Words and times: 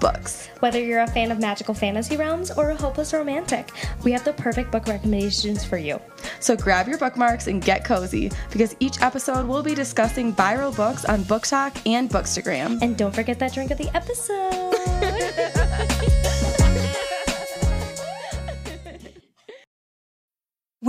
books. 0.00 0.48
Whether 0.60 0.82
you're 0.82 1.00
a 1.00 1.06
fan 1.06 1.30
of 1.30 1.38
magical 1.38 1.74
fantasy 1.74 2.16
realms 2.16 2.50
or 2.50 2.70
a 2.70 2.76
hopeless 2.76 3.12
romantic, 3.12 3.70
we 4.02 4.12
have 4.12 4.24
the 4.24 4.32
perfect 4.32 4.72
book 4.72 4.86
recommendations 4.86 5.64
for 5.64 5.76
you. 5.76 6.00
So 6.40 6.56
grab 6.56 6.88
your 6.88 6.98
bookmarks 6.98 7.46
and 7.46 7.62
get 7.62 7.84
cozy 7.84 8.32
because 8.50 8.74
each 8.80 9.00
episode 9.02 9.46
we'll 9.46 9.62
be 9.62 9.74
discussing 9.74 10.34
viral 10.34 10.74
books 10.74 11.04
on 11.04 11.20
BookTok 11.24 11.86
and 11.86 12.10
Bookstagram. 12.10 12.80
And 12.82 12.96
don't 12.96 13.14
forget 13.14 13.38
that 13.38 13.52
drink 13.52 13.70
of 13.70 13.78
the 13.78 13.94
episode. 13.94 15.46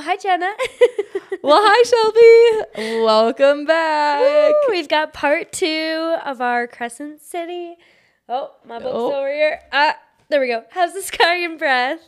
Hi, 0.00 0.16
Jenna. 0.16 0.52
Well, 1.42 1.62
hi, 1.64 1.82
Shelby. 2.74 3.02
Welcome 3.02 3.64
back. 3.64 4.20
Woo! 4.20 4.54
We've 4.68 4.88
got 4.88 5.14
part 5.14 5.52
two 5.52 6.16
of 6.26 6.42
our 6.42 6.66
Crescent 6.66 7.22
City. 7.22 7.76
Oh, 8.28 8.50
my 8.66 8.78
book's 8.78 8.90
Oh. 8.94 9.14
over 9.14 9.32
here. 9.32 9.60
Ah, 9.72 9.96
there 10.28 10.38
we 10.38 10.48
go. 10.48 10.64
House 10.70 10.94
of 10.94 11.02
Sky 11.02 11.36
and 11.36 11.58
Breath? 11.58 12.00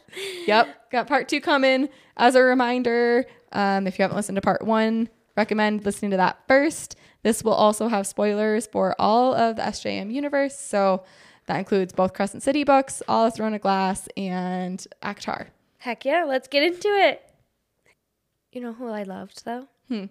Yep, 0.47 0.91
got 0.91 1.07
part 1.07 1.31
two 1.31 1.41
coming. 1.41 1.89
As 2.19 2.35
a 2.35 2.43
reminder, 2.43 3.25
um, 3.53 3.87
if 3.87 3.98
you 3.98 4.03
haven't 4.03 4.17
listened 4.19 4.37
to 4.37 4.43
part 4.43 4.67
one, 4.67 5.09
recommend 5.35 5.87
listening 5.87 6.11
to 6.11 6.19
that 6.19 6.39
first. 6.47 6.97
This 7.23 7.43
will 7.43 7.55
also 7.55 7.89
have 7.89 8.07
spoilers 8.07 8.67
for 8.67 8.95
all 8.98 9.33
of 9.35 9.57
the 9.57 9.63
SJM 9.63 10.13
universe. 10.13 10.59
So 10.59 11.05
that 11.47 11.57
includes 11.57 11.95
both 11.95 12.13
Crescent 12.13 12.43
City 12.43 12.65
books, 12.65 13.03
All 13.09 13.27
of 13.29 13.35
Throne 13.35 13.55
of 13.55 13.63
Glass, 13.63 14.09
and 14.15 14.85
ACOTAR. 15.03 15.47
Heck 15.79 16.05
yeah, 16.05 16.25
let's 16.25 16.48
get 16.48 16.63
into 16.63 16.89
it. 16.89 17.23
You 18.53 18.61
know 18.61 18.72
who 18.75 18.89
I 18.89 19.03
loved 19.03 19.45
though? 19.45 19.67
Hmm. 19.89 20.05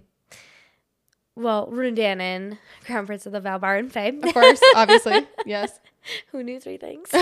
Well, 1.36 1.68
Ruhn 1.68 1.96
Danaan, 1.96 2.58
Crown 2.84 3.06
Prince 3.06 3.26
of 3.26 3.32
the 3.32 3.40
Valbaran 3.40 3.90
Fae. 3.92 4.12
Of 4.22 4.34
course, 4.34 4.62
obviously. 4.76 5.26
Yes. 5.46 5.80
who 6.32 6.44
knew 6.44 6.60
three 6.60 6.78
things? 6.78 7.10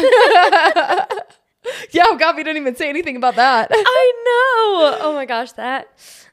Yeah, 1.91 2.05
oh 2.07 2.17
God, 2.17 2.35
we 2.35 2.43
didn't 2.43 2.61
even 2.61 2.75
say 2.75 2.89
anything 2.89 3.15
about 3.15 3.35
that. 3.35 3.69
I 3.71 4.13
know. 4.25 4.97
Oh 5.01 5.13
my 5.13 5.25
gosh, 5.25 5.51
that 5.53 5.89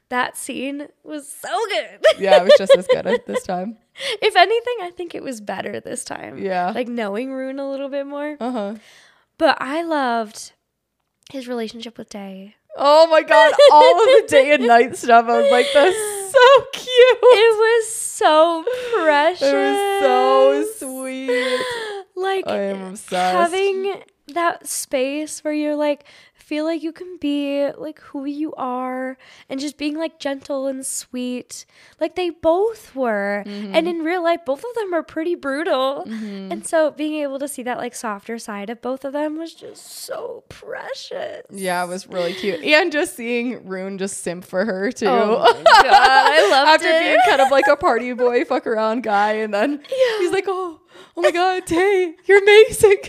that 0.09 0.37
scene 0.37 0.87
was 1.03 1.27
so 1.27 1.49
good. 1.67 1.99
yeah, 2.17 2.37
it 2.37 2.43
was 2.43 2.53
just 2.57 2.75
as 2.77 2.87
good 2.87 3.05
at 3.05 3.25
this 3.25 3.43
time. 3.43 3.77
if 4.21 4.35
anything, 4.35 4.75
I 4.81 4.89
think 4.89 5.13
it 5.13 5.21
was 5.21 5.41
better 5.41 5.79
this 5.79 6.03
time. 6.05 6.37
Yeah. 6.37 6.71
Like 6.71 6.87
knowing 6.87 7.29
Ruhn 7.29 7.59
a 7.59 7.69
little 7.69 7.89
bit 7.89 8.07
more. 8.07 8.37
Uh 8.39 8.51
huh. 8.51 8.75
But 9.37 9.57
I 9.59 9.83
loved 9.83 10.53
his 11.29 11.47
relationship 11.47 11.97
with 11.97 12.09
Day. 12.09 12.55
Oh 12.77 13.07
my 13.07 13.23
God, 13.23 13.53
all 13.71 14.01
of 14.01 14.05
the 14.05 14.27
day 14.27 14.53
and 14.53 14.67
night 14.67 14.95
stuff. 14.95 15.25
I 15.27 15.41
was 15.41 15.51
like, 15.51 15.67
that's 15.73 15.95
so 16.31 16.65
cute. 16.73 17.17
It 17.21 17.57
was 17.57 17.89
so 17.89 18.63
precious. 18.93 19.41
It 19.41 19.53
was 19.53 20.75
so 20.79 20.87
sweet. 21.03 21.59
Like 22.15 22.47
I 22.47 22.57
am 22.57 22.81
obsessed. 22.93 23.11
having 23.37 24.01
that 24.33 24.67
space 24.67 25.43
where 25.43 25.53
you're 25.53 25.75
like 25.75 26.03
feel 26.47 26.63
like 26.63 26.81
you 26.81 26.93
can 26.93 27.17
be 27.19 27.69
like 27.77 27.99
who 27.99 28.23
you 28.23 28.53
are 28.55 29.17
and 29.49 29.59
just 29.59 29.77
being 29.77 29.97
like 29.97 30.17
gentle 30.17 30.65
and 30.65 30.85
sweet 30.85 31.65
like 31.99 32.15
they 32.15 32.29
both 32.29 32.95
were 32.95 33.43
Mm-hmm. 33.45 33.75
and 33.75 33.87
in 33.87 33.99
real 33.99 34.23
life 34.23 34.39
both 34.45 34.63
of 34.63 34.73
them 34.75 34.93
are 34.93 35.03
pretty 35.03 35.35
brutal 35.35 36.03
and 36.07 36.65
so 36.65 36.91
being 36.91 37.15
able 37.15 37.37
to 37.39 37.47
see 37.49 37.63
that 37.63 37.77
like 37.77 37.93
softer 37.93 38.37
side 38.39 38.69
of 38.69 38.81
both 38.81 39.03
of 39.03 39.11
them 39.11 39.37
was 39.37 39.53
just 39.53 39.85
so 39.85 40.43
precious 40.47 41.43
Yeah, 41.51 41.83
it 41.83 41.87
was 41.87 42.07
really 42.07 42.33
cute. 42.33 42.61
And 42.63 42.91
just 42.91 43.15
seeing 43.15 43.59
Ruhn 43.65 43.99
just 43.99 44.23
simp 44.23 44.45
for 44.45 44.63
her 44.63 44.91
too. 44.91 45.05
oh 45.07 45.43
my 45.53 45.63
god 45.83 46.31
i 46.31 46.49
loved 46.49 46.69
After 46.69 46.87
it 46.87 46.99
being 47.03 47.19
kind 47.27 47.41
of 47.41 47.51
like 47.51 47.67
a 47.67 47.75
party 47.75 48.13
boy, 48.13 48.45
fuck 48.45 48.65
around 48.65 49.03
guy, 49.03 49.33
and 49.33 49.53
then 49.53 49.81
he's 50.19 50.31
like, 50.31 50.45
"Oh, 50.47 50.79
oh 51.17 51.21
my 51.21 51.31
god, 51.31 51.65
Tay, 51.67 52.15
you're 52.25 52.41
amazing." 52.41 52.97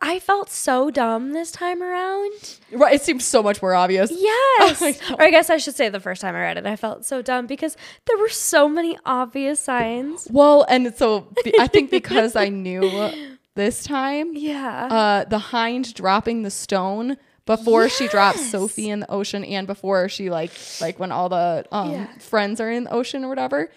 i 0.00 0.18
felt 0.18 0.48
so 0.50 0.90
dumb 0.90 1.32
this 1.32 1.50
time 1.50 1.82
around 1.82 2.32
right? 2.72 2.94
It 2.94 3.02
seems 3.02 3.24
so 3.24 3.42
much 3.42 3.60
more 3.62 3.74
obvious. 3.74 4.10
Yes. 4.14 4.80
Know. 4.80 5.16
or 5.18 5.22
I 5.22 5.30
guess 5.30 5.50
I 5.50 5.56
should 5.56 5.74
say 5.74 5.88
the 5.88 6.00
first 6.00 6.20
time 6.20 6.34
I 6.34 6.40
read 6.40 6.56
it, 6.58 6.66
I 6.66 6.76
felt 6.76 7.04
so 7.04 7.22
dumb 7.22 7.46
because 7.46 7.76
there 8.06 8.16
were 8.18 8.28
so 8.28 8.68
many 8.68 8.98
obvious 9.06 9.58
signs. 9.60 10.28
Well, 10.30 10.64
and 10.68 10.94
so 10.94 11.28
I 11.58 11.66
think 11.66 11.90
because 11.98 12.36
I 12.36 12.48
knew 12.48 13.10
this 13.54 13.82
time, 13.84 14.32
Yeah. 14.34 14.86
uh, 14.86 15.24
the 15.24 15.38
hind 15.38 15.94
dropping 15.94 16.42
the 16.42 16.50
stone 16.50 17.16
before 17.46 17.88
she 17.88 18.06
drops 18.08 18.38
Sofie 18.52 18.88
in 18.88 19.00
the 19.00 19.10
ocean, 19.10 19.42
and 19.44 19.66
before 19.66 20.08
she 20.08 20.28
like 20.30 20.52
like 20.80 20.98
when 21.00 21.10
all 21.10 21.28
the 21.28 21.64
um, 21.72 21.90
Yeah. 21.92 22.06
friends 22.18 22.60
are 22.60 22.70
in 22.70 22.84
the 22.84 22.92
ocean 22.92 23.24
or 23.24 23.28
whatever. 23.28 23.70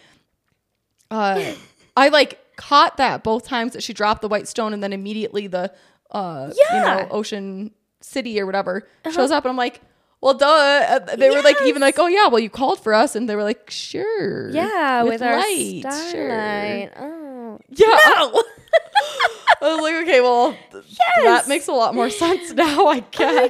Uh, 1.09 1.53
I 1.95 2.09
like 2.09 2.39
caught 2.57 2.97
that 2.97 3.23
both 3.23 3.45
times 3.45 3.73
that 3.73 3.81
she 3.83 3.93
dropped 3.93 4.21
the 4.21 4.27
white 4.27 4.47
stone, 4.47 4.73
and 4.73 4.83
then 4.83 4.93
immediately 4.93 5.47
the 5.47 5.73
uh, 6.11 6.51
you 6.55 6.79
know 6.79 7.07
ocean 7.11 7.71
city 8.01 8.39
or 8.39 8.45
whatever 8.45 8.87
shows 9.11 9.31
up, 9.31 9.43
and 9.45 9.51
I'm 9.51 9.57
like. 9.57 9.81
Well, 10.23 10.35
duh. 10.35 10.45
Uh, 10.45 11.15
They 11.15 11.31
were 11.31 11.41
like, 11.41 11.59
even 11.63 11.81
like, 11.81 11.97
oh 11.97 12.05
yeah, 12.05 12.27
well, 12.27 12.37
you 12.39 12.51
called 12.51 12.79
for 12.79 12.93
us, 12.93 13.15
and 13.15 13.27
they 13.27 13.35
were 13.35 13.41
like, 13.41 13.71
sure, 13.71 14.51
yeah, 14.51 15.01
with, 15.01 15.19
our 15.19 15.35
light, 15.35 15.81
starlight. 15.81 16.91
Oh. 16.95 17.57
yeah. 17.69 17.87
I 19.63 19.73
was 19.73 19.81
like, 19.81 19.95
okay, 20.03 20.21
well, 20.21 20.55
th- 20.71 20.83
that 21.23 21.47
makes 21.47 21.67
a 21.67 21.71
lot 21.71 21.95
more 21.95 22.09
sense 22.23 22.51
now, 22.53 22.85
I 22.87 22.97
Oh 22.99 23.05
guess. 23.11 23.35
my 23.35 23.47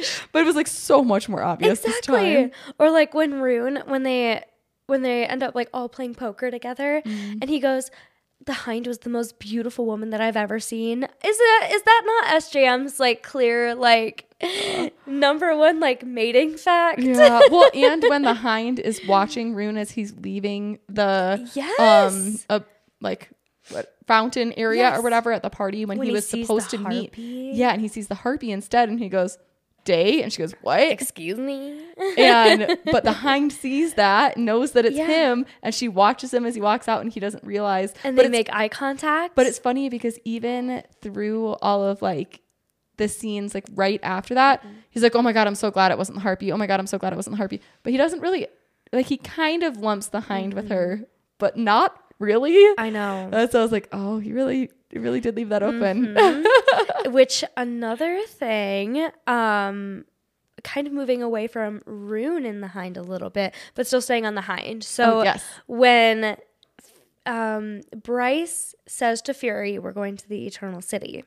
gosh. 0.00 0.22
But 0.32 0.40
it 0.40 0.46
was 0.46 0.56
like 0.56 0.66
so 0.66 1.04
much 1.04 1.28
more 1.28 1.42
obvious 1.42 1.80
this 1.80 1.98
Exactly. 1.98 2.34
time. 2.34 2.50
Or 2.78 2.90
like 2.90 3.12
when 3.14 3.34
Ruhn 3.34 3.86
when 3.86 4.02
they 4.02 4.42
when 4.86 5.02
they 5.02 5.26
end 5.26 5.42
up 5.42 5.54
like 5.54 5.68
all 5.72 5.88
playing 5.88 6.14
poker 6.14 6.50
together 6.50 7.02
Mm-hmm. 7.04 7.38
and 7.40 7.50
he 7.50 7.60
goes 7.60 7.90
the 8.46 8.52
hind 8.52 8.86
was 8.86 8.98
the 8.98 9.10
most 9.10 9.38
beautiful 9.38 9.86
woman 9.86 10.10
that 10.10 10.20
I've 10.20 10.36
ever 10.36 10.60
seen. 10.60 11.02
Is 11.04 11.38
that 11.38 11.68
is 11.72 11.82
that 11.82 12.02
not 12.04 12.42
SJM's 12.42 13.00
like 13.00 13.22
clear 13.22 13.74
like 13.74 14.28
number 15.06 15.56
one 15.56 15.80
like 15.80 16.04
mating 16.04 16.56
fact? 16.56 17.00
Yeah. 17.00 17.40
Well, 17.50 17.70
and 17.74 18.02
when 18.08 18.22
the 18.22 18.34
hind 18.34 18.78
is 18.80 19.00
watching 19.06 19.54
Ruhn 19.54 19.76
as 19.78 19.90
he's 19.90 20.14
leaving 20.16 20.78
the 20.88 21.48
Yes. 21.54 21.78
um 21.80 22.38
uh, 22.50 22.60
like 23.00 23.30
what 23.70 23.94
fountain 24.06 24.52
area 24.54 24.82
Yes. 24.82 24.98
or 24.98 25.02
whatever 25.02 25.32
at 25.32 25.42
the 25.42 25.50
party 25.50 25.84
when, 25.86 25.98
When 25.98 26.06
he 26.06 26.12
was 26.12 26.28
supposed 26.28 26.70
to 26.70 26.78
meet. 26.78 27.16
Yeah, 27.16 27.72
and 27.72 27.80
he 27.80 27.88
sees 27.88 28.08
the 28.08 28.14
harpy 28.14 28.52
instead, 28.52 28.88
and 28.90 28.98
he 28.98 29.08
goes, 29.08 29.38
"Day," 29.84 30.22
and 30.22 30.32
she 30.32 30.38
goes, 30.42 30.52
"What?" 30.62 30.80
Excuse 30.80 31.38
me. 31.38 31.80
and 32.18 32.78
but 32.92 33.04
the 33.04 33.12
hind 33.12 33.52
sees 33.52 33.94
that, 33.94 34.36
knows 34.36 34.72
that 34.72 34.84
it's 34.84 34.96
Yeah. 34.96 35.06
him, 35.06 35.46
and 35.62 35.74
she 35.74 35.88
watches 35.88 36.32
him 36.34 36.44
as 36.46 36.54
he 36.54 36.60
walks 36.60 36.88
out, 36.88 37.00
and 37.02 37.12
he 37.12 37.20
doesn't 37.20 37.44
realize. 37.44 37.92
and 38.04 38.16
but 38.16 38.22
they 38.22 38.28
make 38.28 38.48
eye 38.52 38.68
contact. 38.68 39.34
But 39.34 39.46
it's 39.46 39.58
funny 39.58 39.88
because 39.88 40.18
even 40.24 40.82
through 41.02 41.54
all 41.62 41.84
of 41.84 42.02
like 42.02 42.40
the 42.96 43.08
scenes 43.08 43.54
like 43.54 43.66
right 43.74 44.00
after 44.02 44.34
that, 44.34 44.62
Mm-hmm. 44.62 44.76
he's 44.90 45.02
like, 45.02 45.14
"Oh 45.14 45.22
my 45.22 45.32
god, 45.32 45.46
I'm 45.46 45.54
so 45.54 45.70
glad 45.70 45.90
it 45.92 45.98
wasn't 45.98 46.16
the 46.16 46.22
harpy. 46.22 46.52
Oh 46.52 46.56
my 46.56 46.66
god, 46.66 46.80
I'm 46.80 46.86
so 46.86 46.98
glad 46.98 47.12
it 47.12 47.16
wasn't 47.16 47.34
the 47.34 47.38
harpy." 47.38 47.60
But 47.82 47.90
he 47.92 47.96
doesn't 47.96 48.20
really 48.20 48.46
like 48.92 49.06
he 49.06 49.16
kind 49.16 49.62
of 49.62 49.76
lumps 49.78 50.08
the 50.08 50.20
hind 50.20 50.54
with 50.54 50.68
her, 50.70 51.00
but 51.38 51.56
not 51.56 51.96
really. 52.20 52.52
Mm-hmm. 52.54 52.80
I 52.80 52.90
know. 52.90 53.30
Uh, 53.32 53.46
so 53.48 53.58
I 53.58 53.62
was 53.62 53.72
like, 53.72 53.88
"Oh, 53.92 54.18
he 54.20 54.32
really, 54.32 54.70
he 54.94 54.98
really 54.98 55.20
did 55.20 55.36
leave 55.36 55.50
that 55.50 55.62
open." 55.62 56.14
Mm-hmm. 56.14 57.12
Which 57.12 57.44
another 57.56 58.22
thing, 58.26 59.08
um, 59.26 60.06
kind 60.62 60.86
of 60.86 60.92
moving 60.94 61.22
away 61.22 61.46
from 61.46 61.80
Ruhn 61.80 62.46
in 62.46 62.60
the 62.62 62.68
Hind 62.68 62.96
a 62.96 63.02
little 63.02 63.28
bit, 63.30 63.54
but 63.74 63.86
still 63.86 64.00
staying 64.00 64.24
on 64.24 64.34
the 64.34 64.40
Hind. 64.42 64.82
So 64.82 65.20
Oh, 65.20 65.22
yes. 65.22 65.44
when 65.66 66.36
um, 67.26 67.80
Bryce 68.02 68.74
says 68.86 69.20
to 69.22 69.34
Fury, 69.34 69.78
"We're 69.78 69.92
going 69.92 70.16
to 70.16 70.28
the 70.28 70.46
Eternal 70.46 70.80
City." 70.80 71.24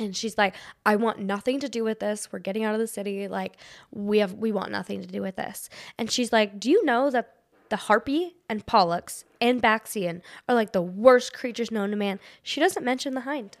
And 0.00 0.16
she's 0.16 0.36
like, 0.36 0.56
I 0.84 0.96
want 0.96 1.20
nothing 1.20 1.60
to 1.60 1.68
do 1.68 1.84
with 1.84 2.00
this. 2.00 2.32
We're 2.32 2.40
getting 2.40 2.64
out 2.64 2.74
of 2.74 2.80
the 2.80 2.86
city. 2.88 3.28
Like, 3.28 3.56
we 3.92 4.18
have 4.18 4.32
we 4.34 4.50
want 4.50 4.72
nothing 4.72 5.00
to 5.02 5.06
do 5.06 5.22
with 5.22 5.36
this. 5.36 5.68
And 5.98 6.10
she's 6.10 6.32
like, 6.32 6.58
Do 6.58 6.68
you 6.68 6.84
know 6.84 7.10
that 7.10 7.32
the 7.74 7.78
harpy 7.78 8.36
and 8.48 8.64
pollux 8.66 9.24
and 9.40 9.60
Baxian 9.60 10.22
are 10.48 10.54
like 10.54 10.70
the 10.70 10.80
worst 10.80 11.32
creatures 11.32 11.72
known 11.72 11.90
to 11.90 11.96
man. 11.96 12.20
She 12.40 12.60
doesn't 12.60 12.84
mention 12.84 13.14
the 13.14 13.22
hind. 13.22 13.58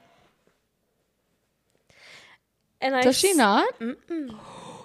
And 2.80 2.94
I 2.94 3.02
Does 3.02 3.18
she 3.18 3.30
s- 3.30 3.36
not? 3.36 3.74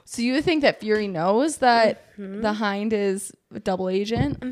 So 0.05 0.23
you 0.23 0.41
think 0.41 0.63
that 0.63 0.79
Fury 0.79 1.07
knows 1.07 1.57
that 1.57 2.01
the 2.17 2.53
Hind 2.53 2.93
is 2.93 3.31
a 3.53 3.59
double 3.59 3.87
agent? 3.89 4.43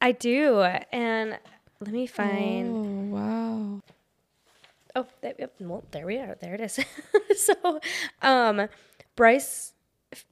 I 0.00 0.12
do. 0.12 0.62
And 0.62 1.38
let 1.80 1.92
me 1.92 2.06
find. 2.06 2.74
Oh 2.74 3.14
wow. 3.14 3.82
Oh, 4.96 5.06
well, 5.60 5.84
there 5.90 6.06
we 6.06 6.16
are. 6.16 6.34
There 6.40 6.54
it 6.54 6.62
is. 6.62 6.80
so, 7.36 7.80
um, 8.22 8.68
Bryce, 9.16 9.73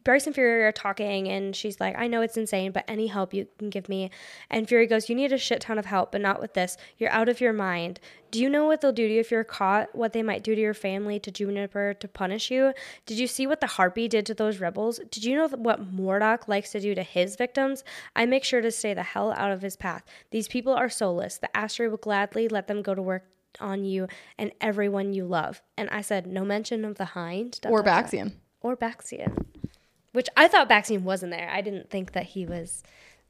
Bryce 0.04 0.26
and 0.26 0.34
Fury 0.34 0.64
are 0.64 0.72
talking, 0.72 1.28
and 1.28 1.54
she's 1.54 1.80
like, 1.80 1.96
"I 1.98 2.06
know 2.06 2.20
it's 2.20 2.36
insane, 2.36 2.72
but 2.72 2.84
any 2.88 3.06
help 3.06 3.32
you 3.34 3.48
can 3.58 3.70
give 3.70 3.88
me." 3.88 4.10
And 4.50 4.68
Fury 4.68 4.86
goes, 4.86 5.08
"You 5.08 5.14
need 5.14 5.32
a 5.32 5.38
shit 5.38 5.60
ton 5.60 5.78
of 5.78 5.86
help, 5.86 6.12
but 6.12 6.20
not 6.20 6.40
with 6.40 6.54
this. 6.54 6.76
You're 6.98 7.10
out 7.10 7.28
of 7.28 7.40
your 7.40 7.52
mind. 7.52 8.00
Do 8.30 8.40
you 8.40 8.48
know 8.48 8.66
what 8.66 8.80
they'll 8.80 8.92
do 8.92 9.06
to 9.06 9.14
you 9.14 9.20
if 9.20 9.30
you're 9.30 9.44
caught? 9.44 9.94
What 9.94 10.12
they 10.12 10.22
might 10.22 10.42
do 10.42 10.54
to 10.54 10.60
your 10.60 10.74
family, 10.74 11.18
to 11.20 11.30
Juniper, 11.30 11.94
to 11.94 12.08
punish 12.08 12.50
you? 12.50 12.72
Did 13.06 13.18
you 13.18 13.26
see 13.26 13.46
what 13.46 13.60
the 13.60 13.66
Harpy 13.66 14.08
did 14.08 14.24
to 14.26 14.34
those 14.34 14.58
rebels? 14.58 15.00
Did 15.10 15.24
you 15.24 15.36
know 15.36 15.48
what 15.48 15.94
Mordoc 15.94 16.48
likes 16.48 16.72
to 16.72 16.80
do 16.80 16.94
to 16.94 17.02
his 17.02 17.36
victims? 17.36 17.84
I 18.16 18.24
make 18.26 18.44
sure 18.44 18.60
to 18.60 18.70
stay 18.70 18.94
the 18.94 19.02
hell 19.02 19.32
out 19.32 19.50
of 19.50 19.62
his 19.62 19.76
path. 19.76 20.02
These 20.30 20.48
people 20.48 20.72
are 20.72 20.88
soulless. 20.88 21.38
The 21.38 21.50
Asteri 21.54 21.90
will 21.90 21.98
gladly 21.98 22.48
let 22.48 22.66
them 22.68 22.82
go 22.82 22.94
to 22.94 23.02
work." 23.02 23.24
On 23.60 23.84
you 23.84 24.08
and 24.38 24.50
everyone 24.62 25.12
you 25.12 25.26
love. 25.26 25.60
And 25.76 25.90
I 25.90 26.00
said, 26.00 26.26
no 26.26 26.42
mention 26.42 26.86
of 26.86 26.96
the 26.96 27.04
hind. 27.04 27.60
Or 27.68 27.82
Baxian. 27.84 28.32
or 28.62 28.78
Baxian, 28.78 29.44
which 30.12 30.28
I 30.36 30.48
thought 30.48 30.68
Baxian 30.68 31.02
wasn't 31.02 31.32
there. 31.32 31.48
I 31.50 31.60
didn't 31.60 31.90
think 31.90 32.12
that 32.12 32.24
he 32.24 32.46
was. 32.46 32.82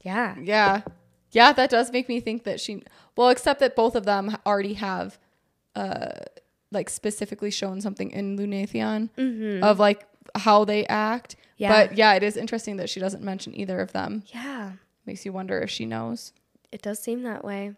Yeah, 0.02 0.36
Yeah. 0.40 0.82
Yeah, 1.30 1.52
that 1.54 1.70
does 1.70 1.90
make 1.90 2.08
me 2.10 2.20
think 2.20 2.44
that 2.44 2.60
she 2.60 2.82
well, 3.16 3.30
except 3.30 3.60
that 3.60 3.74
both 3.74 3.94
of 3.96 4.04
them 4.04 4.36
already 4.44 4.74
have 4.74 5.18
uh 5.74 6.10
like 6.70 6.90
specifically 6.90 7.50
shown 7.50 7.80
something 7.80 8.10
in 8.10 8.36
Lunathion 8.38 9.62
of 9.62 9.78
like 9.78 10.06
how 10.34 10.64
they 10.66 10.84
act. 10.86 11.36
Yeah. 11.56 11.70
But 11.86 11.96
yeah, 11.96 12.12
it 12.14 12.22
is 12.22 12.36
interesting 12.36 12.76
that 12.78 12.90
she 12.90 13.00
doesn't 13.00 13.22
mention 13.22 13.54
either 13.58 13.80
of 13.80 13.92
them. 13.92 14.24
yeah, 14.26 14.72
Makes 15.06 15.24
you 15.24 15.32
wonder 15.32 15.58
if 15.60 15.70
she 15.70 15.86
knows. 15.86 16.32
it 16.70 16.82
does 16.82 16.98
seem 16.98 17.22
that 17.22 17.44
way. 17.44 17.72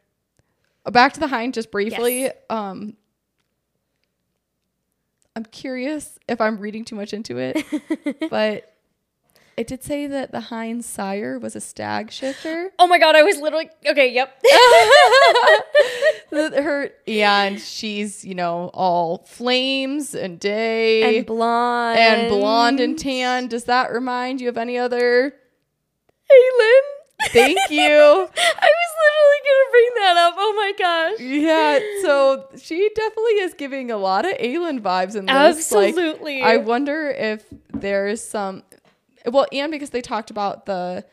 Uh, 0.87 0.91
Back 0.91 1.13
to 1.13 1.21
the 1.21 1.29
hind 1.29 1.55
just 1.55 1.71
briefly. 1.71 2.23
Yes. 2.23 2.35
Um 2.51 2.97
I'm 5.37 5.45
curious 5.45 6.19
if 6.29 6.41
I'm 6.41 6.59
reading 6.59 6.85
too 6.85 6.95
much 6.97 7.13
into 7.13 7.39
it, 7.39 7.65
but 8.31 8.74
it 9.57 9.67
did 9.67 9.83
say 9.83 10.07
that 10.07 10.33
the 10.33 10.41
hind's 10.41 10.87
sire 10.87 11.39
was 11.39 11.55
a 11.57 11.61
stag 11.61 12.11
shifter. 12.11 12.71
Oh 12.79 12.87
my 12.87 12.99
god, 12.99 13.15
I 13.17 13.23
was 13.23 13.39
literally 13.39 13.71
okay. 13.87 14.13
Yep. 14.13 14.43
That 16.31 16.55
her 16.55 16.91
and 17.07 17.61
she's 17.61 18.25
you 18.25 18.35
know 18.35 18.71
all 18.75 19.19
flames 19.19 20.15
and 20.15 20.41
day 20.41 21.19
and 21.19 21.27
blonde 21.27 21.99
and 21.99 22.29
blonde 22.29 22.81
and 22.81 22.99
tan. 22.99 23.47
Does 23.47 23.65
that 23.65 23.93
remind 23.93 24.41
you 24.41 24.49
of 24.49 24.59
any 24.59 24.77
other? 24.77 25.35
Aelin. 26.31 26.81
Thank 27.33 27.59
you. 27.71 27.81
I 27.81 28.21
was 28.27 28.91
literally 29.05 29.41
gonna 29.45 29.71
bring 29.71 29.91
that 29.97 30.17
up. 30.17 30.35
Oh 30.37 30.53
my 30.57 30.73
gosh. 30.77 31.21
yeah, 31.21 31.79
so 32.03 32.49
she 32.59 32.91
definitely 32.95 33.33
is 33.35 33.55
giving 33.55 33.91
a 33.91 33.97
lot 33.97 34.25
of 34.25 34.33
Aelin 34.39 34.81
vibes 34.81 35.15
in 35.15 35.27
this. 35.27 35.71
Like, 35.73 35.89
Absolutely. 35.91 36.43
I 36.43 36.57
wonder 36.57 37.11
if 37.11 37.45
there's 37.73 38.23
some 38.23 38.65
well, 39.27 39.47
and 39.53 39.71
because 39.73 39.91
they 39.91 40.01
talked 40.03 40.31
about 40.31 40.67
the 40.67 41.05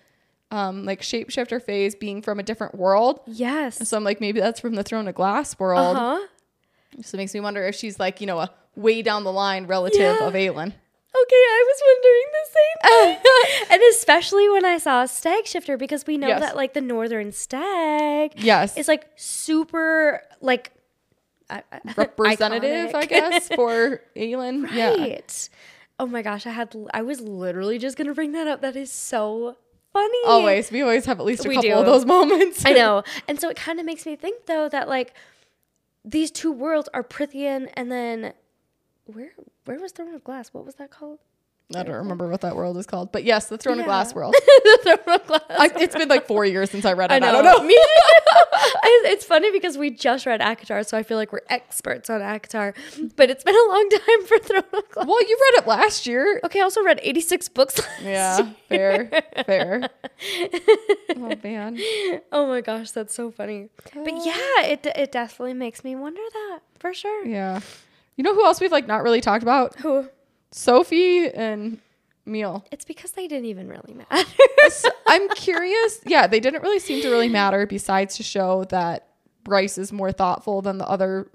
um 0.52 0.84
like 0.86 1.02
shapeshifter 1.02 1.62
phase 1.64 1.96
being 1.96 2.22
from 2.22 2.40
a 2.40 2.44
different 2.44 2.76
world. 2.76 3.22
yes. 3.28 3.88
So 3.88 3.96
I'm 3.98 4.04
like, 4.04 4.20
maybe 4.20 4.40
that's 4.40 4.60
from 4.60 4.76
the 4.76 4.84
Throne 4.84 5.08
of 5.08 5.16
Glass 5.16 5.58
world. 5.60 5.96
Uh 5.96 6.00
huh. 6.20 6.28
So 7.04 7.16
it 7.16 7.20
makes 7.20 7.34
me 7.34 7.40
wonder 7.40 7.64
if 7.66 7.76
she's 7.76 8.00
like, 8.00 8.20
you 8.20 8.28
know, 8.28 8.40
a 8.40 8.52
way 8.76 9.02
down 9.02 9.24
the 9.24 9.32
line 9.32 9.66
relative 9.66 10.02
Yeah. 10.02 10.28
of 10.28 10.34
Aelin. 10.34 10.74
Okay, 11.14 11.36
I 11.36 11.66
was 11.68 11.82
wondering 11.88 12.28
the 12.34 12.46
same 12.54 13.16
thing. 13.68 13.68
and 13.74 13.82
especially 13.92 14.50
when 14.50 14.64
I 14.66 14.78
saw 14.78 15.06
Stag 15.06 15.46
Shifter, 15.46 15.78
because 15.78 16.06
we 16.08 16.18
know 16.18 16.28
Yes. 16.30 16.40
that 16.42 16.56
like 16.56 16.74
the 16.74 16.82
Northern 16.82 17.32
Stag 17.34 18.34
Yes. 18.38 18.78
is 18.78 18.88
like 18.88 19.08
super 19.16 20.22
like 20.42 20.72
I- 21.50 21.64
representative, 21.98 22.96
I 22.96 23.06
guess, 23.06 23.48
for 23.56 24.02
Aelin. 24.16 24.72
Yeah. 24.74 25.20
Oh 26.02 26.08
my 26.08 26.24
gosh, 26.24 26.48
I 26.48 26.50
had 26.50 26.76
I 26.96 27.04
was 27.04 27.22
literally 27.22 27.78
just 27.78 27.96
gonna 27.96 28.16
bring 28.16 28.32
that 28.32 28.48
up. 28.48 28.62
That 28.62 28.76
is 28.76 28.92
so 28.92 29.56
funny. 29.94 30.18
Always. 30.26 30.72
We 30.72 30.82
always 30.82 31.06
have 31.06 31.20
at 31.20 31.26
least 31.28 31.46
a 31.46 31.50
We 31.50 31.54
couple 31.56 31.70
do. 31.70 31.76
of 31.76 31.86
those 31.86 32.06
moments. 32.06 32.66
I 32.66 32.72
know. 32.74 33.04
And 33.28 33.40
so 33.40 33.50
it 33.50 33.56
kind 33.56 33.80
of 33.80 33.86
makes 33.86 34.04
me 34.08 34.16
think 34.16 34.48
though 34.48 34.68
that 34.70 34.90
like 34.90 35.14
these 36.04 36.32
two 36.32 36.52
worlds 36.52 36.90
are 36.92 37.04
Prythian 37.04 37.70
and 37.76 37.92
then 37.92 38.34
where 39.06 39.34
where 39.66 39.78
was 39.80 39.92
Throne 39.92 40.16
of 40.16 40.24
Glass? 40.24 40.50
What 40.56 40.66
was 40.66 40.76
that 40.76 40.90
called? 40.90 41.20
I 41.76 41.84
don't 41.84 41.96
remember 41.96 42.28
what 42.28 42.42
that 42.42 42.56
world 42.56 42.78
is 42.78 42.86
called. 42.86 43.12
But 43.12 43.24
yes, 43.24 43.48
the 43.48 43.58
Throne 43.58 43.80
of 43.80 43.86
Glass 43.86 44.12
Yeah. 44.12 44.16
world. 44.16 44.36
Throne 44.84 44.98
of 45.08 45.28
Glass. 45.28 45.42
I, 45.50 45.72
it's 45.76 45.96
been 45.96 46.10
like 46.10 46.28
four 46.28 46.46
years 46.46 46.70
since 46.72 46.86
I 46.86 46.94
read 46.94 47.12
it. 47.12 47.14
I 47.14 47.18
I, 47.18 47.20
know. 47.20 47.42
don't 47.42 47.46
know. 47.46 47.64
Me. 47.68 47.76
I- 48.54 49.04
it's 49.06 49.26
funny 49.26 49.52
because 49.52 49.78
we 49.78 49.90
just 49.90 50.26
read 50.26 50.42
ACOTAR, 50.42 50.86
so 50.86 50.98
I 50.98 51.04
feel 51.04 51.18
like 51.18 51.32
we're 51.32 51.42
experts 51.50 52.10
on 52.10 52.22
ACOTAR. 52.22 52.74
But 53.16 53.30
it's 53.30 53.44
been 53.44 53.56
a 53.56 53.68
long 53.72 53.90
time 53.90 54.26
for 54.26 54.38
Throne 54.40 54.64
of 54.74 54.90
Glass. 54.92 55.08
Well, 55.08 55.22
you 55.22 55.38
read 55.52 55.62
it 55.64 55.68
last 55.68 56.06
year. 56.08 56.40
Okay, 56.44 56.60
I 56.60 56.64
also 56.64 56.84
read 56.84 57.00
86 57.02 57.50
books 57.50 57.80
last 57.80 58.02
Yeah, 58.04 58.50
fair, 58.70 59.24
fair. 59.46 59.90
Oh 61.16 61.34
man. 61.44 61.78
Oh 62.32 62.48
my 62.48 62.62
gosh, 62.62 62.92
that's 62.92 63.14
so 63.14 63.32
funny. 63.32 63.70
But 63.94 64.14
yeah, 64.26 64.62
it 64.64 64.86
it 64.96 65.12
definitely 65.12 65.54
makes 65.54 65.84
me 65.84 65.96
wonder 65.96 66.22
that 66.34 66.60
for 66.80 66.94
sure. 66.94 67.26
Yeah. 67.26 67.60
You 68.16 68.24
know 68.24 68.34
who 68.36 68.46
else 68.46 68.60
we've 68.62 68.72
like 68.72 68.88
not 68.88 69.04
really 69.04 69.22
talked 69.22 69.44
about? 69.44 69.76
Who? 69.78 70.08
Sofie 70.54 71.32
and 71.36 71.80
Emile. 72.28 72.66
It's 72.72 72.86
because 72.86 73.12
they 73.12 73.28
didn't 73.28 73.46
even 73.46 73.68
really 73.68 73.94
matter. 73.94 74.30
I'm 75.08 75.28
curious. 75.30 76.00
Yeah, 76.06 76.28
they 76.28 76.40
didn't 76.40 76.62
really 76.62 76.80
seem 76.80 77.02
to 77.02 77.10
really 77.10 77.30
matter 77.30 77.66
besides 77.66 78.18
to 78.18 78.24
show 78.24 78.66
that 78.66 79.08
Bryce 79.44 79.78
is 79.78 79.92
more 79.92 80.12
thoughtful 80.12 80.62
than 80.62 80.78
the 80.78 80.88
other 80.88 81.28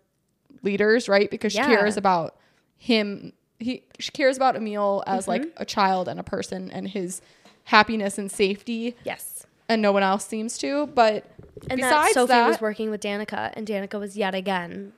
leaders, 0.62 1.08
right? 1.08 1.30
Because 1.30 1.52
she 1.52 1.58
Yeah. 1.58 1.66
cares 1.68 1.96
about 1.96 2.36
him. 2.76 3.32
He 3.58 3.82
she 3.98 4.10
cares 4.12 4.36
about 4.36 4.54
Emile 4.56 5.02
as 5.06 5.26
like 5.26 5.42
Mm-hmm. 5.42 5.62
a 5.62 5.64
child 5.64 6.08
and 6.08 6.20
a 6.20 6.22
person 6.22 6.70
and 6.70 6.88
his 6.88 7.20
happiness 7.64 8.16
and 8.18 8.30
safety, 8.30 8.94
yes. 9.02 9.46
and 9.68 9.80
no 9.82 9.90
one 9.92 10.02
else 10.02 10.24
seems 10.26 10.56
to. 10.58 10.86
But 10.88 11.24
And 11.70 11.82
that 11.82 12.14
Sofie 12.14 12.28
that, 12.28 12.48
was 12.48 12.60
working 12.60 12.90
with 12.90 13.00
Danica, 13.00 13.50
and 13.54 13.66
Danica 13.66 13.98
was 13.98 14.16
yet 14.16 14.34
again. 14.34 14.92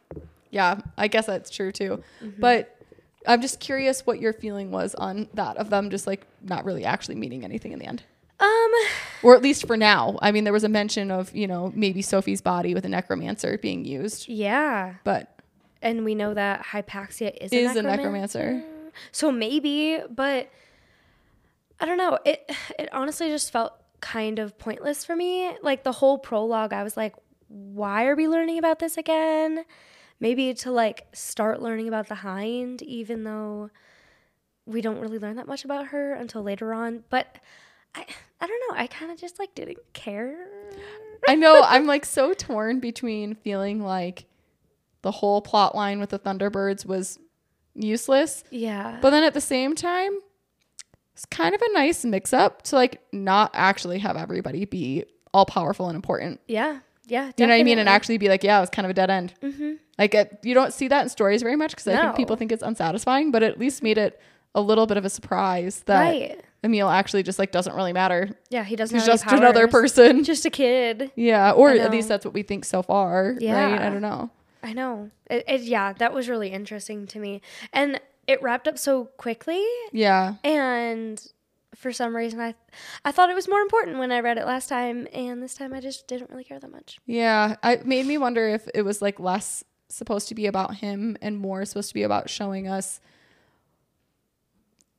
yeah, 0.50 0.80
I 0.98 1.06
guess 1.08 1.26
that's 1.26 1.50
true 1.50 1.70
too. 1.72 2.02
Mm-hmm. 2.22 2.40
But 2.40 2.74
I'm 3.28 3.42
just 3.42 3.60
curious 3.60 4.06
what 4.06 4.20
your 4.20 4.32
feeling 4.32 4.70
was 4.70 4.94
on 4.94 5.28
that 5.34 5.58
of 5.58 5.70
them 5.70 5.90
just 5.90 6.06
like 6.06 6.26
not 6.42 6.64
really 6.64 6.84
actually 6.84 7.14
meaning 7.14 7.44
anything 7.44 7.72
in 7.72 7.78
the 7.78 7.84
end. 7.84 8.02
Um, 8.40 8.70
or 9.22 9.34
at 9.34 9.42
least 9.42 9.66
for 9.66 9.76
now. 9.76 10.16
I 10.22 10.30
mean, 10.32 10.44
there 10.44 10.52
was 10.52 10.64
a 10.64 10.68
mention 10.68 11.10
of 11.10 11.34
you 11.34 11.46
know 11.46 11.72
maybe 11.74 12.02
Sofie's 12.02 12.40
body 12.40 12.74
with 12.74 12.84
a 12.84 12.88
necromancer 12.88 13.58
being 13.58 13.84
used, 13.84 14.28
yeah. 14.28 14.94
but 15.04 15.40
And 15.82 16.04
we 16.04 16.14
know 16.14 16.34
that 16.34 16.64
Hypaxia 16.64 17.36
is, 17.40 17.52
is 17.52 17.76
a 17.76 17.80
a 17.80 17.82
necromancer. 17.82 18.64
So 19.12 19.30
maybe, 19.30 20.00
but 20.10 20.50
I 21.80 21.86
don't 21.86 21.98
know. 21.98 22.18
It 22.24 22.50
it 22.78 22.88
honestly 22.92 23.28
just 23.28 23.52
felt 23.52 23.74
kind 24.00 24.38
of 24.38 24.58
pointless 24.58 25.04
for 25.04 25.16
me. 25.16 25.50
Like 25.62 25.82
the 25.82 25.92
whole 25.92 26.18
prologue, 26.18 26.72
I 26.72 26.82
was 26.82 26.96
like, 26.96 27.14
why 27.48 28.06
are 28.06 28.16
we 28.16 28.28
learning 28.28 28.58
about 28.58 28.78
this 28.78 28.96
again? 28.96 29.64
Maybe 30.20 30.52
to 30.54 30.70
like 30.72 31.06
start 31.12 31.62
learning 31.62 31.86
about 31.88 32.08
the 32.08 32.16
hind, 32.16 32.82
even 32.82 33.24
though 33.24 33.70
we 34.66 34.80
don't 34.80 34.98
really 34.98 35.18
learn 35.18 35.36
that 35.36 35.46
much 35.46 35.64
about 35.64 35.88
her 35.88 36.12
until 36.14 36.42
later 36.42 36.74
on. 36.74 37.04
But 37.08 37.36
I 37.94 38.04
I 38.40 38.46
don't 38.46 38.62
know. 38.68 38.76
I 38.80 38.86
kind 38.88 39.10
of 39.12 39.18
just 39.18 39.38
like 39.38 39.54
didn't 39.54 39.78
care. 39.92 40.46
I 41.28 41.34
know 41.36 41.62
I'm 41.66 41.86
like 41.86 42.04
so 42.04 42.34
torn 42.34 42.80
between 42.80 43.34
feeling 43.36 43.80
like 43.82 44.26
the 45.02 45.10
whole 45.12 45.40
plot 45.40 45.74
line 45.76 46.00
with 46.00 46.10
the 46.10 46.18
Thunderbirds 46.18 46.84
was 46.84 47.18
useless, 47.74 48.42
Yeah. 48.50 48.98
but 49.00 49.10
then 49.10 49.22
at 49.22 49.34
the 49.34 49.40
same 49.40 49.76
time, 49.76 50.18
it's 51.12 51.24
kind 51.26 51.54
of 51.54 51.62
a 51.62 51.72
nice 51.72 52.04
mix 52.04 52.32
up 52.32 52.62
to 52.62 52.74
like 52.76 53.00
not 53.12 53.52
actually 53.54 54.00
have 54.00 54.16
everybody 54.16 54.64
be 54.64 55.04
all 55.32 55.46
powerful 55.46 55.86
and 55.88 55.94
important. 55.94 56.40
yeah. 56.48 56.80
Yeah. 57.08 57.32
You 57.36 57.46
know 57.46 57.52
what 57.54 57.60
I 57.60 57.62
mean? 57.64 57.78
And 57.78 57.88
actually 57.88 58.18
be 58.18 58.28
like, 58.28 58.44
yeah, 58.44 58.58
it 58.58 58.60
was 58.60 58.70
kind 58.70 58.86
of 58.86 58.90
a 58.90 58.94
dead 58.94 59.10
end. 59.10 59.34
Mm-hmm. 59.42 59.72
Like 59.98 60.14
it, 60.14 60.38
you 60.42 60.54
don't 60.54 60.72
see 60.72 60.88
that 60.88 61.02
in 61.02 61.08
stories 61.08 61.42
very 61.42 61.56
much 61.56 61.72
because 61.72 61.88
I 61.88 62.00
think 62.00 62.16
people 62.16 62.36
think 62.36 62.52
it's 62.52 62.62
unsatisfying, 62.62 63.30
but 63.30 63.42
it 63.42 63.52
at 63.52 63.58
least 63.58 63.82
made 63.82 63.98
it 63.98 64.20
a 64.54 64.60
little 64.60 64.86
bit 64.86 64.96
of 64.96 65.04
a 65.04 65.10
surprise 65.10 65.80
that 65.86 66.00
Right. 66.00 66.40
Emile 66.64 66.88
actually 66.88 67.22
just 67.22 67.38
like 67.38 67.52
doesn't 67.52 67.74
really 67.74 67.92
matter. 67.92 68.30
Yeah. 68.50 68.64
He 68.64 68.76
doesn't 68.76 68.96
He's 68.96 69.06
just 69.06 69.24
another 69.26 69.68
person. 69.68 70.24
Just 70.28 70.44
a 70.44 70.50
kid. 70.50 71.10
yeah, 71.16 71.52
or 71.52 71.70
at 71.70 71.90
least 71.90 72.08
that's 72.08 72.24
what 72.24 72.34
we 72.34 72.42
think 72.42 72.64
so 72.64 72.82
far. 72.82 73.32
Right? 73.32 73.42
Yeah. 73.42 73.78
I 73.80 73.88
don't 73.90 74.02
know. 74.02 74.30
I 74.62 74.72
know. 74.72 75.10
It, 75.30 75.44
it, 75.46 75.60
yeah, 75.62 75.92
that 75.94 76.12
was 76.12 76.28
really 76.28 76.48
interesting 76.50 77.06
to 77.08 77.18
me. 77.20 77.40
And 77.72 78.00
it 78.26 78.42
wrapped 78.42 78.66
up 78.68 78.76
so 78.76 79.04
quickly. 79.16 79.64
Yeah. 79.92 80.34
And 80.44 81.24
for 81.78 81.92
some 81.92 82.14
reason 82.16 82.40
I 82.40 82.54
I 83.04 83.12
thought 83.12 83.30
it 83.30 83.34
was 83.36 83.48
more 83.48 83.60
important 83.60 83.98
when 83.98 84.10
I 84.10 84.20
read 84.20 84.36
it 84.36 84.46
last 84.46 84.68
time 84.68 85.06
and 85.14 85.40
this 85.42 85.54
time 85.54 85.72
I 85.72 85.80
just 85.80 86.06
didn't 86.08 86.28
really 86.30 86.44
care 86.44 86.58
that 86.58 86.70
much. 86.72 86.98
Yeah, 87.06 87.54
it 87.62 87.86
made 87.86 88.04
me 88.06 88.18
wonder 88.18 88.48
if 88.48 88.68
it 88.74 88.82
was 88.82 89.00
like 89.00 89.20
less 89.20 89.62
supposed 89.88 90.28
to 90.28 90.34
be 90.34 90.46
about 90.46 90.74
him 90.76 91.16
and 91.22 91.38
more 91.38 91.64
supposed 91.64 91.88
to 91.90 91.94
be 91.94 92.02
about 92.02 92.28
showing 92.28 92.66
us 92.68 93.00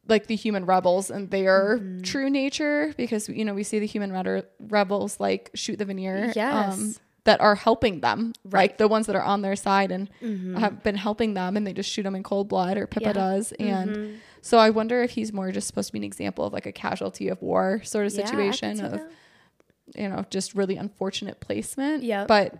like 0.08 0.26
the 0.28 0.36
human 0.36 0.66
rebels 0.66 1.12
and 1.12 1.30
their 1.30 1.78
Mm-hmm. 1.78 2.02
true 2.02 2.30
nature 2.30 2.94
because 2.98 3.30
you 3.30 3.46
know 3.46 3.54
we 3.54 3.64
see 3.64 3.80
the 3.80 3.86
human 3.86 4.12
red- 4.12 4.48
rebels 4.60 5.20
like 5.20 5.52
shoot 5.54 5.78
the 5.78 5.86
Vanir 5.86 6.34
um, 6.40 6.96
that 7.26 7.40
are 7.42 7.56
helping 7.56 8.00
them 8.02 8.34
Right. 8.44 8.46
Mm-hmm. 8.46 8.56
like 8.72 8.78
the 8.78 8.88
ones 8.88 9.06
that 9.08 9.16
are 9.16 9.22
on 9.22 9.42
their 9.44 9.56
side 9.56 9.92
and 9.92 10.10
have 10.58 10.82
been 10.82 10.96
helping 10.96 11.34
them 11.36 11.56
and 11.58 11.68
they 11.68 11.74
just 11.74 11.92
shoot 11.92 12.04
them 12.04 12.16
in 12.16 12.24
cold 12.24 12.48
blood 12.50 12.78
or 12.78 12.88
Pippa 12.88 13.08
Yeah. 13.08 13.14
does 13.14 13.52
and 13.60 13.96
Mhm. 13.96 14.16
So 14.42 14.58
I 14.58 14.70
wonder 14.70 15.02
if 15.04 15.12
he's 15.12 15.34
more 15.34 15.52
just 15.52 15.68
supposed 15.68 15.88
to 15.88 15.94
be 15.94 16.00
an 16.00 16.04
example 16.04 16.46
of 16.46 16.54
like 16.54 16.66
a 16.66 16.72
casualty 16.72 17.28
of 17.28 17.42
war 17.42 17.82
sort 17.84 18.06
of 18.06 18.14
Yeah, 18.14 18.26
situation 18.26 18.84
of 18.84 18.92
that. 18.94 19.12
you 19.96 20.10
know 20.10 20.26
just 20.30 20.56
really 20.56 20.78
unfortunate 20.78 21.40
placement 21.40 22.04
Yeah. 22.04 22.26
but 22.26 22.56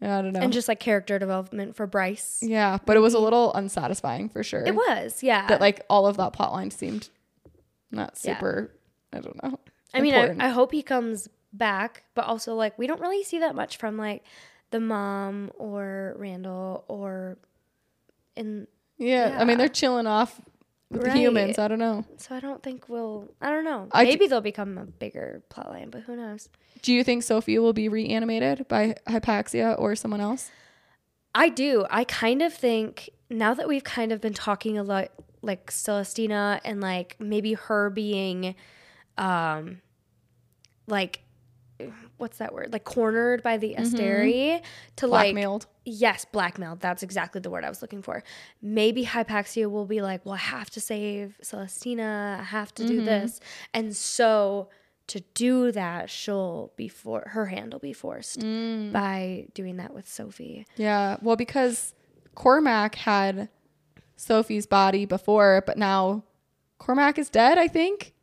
I 0.00 0.06
don't 0.22 0.32
know 0.32 0.40
and 0.40 0.52
just 0.52 0.68
like 0.68 0.78
character 0.78 1.18
development 1.18 1.74
for 1.74 1.86
Bryce. 1.86 2.38
yeah, 2.42 2.78
but 2.86 2.96
it 2.96 3.00
was 3.00 3.14
a 3.14 3.16
mm-hmm. 3.16 3.24
little 3.24 3.52
unsatisfying 3.54 4.28
for 4.28 4.44
sure. 4.44 4.64
It 4.64 4.74
was, 4.74 5.22
yeah. 5.22 5.48
that 5.48 5.60
like 5.60 5.84
all 5.90 6.06
of 6.06 6.16
that 6.18 6.32
plot 6.32 6.52
line 6.52 6.70
seemed 6.70 7.08
not 7.90 8.18
Yeah. 8.22 8.34
super. 8.36 8.70
I 9.12 9.20
don't 9.20 9.42
know. 9.42 9.58
I 9.94 10.00
mean, 10.00 10.14
I. 10.14 10.36
I 10.38 10.48
hope 10.50 10.70
he 10.70 10.82
comes 10.82 11.28
back, 11.52 12.04
but 12.14 12.26
also 12.26 12.54
like 12.54 12.78
we 12.78 12.86
don't 12.86 13.00
really 13.00 13.24
see 13.24 13.38
that 13.40 13.54
much 13.54 13.78
from 13.78 13.96
like 13.96 14.22
the 14.70 14.80
mom 14.80 15.50
or 15.56 16.14
Randall 16.18 16.84
or 16.88 17.38
in 18.36 18.66
yeah, 18.98 19.36
I 19.40 19.44
mean 19.44 19.58
they're 19.58 19.68
chilling 19.68 20.06
off 20.06 20.40
with 20.90 21.02
the 21.02 21.08
Right. 21.08 21.16
humans. 21.18 21.58
I 21.58 21.68
don't 21.68 21.78
know. 21.78 22.04
so 22.16 22.34
I 22.34 22.40
don't 22.40 22.62
think 22.62 22.88
we'll 22.88 23.28
I 23.40 23.50
don't 23.50 23.64
know. 23.64 23.88
I 23.92 24.04
d- 24.04 24.10
Maybe 24.12 24.26
they'll 24.26 24.40
become 24.40 24.78
a 24.78 24.84
bigger 24.86 25.42
plotline, 25.50 25.90
but 25.90 26.02
who 26.02 26.16
knows? 26.16 26.48
Do 26.82 26.92
you 26.92 27.04
think 27.04 27.22
Sofie 27.24 27.60
will 27.60 27.72
be 27.72 27.88
reanimated 27.88 28.66
by 28.68 28.94
Hypaxia 29.06 29.78
or 29.78 29.94
someone 29.96 30.20
else? 30.20 30.50
I 31.34 31.48
do. 31.50 31.84
I 31.90 32.04
kind 32.04 32.40
of 32.42 32.52
think 32.54 33.10
now 33.28 33.52
that 33.54 33.68
we've 33.68 33.84
kind 33.84 34.12
of 34.12 34.20
been 34.20 34.32
talking 34.34 34.78
a 34.78 34.82
lot 34.82 35.08
like 35.42 35.70
Celestina 35.70 36.60
and 36.64 36.80
like 36.80 37.16
maybe 37.20 37.52
her 37.52 37.90
being 37.90 38.54
um 39.18 39.80
like 40.86 41.20
what's 42.16 42.38
that 42.38 42.52
word? 42.52 42.72
Like 42.72 42.84
cornered 42.84 43.42
by 43.42 43.56
the 43.56 43.74
mm-hmm. 43.74 43.82
Asteri 43.82 44.62
to 44.96 45.06
like 45.06 45.34
Blackmailed. 45.34 45.66
Yes, 45.84 46.24
blackmailed. 46.24 46.80
That's 46.80 47.02
exactly 47.02 47.40
the 47.40 47.50
word 47.50 47.64
I 47.64 47.68
was 47.68 47.80
looking 47.80 48.02
for. 48.02 48.22
Maybe 48.60 49.04
Hypaxia 49.04 49.70
will 49.70 49.86
be 49.86 50.02
like, 50.02 50.24
well, 50.24 50.34
I 50.34 50.38
have 50.38 50.68
to 50.70 50.80
save 50.80 51.38
Celestina. 51.42 52.38
I 52.40 52.42
have 52.42 52.74
to 52.74 52.86
do 52.86 52.98
mm-hmm. 52.98 53.06
this. 53.06 53.40
And 53.72 53.96
so 53.96 54.68
to 55.08 55.20
do 55.34 55.72
that, 55.72 56.10
she'll 56.10 56.72
be 56.76 56.88
for 56.88 57.24
her 57.28 57.46
hand 57.46 57.72
will 57.72 57.80
be 57.80 57.94
forced 57.94 58.40
mm. 58.40 58.92
by 58.92 59.46
doing 59.54 59.78
that 59.78 59.94
with 59.94 60.06
Sofie. 60.06 60.64
yeah. 60.76 61.16
Well, 61.22 61.36
because 61.36 61.94
Cormac 62.34 62.94
had 62.94 63.48
Sofie's 64.18 64.66
body 64.66 65.06
before, 65.06 65.62
but 65.66 65.78
now 65.78 66.24
Cormac 66.78 67.18
is 67.18 67.30
dead. 67.30 67.58
I 67.58 67.68
think. 67.68 68.14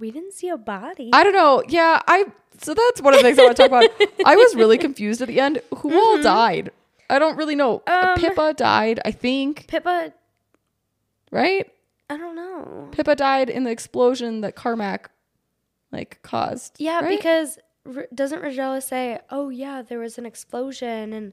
We 0.00 0.10
didn't 0.10 0.32
see 0.32 0.48
a 0.48 0.56
body. 0.56 1.10
I 1.12 1.22
don't 1.22 1.34
know. 1.34 1.62
Yeah, 1.68 2.00
I. 2.08 2.24
So 2.58 2.74
that's 2.74 3.00
one 3.00 3.14
of 3.14 3.20
the 3.20 3.24
things 3.24 3.38
I 3.38 3.44
want 3.44 3.56
to 3.56 3.62
talk 3.62 3.70
about. 3.70 4.10
I 4.26 4.34
was 4.36 4.54
really 4.56 4.78
confused 4.78 5.22
at 5.22 5.28
the 5.28 5.38
end. 5.40 5.60
Who 5.78 5.94
all 5.94 6.20
died? 6.20 6.70
I 7.08 7.18
don't 7.18 7.36
really 7.36 7.54
know. 7.54 7.82
Um, 7.86 8.14
Pippa 8.16 8.54
died, 8.54 9.00
I 9.04 9.10
think. 9.12 9.66
Pippa, 9.68 10.12
Right? 11.30 11.70
I 12.08 12.16
don't 12.16 12.34
know. 12.34 12.88
Pippa 12.90 13.14
died 13.14 13.48
in 13.48 13.64
the 13.64 13.70
explosion 13.70 14.40
that 14.40 14.56
Cormac 14.56 15.10
like 15.92 16.20
caused. 16.22 16.74
Yeah, 16.78 17.00
right? 17.00 17.16
because 17.16 17.58
R- 17.86 18.08
doesn't 18.14 18.42
Rigelus 18.42 18.82
say, 18.84 19.20
"Oh 19.30 19.48
yeah, 19.48 19.82
there 19.82 19.98
was 20.00 20.18
an 20.18 20.26
explosion 20.26 21.12
and 21.12 21.32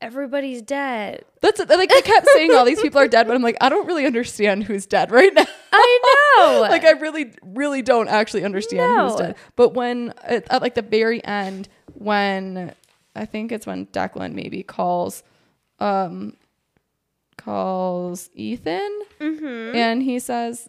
everybody's 0.00 0.62
dead." 0.62 1.24
that's 1.40 1.58
like 1.58 1.90
they 1.90 2.02
kept 2.02 2.28
saying 2.34 2.52
all 2.52 2.64
these 2.64 2.80
people 2.80 3.00
are 3.00 3.08
dead, 3.08 3.26
but 3.26 3.34
I'm 3.34 3.42
like, 3.42 3.56
I 3.60 3.68
don't 3.68 3.86
really 3.86 4.06
understand 4.06 4.64
who's 4.64 4.86
dead 4.86 5.10
right 5.10 5.32
now. 5.32 5.46
I 5.72 6.36
know. 6.38 6.60
like 6.70 6.84
I 6.84 6.92
really, 6.92 7.32
really 7.42 7.82
don't 7.82 8.08
actually 8.08 8.44
understand 8.44 9.00
who's 9.00 9.16
dead. 9.16 9.36
But 9.56 9.74
when 9.74 10.12
at, 10.22 10.50
at 10.50 10.62
like 10.62 10.74
the 10.74 10.82
very 10.82 11.24
end, 11.24 11.68
when 11.94 12.74
I 13.14 13.26
think 13.26 13.52
it's 13.52 13.66
when 13.66 13.86
Declan 13.86 14.34
maybe 14.34 14.62
calls, 14.62 15.22
um, 15.80 16.36
calls 17.36 18.30
Ithan, 18.36 18.88
mm-hmm. 19.20 19.76
and 19.76 20.02
he 20.02 20.18
says, 20.18 20.68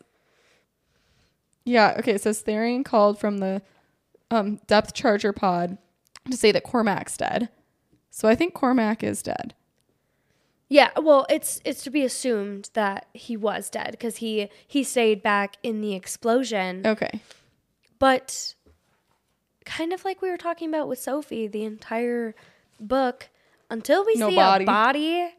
"Yeah, 1.66 1.96
okay." 2.00 2.14
It 2.14 2.22
says 2.22 2.44
Tharion 2.44 2.86
called 2.86 3.20
from 3.20 3.40
the 3.40 3.62
um, 4.32 4.58
depth 4.68 4.94
charger 4.94 5.34
pod 5.34 5.78
to 6.30 6.38
say 6.38 6.52
that 6.52 6.64
Cormac's 6.64 7.18
dead. 7.18 7.50
So 8.12 8.28
I 8.28 8.36
think 8.36 8.54
Cormac 8.54 9.04
is 9.04 9.22
dead. 9.22 9.54
Yeah, 10.68 10.89
well, 11.01 11.25
it's 11.30 11.60
it's 11.66 11.84
to 11.84 11.89
be 11.89 12.04
assumed 12.04 12.70
that 12.74 13.08
he 13.13 13.36
was 13.36 13.70
dead 13.70 13.92
because 13.92 14.18
he 14.18 14.50
he 14.68 14.84
stayed 14.84 15.24
back 15.24 15.56
in 15.63 15.82
the 15.82 15.96
explosion. 15.96 16.86
Okay. 16.86 17.22
But 17.98 18.54
kind 19.66 19.94
of 19.94 20.06
like 20.06 20.22
we 20.22 20.30
were 20.30 20.38
talking 20.38 20.70
about 20.70 20.88
with 20.88 21.00
Sofie, 21.00 21.51
the 21.51 21.63
entire 21.63 22.36
book 22.80 23.30
until 23.70 24.06
we 24.06 24.13
No 24.16 24.30
see 24.30 24.36
body. 24.36 24.63
a 24.63 24.68
body. 24.68 25.34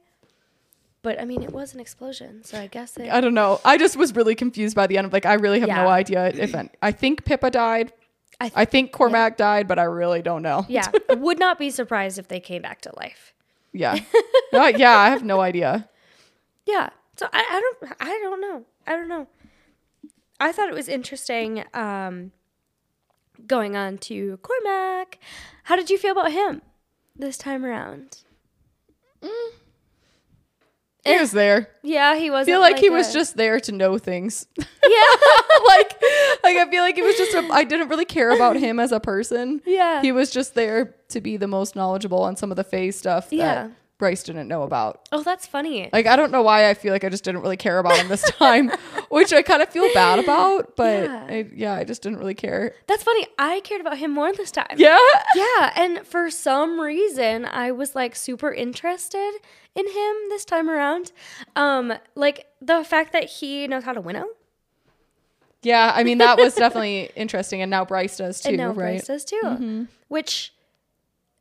But 1.02 1.20
I 1.20 1.24
mean, 1.24 1.42
it 1.42 1.52
was 1.52 1.72
an 1.74 1.80
explosion, 1.80 2.44
so 2.44 2.58
I 2.58 2.66
guess 2.66 2.96
it. 2.96 3.08
I 3.08 3.20
don't 3.20 3.32
know. 3.32 3.60
I 3.64 3.78
just 3.78 3.96
was 3.96 4.14
really 4.14 4.34
confused 4.34 4.76
by 4.76 4.86
the 4.86 4.98
end. 4.98 5.06
Of 5.06 5.12
like 5.12 5.24
I 5.26 5.34
really 5.34 5.60
have 5.60 5.68
no 5.68 5.88
idea 5.88 6.26
if 6.34 6.54
I 6.82 6.92
think 6.92 7.24
Pippa 7.24 7.50
died. 7.50 7.92
I 8.40 8.44
th- 8.44 8.52
I 8.56 8.64
think 8.64 8.92
Cormac 8.92 9.36
died, 9.36 9.68
but 9.68 9.78
I 9.78 9.82
really 9.84 10.22
don't 10.22 10.42
know. 10.42 10.64
yeah, 10.68 10.90
would 11.10 11.38
not 11.38 11.58
be 11.58 11.68
surprised 11.70 12.18
if 12.18 12.28
they 12.28 12.40
came 12.40 12.62
back 12.62 12.80
to 12.82 12.92
life. 12.96 13.34
Yeah. 13.72 13.98
No, 14.52 14.66
yeah, 14.66 14.96
I 14.98 15.10
have 15.10 15.22
no 15.22 15.40
idea. 15.40 15.88
Yeah. 16.66 16.90
So 17.16 17.28
I, 17.32 17.38
I 17.48 17.60
don't 17.60 17.92
I 18.00 18.06
don't 18.20 18.40
know. 18.40 18.64
I 18.84 18.96
don't 18.96 19.06
know. 19.08 19.28
I 20.40 20.50
thought 20.50 20.68
it 20.68 20.74
was 20.74 20.88
interesting 20.88 21.62
um 21.72 22.32
going 23.46 23.76
on 23.76 23.98
to 23.98 24.38
Cormac. 24.42 25.18
How 25.64 25.76
did 25.76 25.88
you 25.88 25.98
feel 25.98 26.12
about 26.12 26.32
him 26.32 26.62
this 27.14 27.38
time 27.38 27.64
around? 27.64 28.22
He 31.14 31.20
was 31.20 31.32
there. 31.32 31.68
Yeah, 31.82 32.16
he 32.16 32.30
was. 32.30 32.46
I 32.46 32.50
feel 32.50 32.60
like, 32.60 32.78
he 32.78 32.90
was 32.90 33.12
just 33.12 33.36
there 33.36 33.60
to 33.60 33.72
know 33.72 33.98
things. 33.98 34.46
Yeah. 34.82 34.96
like 35.66 36.02
like 36.42 36.56
I 36.56 36.66
feel 36.68 36.82
like 36.82 36.96
he 36.96 37.02
was 37.02 37.14
just 37.16 37.32
a, 37.34 37.46
I 37.52 37.62
didn't 37.64 37.88
really 37.88 38.06
care 38.06 38.30
about 38.34 38.56
him 38.56 38.80
as 38.80 38.90
a 38.90 38.98
person. 38.98 39.60
Yeah. 39.64 40.00
He 40.02 40.10
was 40.10 40.30
just 40.30 40.54
there 40.54 40.94
to 41.10 41.20
be 41.20 41.36
the 41.36 41.46
most 41.46 41.76
knowledgeable 41.76 42.22
on 42.22 42.34
some 42.34 42.50
of 42.50 42.56
the 42.56 42.64
phase 42.64 42.96
stuff 42.98 43.28
Yeah. 43.30 43.68
Bryce 44.00 44.24
didn't 44.24 44.48
know 44.48 44.64
about. 44.64 45.08
oh, 45.12 45.22
that's 45.22 45.46
funny. 45.46 45.88
Like 45.92 46.06
I 46.06 46.16
don't 46.16 46.32
know 46.32 46.42
why 46.42 46.68
I 46.68 46.74
feel 46.74 46.92
like 46.92 47.04
I 47.04 47.08
just 47.08 47.22
didn't 47.22 47.42
really 47.42 47.56
care 47.56 47.78
about 47.78 47.96
him 47.98 48.08
this 48.08 48.22
time, 48.38 48.72
which 49.10 49.32
I 49.32 49.42
kind 49.42 49.62
of 49.62 49.68
feel 49.68 49.88
bad 49.94 50.18
about, 50.18 50.74
but 50.74 51.04
Yeah. 51.04 51.26
I, 51.28 51.46
yeah, 51.54 51.74
I 51.74 51.84
just 51.84 52.02
didn't 52.02 52.18
really 52.18 52.34
care. 52.34 52.74
That's 52.88 53.04
funny. 53.04 53.26
I 53.38 53.60
cared 53.60 53.80
about 53.80 53.98
him 53.98 54.10
more 54.10 54.32
this 54.32 54.50
time. 54.50 54.74
Yeah. 54.76 54.98
Yeah, 55.36 55.72
and 55.76 56.04
for 56.04 56.30
some 56.30 56.80
reason 56.80 57.44
I 57.44 57.70
was 57.70 57.94
like 57.94 58.16
super 58.16 58.52
interested 58.52 59.30
in 59.76 59.86
him 59.86 60.14
this 60.30 60.44
time 60.44 60.68
around. 60.68 61.12
Um 61.54 61.92
like 62.16 62.46
the 62.60 62.82
fact 62.82 63.12
that 63.12 63.24
he 63.24 63.68
knows 63.68 63.84
how 63.84 63.92
to 63.92 64.00
winnow 64.00 64.26
Yeah, 65.62 65.92
I 65.94 66.04
mean 66.04 66.18
that 66.18 66.38
was 66.38 66.54
definitely 66.64 67.10
interesting, 67.14 67.60
and 67.62 67.70
now 67.70 67.84
Bryce 67.84 68.16
does 68.16 68.40
too, 68.40 68.48
and 68.48 68.56
now 68.58 68.68
right? 68.68 68.74
Bryce 68.74 69.06
does 69.06 69.24
too. 69.26 69.86
Which 70.08 70.54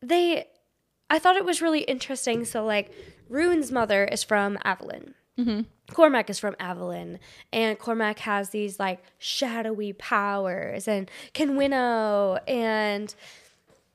they, 0.01 0.47
I 1.09 1.19
thought 1.19 1.35
it 1.35 1.45
was 1.45 1.61
really 1.61 1.81
interesting. 1.81 2.45
So 2.45 2.65
like, 2.65 2.91
Ruhn's 3.29 3.71
mother 3.71 4.05
is 4.05 4.23
from 4.23 4.57
Avalon. 4.63 5.15
Mm-hmm. 5.39 5.61
Cormac 5.93 6.29
is 6.29 6.37
from 6.37 6.55
Avalon, 6.59 7.19
and 7.53 7.79
Cormac 7.79 8.19
has 8.19 8.49
these 8.49 8.79
like 8.79 9.01
shadowy 9.17 9.93
powers 9.93 10.87
and 10.87 11.09
can 11.33 11.55
winnow. 11.55 12.39
And 12.47 13.13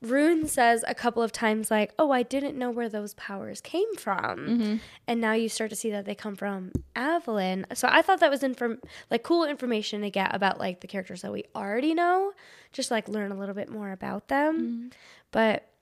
Ruhn 0.02 0.48
says 0.48 0.84
a 0.88 0.94
couple 0.94 1.22
of 1.22 1.32
times 1.32 1.70
like, 1.70 1.92
"Oh, 1.98 2.10
I 2.10 2.22
didn't 2.22 2.56
know 2.56 2.70
where 2.70 2.88
those 2.88 3.14
powers 3.14 3.60
came 3.60 3.94
from," 3.96 4.38
mm-hmm. 4.38 4.76
and 5.06 5.20
now 5.20 5.32
you 5.32 5.48
start 5.48 5.70
to 5.70 5.76
see 5.76 5.90
that 5.90 6.06
they 6.06 6.14
come 6.14 6.34
from 6.34 6.72
Avalon. 6.96 7.66
So 7.74 7.88
I 7.90 8.00
thought 8.00 8.20
that 8.20 8.30
was 8.30 8.42
inform 8.42 8.78
like 9.10 9.22
cool 9.22 9.44
information 9.44 10.00
to 10.00 10.10
get 10.10 10.34
about 10.34 10.58
like 10.58 10.80
the 10.80 10.88
characters 10.88 11.22
that 11.22 11.32
we 11.32 11.44
already 11.54 11.94
know, 11.94 12.32
just 12.72 12.90
like 12.90 13.06
learn 13.06 13.32
a 13.32 13.38
little 13.38 13.54
bit 13.54 13.68
more 13.68 13.92
about 13.92 14.28
them. 14.28 14.60
Mm-hmm. 14.60 14.88
But 15.30 15.68
yeah, 15.72 15.73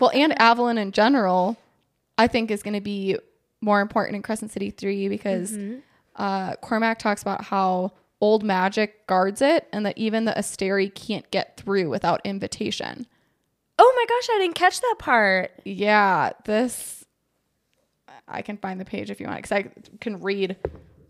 Well, 0.00 0.10
and 0.14 0.38
Avalon 0.40 0.78
in 0.78 0.92
general, 0.92 1.56
I 2.16 2.26
think 2.26 2.50
is 2.50 2.62
going 2.62 2.74
to 2.74 2.80
be 2.80 3.16
more 3.60 3.80
important 3.80 4.16
in 4.16 4.22
Crescent 4.22 4.50
City 4.52 4.70
3 4.70 5.08
because 5.08 5.52
Mm-hmm. 5.52 5.78
uh, 6.16 6.54
Cormac 6.56 6.98
talks 6.98 7.22
about 7.22 7.44
how 7.44 7.92
old 8.20 8.42
magic 8.44 9.06
guards 9.06 9.40
it 9.42 9.66
and 9.72 9.86
that 9.86 9.96
even 9.98 10.24
the 10.24 10.32
Asteri 10.32 10.92
can't 10.94 11.28
get 11.30 11.56
through 11.56 11.88
without 11.88 12.20
invitation. 12.24 13.06
oh 13.80 13.92
my 13.96 14.04
gosh, 14.08 14.28
I 14.34 14.38
didn't 14.40 14.56
catch 14.56 14.80
that 14.80 14.96
part. 14.98 15.52
Yeah, 15.64 16.32
this 16.44 17.04
I 18.26 18.42
can 18.42 18.56
find 18.58 18.80
the 18.80 18.84
page 18.84 19.10
if 19.10 19.20
you 19.20 19.26
want 19.26 19.38
because 19.38 19.52
I 19.52 19.70
can 20.00 20.20
read 20.20 20.56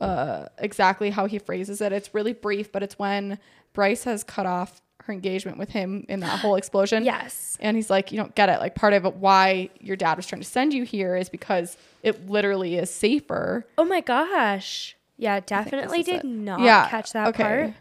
uh, 0.01 0.47
exactly 0.59 1.11
how 1.11 1.27
he 1.27 1.39
phrases 1.39 1.81
it. 1.81 1.93
It's 1.93 2.15
really 2.15 2.33
brief, 2.35 2.71
but 2.71 2.83
it's 2.83 2.99
when 2.99 3.39
Bryce 3.73 4.05
has 4.05 4.23
cut 4.23 4.47
off 4.47 4.81
her 5.09 5.13
engagement 5.13 5.59
with 5.59 5.71
him 5.71 6.07
in 6.09 6.21
that 6.21 6.39
whole 6.39 6.55
explosion. 6.55 7.05
Yes. 7.05 7.57
And 7.61 7.77
he's 7.77 7.91
like, 7.91 8.13
you 8.13 8.19
don't 8.19 8.35
get 8.37 8.49
it. 8.49 8.61
Like 8.61 8.77
part 8.77 8.93
of 8.93 9.05
why 9.21 9.71
your 9.81 9.97
dad 9.97 10.17
was 10.17 10.27
trying 10.27 10.43
to 10.43 10.49
send 10.49 10.73
you 10.73 10.85
here 10.85 11.17
is 11.17 11.29
because 11.29 11.77
it 12.05 12.29
literally 12.31 12.77
is 12.77 12.91
safer. 12.91 13.67
Oh 13.77 13.85
my 13.85 14.01
gosh. 14.01 14.97
Yeah, 15.17 15.41
definitely 15.41 16.05
did 16.05 16.17
it. 16.17 16.25
not 16.25 16.61
Yeah, 16.61 16.89
catch 16.89 17.13
that 17.15 17.29
okay. 17.29 17.43
part. 17.43 17.75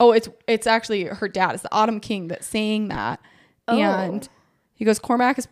Oh, 0.00 0.12
it's 0.12 0.28
it's 0.46 0.66
actually 0.66 1.04
her 1.04 1.28
dad. 1.28 1.54
It's 1.54 1.62
the 1.64 1.74
Autumn 1.74 2.00
King 2.00 2.28
that's 2.28 2.46
saying 2.46 2.88
that. 2.88 3.20
Oh. 3.66 3.78
And 3.78 4.26
he 4.74 4.84
goes, 4.84 4.98
Cormac 4.98 5.38
is 5.38 5.48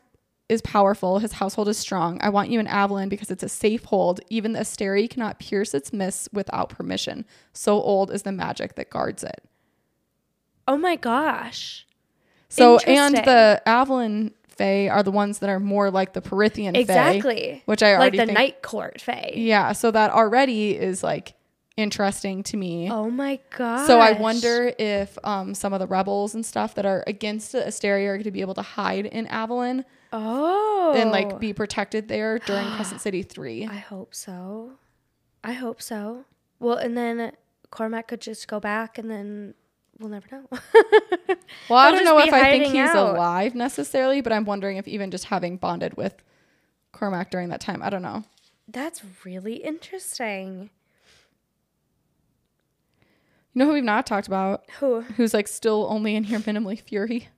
is 0.48 0.62
powerful. 0.62 1.18
His 1.18 1.32
household 1.32 1.68
is 1.68 1.76
strong. 1.76 2.20
I 2.22 2.28
want 2.28 2.50
you 2.50 2.60
in 2.60 2.68
Avalon 2.68 3.08
because 3.08 3.32
it's 3.32 3.42
a 3.42 3.48
safe 3.48 3.84
hold. 3.84 4.20
Even 4.30 4.52
the 4.52 4.60
Asteri 4.60 5.10
cannot 5.10 5.40
pierce 5.40 5.74
its 5.74 5.92
mists 5.92 6.28
without 6.32 6.68
permission. 6.68 7.24
So 7.52 7.82
old 7.82 8.12
is 8.12 8.22
the 8.22 8.30
magic 8.30 8.76
that 8.76 8.88
guards 8.88 9.24
it. 9.24 9.42
Oh 10.68 10.76
my 10.76 10.96
gosh. 10.96 11.86
So 12.48 12.78
and 12.80 13.14
the 13.16 13.62
Avalon 13.66 14.32
Fae 14.48 14.88
are 14.88 15.02
the 15.02 15.10
ones 15.10 15.40
that 15.40 15.50
are 15.50 15.60
more 15.60 15.90
like 15.90 16.12
the 16.14 16.22
Prythian 16.22 16.72
Fae. 16.74 16.80
Exactly. 16.80 17.62
which 17.66 17.82
I 17.82 17.92
like 17.92 18.00
already 18.00 18.18
the 18.18 18.26
think- 18.26 18.38
night 18.38 18.62
court 18.62 19.00
fae. 19.00 19.32
Yeah, 19.34 19.72
so 19.72 19.90
that 19.90 20.10
already 20.10 20.76
is 20.76 21.02
like 21.02 21.34
interesting 21.76 22.42
to 22.44 22.56
me. 22.56 22.90
Oh 22.90 23.10
my 23.10 23.38
god. 23.56 23.86
So 23.86 23.98
I 24.00 24.12
wonder 24.12 24.72
if 24.78 25.18
um, 25.24 25.54
some 25.54 25.72
of 25.74 25.80
the 25.80 25.86
rebels 25.86 26.34
and 26.34 26.44
stuff 26.46 26.74
that 26.76 26.86
are 26.86 27.04
against 27.06 27.52
the 27.52 27.58
Asteri 27.58 28.06
are 28.06 28.14
going 28.16 28.24
to 28.24 28.30
be 28.30 28.40
able 28.40 28.54
to 28.54 28.62
hide 28.62 29.04
in 29.06 29.26
Avalon 29.26 29.84
Oh. 30.12 30.94
and 30.96 31.10
like 31.10 31.38
be 31.38 31.52
protected 31.52 32.08
there 32.08 32.38
during 32.38 32.66
Crescent 32.76 33.02
City 33.02 33.22
3. 33.24 33.66
I 33.66 33.74
hope 33.76 34.14
so. 34.14 34.72
I 35.44 35.52
hope 35.52 35.82
so. 35.82 36.24
Well, 36.58 36.78
and 36.78 36.96
then 36.96 37.32
Cormac 37.70 38.08
could 38.08 38.22
just 38.22 38.48
go 38.48 38.58
back 38.58 38.96
and 38.96 39.10
then 39.10 39.52
we'll 39.98 40.10
never 40.10 40.26
know. 40.30 40.48
Well, 41.68 41.78
I 41.80 41.90
don't 41.90 42.04
know 42.04 42.18
if 42.18 42.32
I 42.32 42.50
think 42.52 42.66
he's 42.66 42.90
out. 42.90 43.16
alive 43.16 43.54
necessarily, 43.54 44.20
but 44.20 44.32
I'm 44.32 44.44
wondering 44.44 44.76
if 44.76 44.86
even 44.86 45.10
just 45.10 45.24
having 45.24 45.56
bonded 45.56 45.96
with 45.96 46.14
Cormac 46.92 47.30
during 47.30 47.48
that 47.48 47.60
time, 47.60 47.82
I 47.82 47.90
don't 47.90 48.02
know. 48.02 48.22
That's 48.68 49.02
really 49.24 49.56
interesting. 49.56 50.70
You 53.52 53.58
know 53.60 53.66
who 53.66 53.72
we've 53.72 53.84
not 53.84 54.06
talked 54.06 54.26
about? 54.28 54.64
Who? 54.78 55.00
Who's 55.00 55.34
like 55.34 55.48
still 55.48 55.86
only 55.90 56.14
in 56.14 56.24
here 56.24 56.38
minimally 56.38 56.80
Fury? 56.80 57.28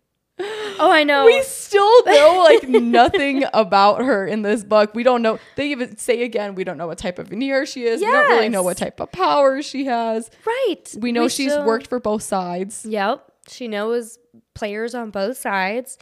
Oh, 0.81 0.91
I 0.91 1.05
know. 1.05 1.25
We 1.27 1.43
still 1.43 2.05
know 2.05 2.43
like 2.45 2.69
nothing 2.69 3.45
about 3.55 4.03
her 4.05 4.27
in 4.27 4.43
this 4.43 4.63
book. 4.65 4.95
We 4.95 5.03
don't 5.03 5.23
know. 5.23 5.39
They 5.57 5.71
even 5.71 5.97
say 5.97 6.23
again, 6.23 6.55
we 6.55 6.65
don't 6.65 6.77
know 6.79 6.87
what 6.87 6.99
type 6.99 7.19
of 7.19 7.29
Vanir 7.29 7.67
she 7.67 7.85
is. 7.85 8.01
We 8.01 8.07
don't 8.07 8.31
really 8.31 8.49
know 8.49 8.63
what 8.63 8.77
type 8.77 9.01
of 9.01 9.11
powers 9.13 9.67
she 9.67 9.85
has. 9.87 10.31
right. 10.47 10.85
We 10.99 11.13
know 11.13 11.29
she's 11.29 11.53
still- 11.53 11.65
worked 11.67 11.87
for 11.89 12.01
both 12.01 12.23
sides. 12.23 12.85
Yep. 12.87 13.25
She 13.49 13.67
knows 13.69 14.19
players 14.55 14.95
on 14.95 15.11
both 15.11 15.37
sides. 15.39 15.99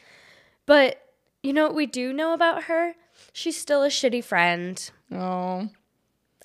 But 0.66 1.00
you 1.42 1.52
know 1.52 1.66
what 1.66 1.74
we 1.76 1.86
do 1.86 2.12
know 2.12 2.32
about 2.34 2.64
her? 2.64 2.94
She's 3.32 3.56
still 3.56 3.82
a 3.84 3.88
shitty 3.88 4.24
friend. 4.24 4.90
Oh, 5.12 5.68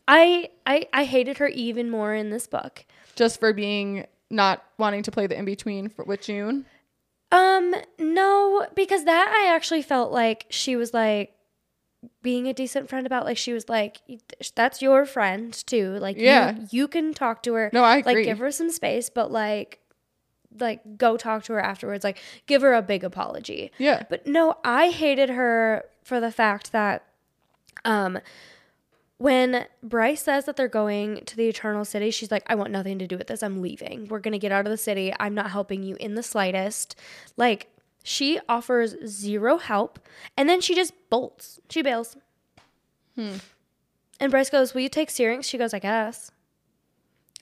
I 0.07 0.50
I 0.65 0.88
I 0.93 1.03
hated 1.05 1.38
her 1.39 1.47
even 1.47 1.89
more 1.89 2.13
in 2.13 2.29
this 2.29 2.47
book. 2.47 2.85
just 3.15 3.39
for 3.39 3.51
being 3.53 4.05
not 4.29 4.63
wanting 4.77 5.03
to 5.03 5.11
play 5.11 5.27
the 5.27 5.38
in 5.38 5.43
between 5.45 5.91
with 6.05 6.21
June. 6.21 6.65
Um 7.31 7.73
no, 7.97 8.67
because 8.75 9.05
that 9.05 9.33
I 9.33 9.53
actually 9.55 9.81
felt 9.81 10.11
like 10.11 10.45
she 10.50 10.75
was 10.75 10.93
like 10.93 11.33
being 12.23 12.47
a 12.47 12.53
decent 12.53 12.89
friend 12.89 13.05
about 13.05 13.25
like 13.25 13.38
she 13.38 13.53
was 13.53 13.69
like 13.69 14.01
that's 14.55 14.81
your 14.81 15.05
friend 15.05 15.53
too. 15.67 15.97
Like 16.00 16.17
Yeah. 16.17 16.55
you, 16.55 16.67
you 16.71 16.88
can 16.88 17.13
talk 17.13 17.43
to 17.43 17.53
her. 17.53 17.69
No, 17.73 17.83
I 17.83 17.97
agree. 17.97 18.15
Like 18.15 18.25
give 18.25 18.39
her 18.39 18.51
some 18.51 18.69
space, 18.71 19.09
but 19.09 19.31
like 19.31 19.79
like 20.59 20.97
go 20.97 21.15
talk 21.15 21.43
to 21.45 21.53
her 21.53 21.61
afterwards. 21.61 22.03
Like 22.03 22.17
give 22.47 22.61
her 22.63 22.73
a 22.73 22.81
big 22.81 23.03
apology. 23.03 23.71
Yeah. 23.77 24.03
But 24.09 24.27
no, 24.27 24.55
I 24.63 24.89
hated 24.89 25.29
her 25.29 25.85
for 26.03 26.19
the 26.19 26.31
fact 26.31 26.71
that 26.71 27.03
um 27.85 28.19
when 29.22 29.66
Bryce 29.84 30.24
says 30.24 30.46
that 30.46 30.56
they're 30.58 30.68
going 30.68 31.24
to 31.25 31.36
the 31.38 31.48
Eternal 31.48 31.86
City, 31.86 32.10
she's 32.10 32.31
like, 32.31 32.44
I 32.48 32.55
want 32.55 32.72
nothing 32.72 32.98
to 33.00 33.07
do 33.07 33.18
with 33.18 33.27
this. 33.27 33.44
I'm 33.44 33.62
leaving. 33.62 34.07
We're 34.07 34.20
going 34.20 34.31
to 34.31 34.40
get 34.40 34.51
out 34.51 34.66
of 34.66 34.72
the 34.72 34.77
city. 34.77 35.14
I'm 35.20 35.36
not 35.36 35.51
helping 35.51 35.84
you 35.84 35.96
in 36.00 36.16
the 36.16 36.24
slightest. 36.24 36.96
Like, 37.38 37.68
she 38.03 38.40
offers 38.50 38.96
zero 39.05 39.57
help 39.57 40.00
and 40.36 40.50
then 40.50 40.60
she 40.60 40.74
just 40.74 40.94
bolts. 41.12 41.60
She 41.70 41.84
bails. 41.84 42.18
Hmm. 43.16 43.36
And 44.20 44.31
Bryce 44.31 44.50
goes, 44.50 44.74
Will 44.74 44.81
you 44.81 44.90
take 44.90 45.12
Syrinx? 45.12 45.46
She 45.48 45.57
goes, 45.60 45.74
I 45.74 45.79
guess. 45.79 46.31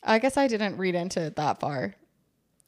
I 0.03 0.19
guess 0.19 0.35
I 0.35 0.47
didn't 0.47 0.75
read 0.77 0.95
into 0.95 1.21
it 1.21 1.37
that 1.37 1.59
far. 1.61 1.95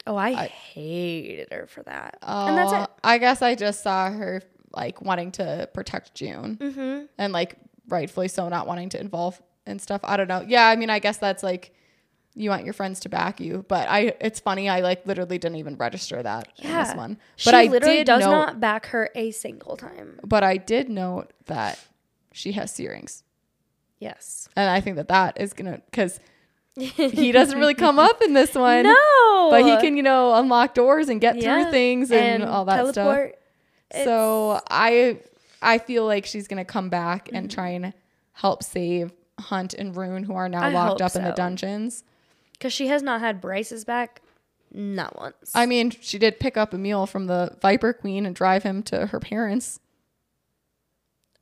Oh, 0.06 0.16
I, 0.16 0.46
hated 0.46 1.52
her 1.52 1.66
for 1.66 1.82
that. 1.84 2.18
and 2.22 2.56
that's 2.56 2.72
it. 2.72 2.90
I 3.04 3.18
guess 3.18 3.42
I 3.42 3.54
just 3.54 3.82
saw 3.82 4.10
her 4.10 4.42
like 4.74 5.00
wanting 5.02 5.32
to 5.32 5.68
protect 5.74 6.14
June 6.14 6.56
Mm-hmm. 6.56 7.04
and 7.18 7.32
like 7.32 7.56
rightfully 7.92 8.28
so 8.28 8.48
not 8.48 8.66
wanting 8.66 8.88
to 8.90 9.00
involve 9.00 9.40
and 9.66 9.80
stuff. 9.80 10.00
I 10.02 10.16
don't 10.16 10.28
know. 10.28 10.44
Yeah, 10.46 10.66
I 10.66 10.74
mean, 10.76 10.90
I 10.90 10.98
guess 10.98 11.18
that's 11.18 11.42
like 11.42 11.72
you 12.34 12.48
want 12.48 12.64
your 12.64 12.72
friends 12.72 13.00
to 13.00 13.08
back 13.10 13.40
you, 13.40 13.64
but 13.68 13.88
I 13.88 14.14
it's 14.20 14.40
funny. 14.40 14.68
I 14.68 14.80
like 14.80 15.06
literally 15.06 15.38
didn't 15.38 15.58
even 15.58 15.76
register 15.76 16.22
that 16.22 16.48
in 16.58 16.64
this 16.64 16.88
Yeah. 16.88 16.96
one. 16.96 17.18
She 17.36 17.46
But 17.48 17.54
I 17.54 17.64
literally 17.66 17.96
did 17.98 18.06
does 18.06 18.20
note, 18.24 18.30
not 18.30 18.60
back 18.60 18.86
her 18.86 19.10
a 19.14 19.30
single 19.32 19.76
time. 19.76 20.18
But 20.24 20.42
I 20.42 20.56
did 20.56 20.88
note 20.88 21.32
that 21.46 21.78
she 22.32 22.52
has 22.52 22.72
Syrinx, 22.72 23.22
Yes. 23.98 24.48
and 24.56 24.70
I 24.70 24.80
think 24.80 24.96
that 24.96 25.08
that 25.08 25.38
is 25.40 25.52
gonna 25.52 25.82
because 25.90 26.18
he 26.74 27.32
doesn't 27.32 27.58
really 27.58 27.74
come 27.74 27.98
up 27.98 28.22
in 28.22 28.32
this 28.32 28.54
one. 28.54 28.84
No. 28.84 29.48
But 29.50 29.64
he 29.66 29.76
can, 29.86 29.94
you 29.98 30.02
know, 30.02 30.34
unlock 30.34 30.72
doors 30.72 31.10
and 31.10 31.20
get 31.20 31.36
Yeah. 31.36 31.64
through 31.64 31.70
things 31.70 32.10
and, 32.10 32.42
all 32.42 32.64
that 32.64 32.80
stuff. 32.88 32.94
teleport. 32.94 33.38
So 34.04 34.58
I 34.70 35.18
I 35.62 35.78
feel 35.78 36.04
like 36.04 36.26
she's 36.26 36.48
gonna 36.48 36.64
come 36.64 36.88
back 36.88 37.28
and 37.32 37.48
Mm-hmm. 37.48 37.54
try 37.54 37.68
and 37.70 37.94
help 38.32 38.62
save 38.62 39.12
Hunt 39.38 39.74
and 39.74 39.94
Ruhn, 39.94 40.24
who 40.24 40.34
are 40.34 40.48
now 40.48 40.62
I 40.62 40.68
locked 40.70 41.00
up 41.02 41.14
in 41.16 41.24
the 41.24 41.32
dungeons. 41.32 42.04
Because 42.52 42.72
she 42.72 42.88
has 42.88 43.02
not 43.02 43.20
had 43.20 43.40
Bryce's 43.40 43.84
back, 43.84 44.20
not 44.72 45.18
once. 45.18 45.50
I 45.54 45.66
mean, 45.66 45.90
she 45.90 46.18
did 46.18 46.38
pick 46.40 46.56
up 46.56 46.72
a 46.72 46.76
Emile 46.76 47.06
from 47.06 47.26
the 47.26 47.56
Viper 47.60 47.92
Queen 47.92 48.24
and 48.24 48.34
drive 48.34 48.62
him 48.62 48.82
to 48.84 49.06
her 49.06 49.18
parents. 49.20 49.80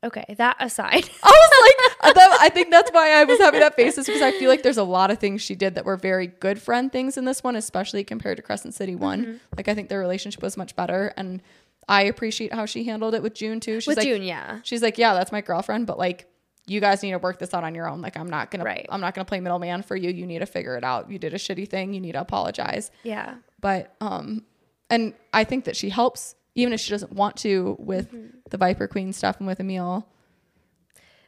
okay, 0.02 0.24
that 0.38 0.56
aside. 0.60 1.08
I 1.22 1.28
was 1.28 1.50
like, 2.02 2.14
that, 2.14 2.38
I 2.40 2.48
think 2.48 2.70
that's 2.70 2.90
why 2.90 3.10
I 3.20 3.24
was 3.24 3.38
having 3.38 3.60
that 3.60 3.76
face, 3.76 3.98
is 3.98 4.06
because 4.06 4.22
I 4.22 4.32
feel 4.32 4.48
like 4.48 4.62
there's 4.62 4.78
a 4.78 4.82
lot 4.84 5.10
of 5.10 5.18
things 5.18 5.42
she 5.42 5.54
did 5.54 5.74
that 5.74 5.84
were 5.84 5.96
very 5.98 6.26
good 6.28 6.60
friend 6.60 6.90
things 6.90 7.18
in 7.18 7.24
this 7.26 7.42
one, 7.44 7.54
especially 7.56 8.02
compared 8.02 8.38
to 8.38 8.42
Crescent 8.42 8.72
City 8.74 8.94
one. 8.94 9.22
Mm-hmm. 9.22 9.36
Like 9.56 9.68
I 9.68 9.74
think 9.74 9.88
their 9.90 10.00
relationship 10.00 10.42
was 10.42 10.56
much 10.56 10.74
better, 10.74 11.12
and 11.18 11.42
I 11.90 12.02
appreciate 12.04 12.52
how 12.54 12.64
she 12.66 12.84
handled 12.84 13.14
it 13.14 13.22
with 13.22 13.34
June 13.34 13.60
too. 13.60 13.80
She's 13.80 13.86
With 13.88 13.98
like, 13.98 14.06
June, 14.06 14.22
yeah. 14.22 14.60
she's 14.62 14.80
like, 14.82 14.96
yeah, 14.96 15.12
that's 15.14 15.32
my 15.32 15.40
girlfriend, 15.40 15.86
but 15.86 15.98
like, 15.98 16.26
you 16.66 16.80
guys 16.80 17.02
need 17.02 17.10
to 17.10 17.18
work 17.18 17.38
this 17.40 17.52
out 17.52 17.64
on 17.64 17.74
your 17.74 17.88
own. 17.88 18.00
Like, 18.00 18.16
I'm 18.16 18.30
not 18.30 18.50
gonna, 18.50 18.64
Right. 18.64 18.86
I'm 18.90 19.00
not 19.00 19.14
gonna 19.14 19.24
play 19.24 19.40
middleman 19.40 19.82
for 19.82 19.96
you. 19.96 20.08
You 20.10 20.24
need 20.26 20.38
to 20.38 20.46
figure 20.46 20.76
it 20.76 20.84
out. 20.84 21.10
You 21.10 21.18
did 21.18 21.34
a 21.34 21.38
shitty 21.38 21.68
thing. 21.68 21.92
You 21.94 22.00
need 22.00 22.12
to 22.12 22.20
apologize. 22.20 22.90
Yeah. 23.02 23.34
But 23.60 23.94
um, 24.00 24.44
and 24.88 25.14
I 25.34 25.44
think 25.44 25.64
that 25.64 25.74
she 25.76 25.88
helps 25.88 26.36
even 26.54 26.72
if 26.72 26.80
she 26.80 26.90
doesn't 26.90 27.12
want 27.12 27.36
to 27.38 27.76
with 27.78 28.12
Mm-hmm. 28.12 28.26
the 28.50 28.56
Viper 28.56 28.86
Queen 28.88 29.12
stuff 29.12 29.38
and 29.38 29.46
with 29.46 29.58
Emile. 29.60 30.06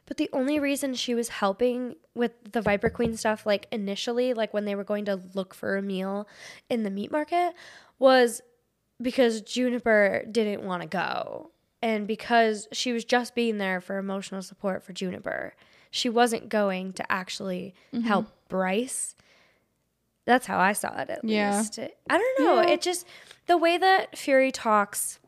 But 0.05 0.17
the 0.17 0.29
only 0.33 0.59
reason 0.59 0.93
she 0.95 1.15
was 1.15 1.29
helping 1.29 1.95
with 2.13 2.31
the 2.51 2.61
Viper 2.61 2.89
Queen 2.89 3.15
stuff, 3.15 3.45
like 3.45 3.67
initially, 3.71 4.33
like 4.33 4.53
when 4.53 4.65
they 4.65 4.75
were 4.75 4.83
going 4.83 5.05
to 5.05 5.19
look 5.33 5.53
for 5.53 5.77
Emile 5.77 6.27
in 6.69 6.83
the 6.83 6.89
meat 6.89 7.09
market, 7.11 7.53
was 7.99 8.41
because 9.01 9.41
Juniper 9.41 10.23
didn't 10.31 10.63
want 10.63 10.81
to 10.81 10.87
go. 10.87 11.51
And 11.81 12.07
because 12.07 12.67
she 12.71 12.93
was 12.93 13.03
just 13.03 13.35
being 13.35 13.57
there 13.57 13.81
for 13.81 13.97
emotional 13.97 14.41
support 14.41 14.83
for 14.83 14.93
Juniper, 14.93 15.53
she 15.91 16.07
wasn't 16.09 16.47
going 16.49 16.93
to 16.93 17.11
actually 17.11 17.73
Mm-hmm. 17.93 18.05
help 18.07 18.27
Bryce. 18.47 19.15
That's 20.25 20.45
how 20.47 20.59
I 20.59 20.71
saw 20.73 20.97
it 21.01 21.09
at 21.09 21.23
Yeah. 21.25 21.57
least. 21.57 21.79
I 21.79 22.17
don't 22.17 22.39
know. 22.45 22.61
Yeah. 22.61 22.69
It 22.69 22.81
just, 22.81 23.05
the 23.47 23.57
way 23.57 23.77
that 23.77 24.17
Fury 24.17 24.51
talks 24.53 25.19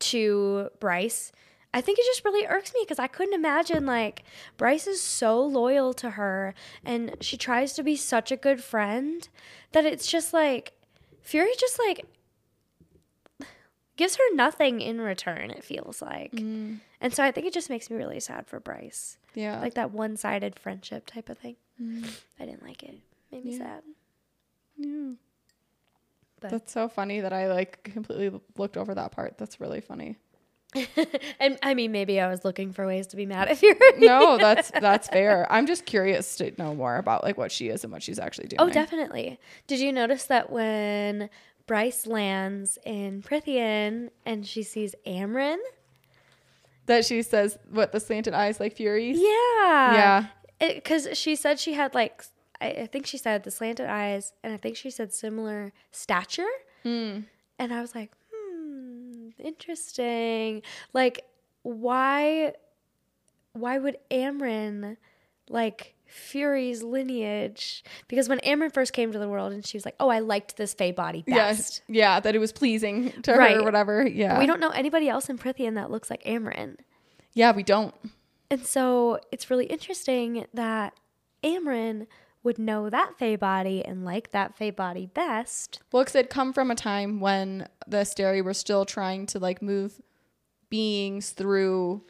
to 0.00 0.70
Bryce, 0.80 1.30
I 1.72 1.80
think 1.80 1.98
it 1.98 2.04
just 2.06 2.24
really 2.24 2.46
irks 2.46 2.72
me 2.74 2.80
because 2.82 2.98
I 2.98 3.06
couldn't 3.06 3.34
imagine 3.34 3.86
like 3.86 4.24
Bryce 4.56 4.86
is 4.86 5.00
so 5.00 5.40
loyal 5.44 5.92
to 5.94 6.10
her 6.10 6.54
and 6.84 7.16
she 7.20 7.36
tries 7.36 7.74
to 7.74 7.82
be 7.82 7.94
such 7.96 8.32
a 8.32 8.36
good 8.36 8.62
friend 8.64 9.28
that 9.72 9.84
it's 9.84 10.06
just 10.06 10.32
like 10.32 10.72
Fury 11.22 11.52
just 11.58 11.78
like 11.78 12.04
gives 13.96 14.16
her 14.16 14.34
nothing 14.34 14.80
in 14.80 15.00
return, 15.00 15.50
it 15.50 15.64
feels 15.64 16.00
like. 16.02 16.32
Mm. 16.32 16.80
And 17.00 17.14
so 17.14 17.22
I 17.24 17.30
think 17.32 17.46
it 17.46 17.52
just 17.52 17.70
makes 17.70 17.90
me 17.90 17.96
really 17.96 18.20
sad 18.20 18.46
for 18.46 18.60
Bryce. 18.60 19.18
Yeah. 19.34 19.60
Like 19.60 19.74
that 19.74 19.90
one 19.92 20.16
sided 20.16 20.58
friendship 20.58 21.06
type 21.06 21.28
of 21.28 21.38
thing. 21.38 21.56
I 22.40 22.44
didn't 22.46 22.62
like 22.62 22.82
it. 22.82 22.98
Made 23.32 23.44
me 23.44 23.52
Yeah. 23.52 23.58
sad. 23.58 23.82
yeah. 24.78 25.10
But- 26.40 26.50
That's 26.50 26.72
so 26.72 26.88
funny 26.88 27.20
that 27.20 27.32
I 27.32 27.48
like 27.52 27.82
completely 27.84 28.38
looked 28.56 28.76
over 28.76 28.94
that 28.94 29.12
part. 29.12 29.38
That's 29.38 29.60
really 29.60 29.80
funny. 29.80 30.16
and 31.40 31.58
I 31.62 31.72
mean, 31.74 31.92
maybe 31.92 32.20
I 32.20 32.28
was 32.28 32.44
looking 32.44 32.72
for 32.72 32.86
ways 32.86 33.06
to 33.08 33.16
be 33.16 33.24
mad 33.24 33.48
at 33.48 33.56
Fury. 33.58 33.78
no, 33.98 34.36
that's 34.36 34.70
that's 34.72 35.08
fair. 35.08 35.50
I'm 35.50 35.66
just 35.66 35.86
curious 35.86 36.36
to 36.36 36.52
know 36.58 36.74
more 36.74 36.96
about 36.96 37.22
like 37.24 37.38
what 37.38 37.50
she 37.52 37.68
is 37.68 37.84
and 37.84 37.92
what 37.92 38.02
she's 38.02 38.18
actually 38.18 38.48
doing. 38.48 38.60
Oh, 38.60 38.68
definitely. 38.68 39.38
Did 39.66 39.80
you 39.80 39.92
notice 39.92 40.24
that 40.24 40.50
when 40.50 41.30
Bryce 41.66 42.06
lands 42.06 42.78
in 42.84 43.22
Prythian 43.22 44.10
and 44.24 44.46
she 44.46 44.62
sees 44.62 44.94
Amren? 45.06 45.58
That 46.86 47.04
she 47.04 47.22
says 47.22 47.58
what 47.68 47.92
the 47.92 48.00
slanted 48.00 48.34
eyes 48.34 48.60
like 48.60 48.76
Furies. 48.76 49.18
Yeah. 49.18 50.26
Yeah. 50.60 50.74
Because 50.74 51.08
she 51.14 51.34
said 51.34 51.58
she 51.58 51.72
had 51.74 51.94
like, 51.94 52.24
I, 52.60 52.68
I 52.68 52.86
think 52.86 53.06
she 53.06 53.18
said 53.18 53.42
the 53.42 53.50
slanted 53.50 53.86
eyes, 53.86 54.32
and 54.42 54.52
I 54.54 54.56
think 54.56 54.76
she 54.76 54.90
said 54.90 55.12
similar 55.12 55.72
stature. 55.90 56.46
Hmm. 56.84 57.20
And 57.58 57.74
I 57.74 57.80
was 57.80 57.94
like, 57.94 58.12
hmm, 58.32 59.30
interesting. 59.38 60.62
Like, 60.92 61.26
why, 61.62 62.52
why 63.52 63.78
would 63.78 63.98
Amren 64.10 64.96
like 65.48 65.95
Fury's 66.06 66.82
lineage? 66.82 67.84
Because 68.08 68.28
when 68.28 68.38
Amren 68.40 68.72
first 68.72 68.92
came 68.92 69.12
to 69.12 69.18
the 69.18 69.28
world, 69.28 69.52
and 69.52 69.64
she 69.64 69.76
was 69.76 69.84
like, 69.84 69.96
oh, 70.00 70.08
I 70.08 70.20
liked 70.20 70.56
this 70.56 70.74
Fae 70.74 70.92
body 70.92 71.24
best. 71.26 71.82
Yeah, 71.88 72.14
yeah, 72.14 72.20
that 72.20 72.34
it 72.34 72.38
was 72.38 72.52
pleasing 72.52 73.12
to 73.22 73.32
her 73.32 73.60
or 73.60 73.64
whatever. 73.64 74.06
Yeah. 74.06 74.38
We 74.38 74.46
don't 74.46 74.60
know 74.60 74.70
anybody 74.70 75.08
else 75.08 75.28
in 75.28 75.38
Prythian 75.38 75.74
that 75.74 75.90
looks 75.90 76.10
like 76.10 76.22
Amren. 76.24 76.76
Yeah, 77.34 77.52
we 77.52 77.62
don't. 77.62 77.94
And 78.50 78.64
so 78.64 79.18
it's 79.32 79.50
really 79.50 79.66
interesting 79.66 80.46
that 80.54 80.94
Amren 81.42 82.06
would 82.42 82.58
know 82.58 82.88
that 82.88 83.18
Fae 83.18 83.36
body 83.36 83.84
and 83.84 84.04
like 84.04 84.30
that 84.30 84.56
Fae 84.56 84.70
body 84.70 85.06
best. 85.06 85.80
Well, 85.90 86.04
because 86.04 86.14
it'd 86.14 86.30
come 86.30 86.52
from 86.52 86.70
a 86.70 86.76
time 86.76 87.18
when 87.18 87.68
the 87.88 87.98
Asteri 87.98 88.42
were 88.42 88.54
still 88.54 88.84
trying 88.84 89.26
to 89.26 89.40
like 89.40 89.60
move 89.60 90.00
beings 90.70 91.30
through 91.30 92.04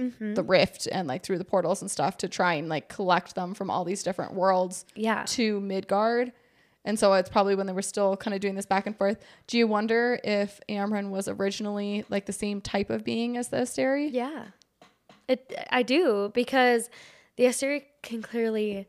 Mm-hmm. 0.00 0.34
the 0.34 0.44
rift 0.44 0.86
and 0.92 1.08
like 1.08 1.24
through 1.24 1.38
the 1.38 1.44
portals 1.44 1.82
and 1.82 1.90
stuff 1.90 2.18
to 2.18 2.28
try 2.28 2.54
and 2.54 2.68
like 2.68 2.88
collect 2.88 3.34
them 3.34 3.52
from 3.52 3.68
all 3.68 3.84
these 3.84 4.04
different 4.04 4.32
worlds 4.34 4.84
Yeah. 4.94 5.24
to 5.28 5.58
Midgard. 5.60 6.30
And 6.84 6.96
so 6.98 7.12
it's 7.14 7.28
probably 7.28 7.56
when 7.56 7.66
they 7.66 7.72
were 7.72 7.82
still 7.82 8.16
kind 8.16 8.32
of 8.32 8.40
doing 8.40 8.54
this 8.54 8.64
back 8.64 8.86
and 8.86 8.96
forth. 8.96 9.18
Do 9.48 9.58
you 9.58 9.66
wonder 9.66 10.20
if 10.22 10.60
Amren 10.68 11.10
was 11.10 11.26
originally 11.26 12.04
like 12.08 12.26
the 12.26 12.32
same 12.32 12.60
type 12.60 12.90
of 12.90 13.02
being 13.02 13.36
as 13.36 13.48
the 13.48 13.56
Asteri? 13.56 14.08
Yeah. 14.12 14.44
It 15.26 15.52
I 15.70 15.82
do 15.82 16.30
because 16.32 16.88
the 17.36 17.44
Asteri 17.44 17.82
can 18.02 18.22
clearly 18.22 18.86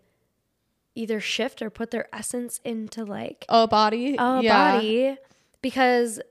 either 0.94 1.20
shift 1.20 1.62
or 1.64 1.72
put 1.72 1.90
their 1.90 2.08
essence 2.14 2.62
into 2.64 3.04
like 3.04 3.46
A 3.50 3.68
body? 3.68 4.16
a 4.18 4.42
yeah. 4.42 4.76
body 4.76 5.18
because 5.64 6.22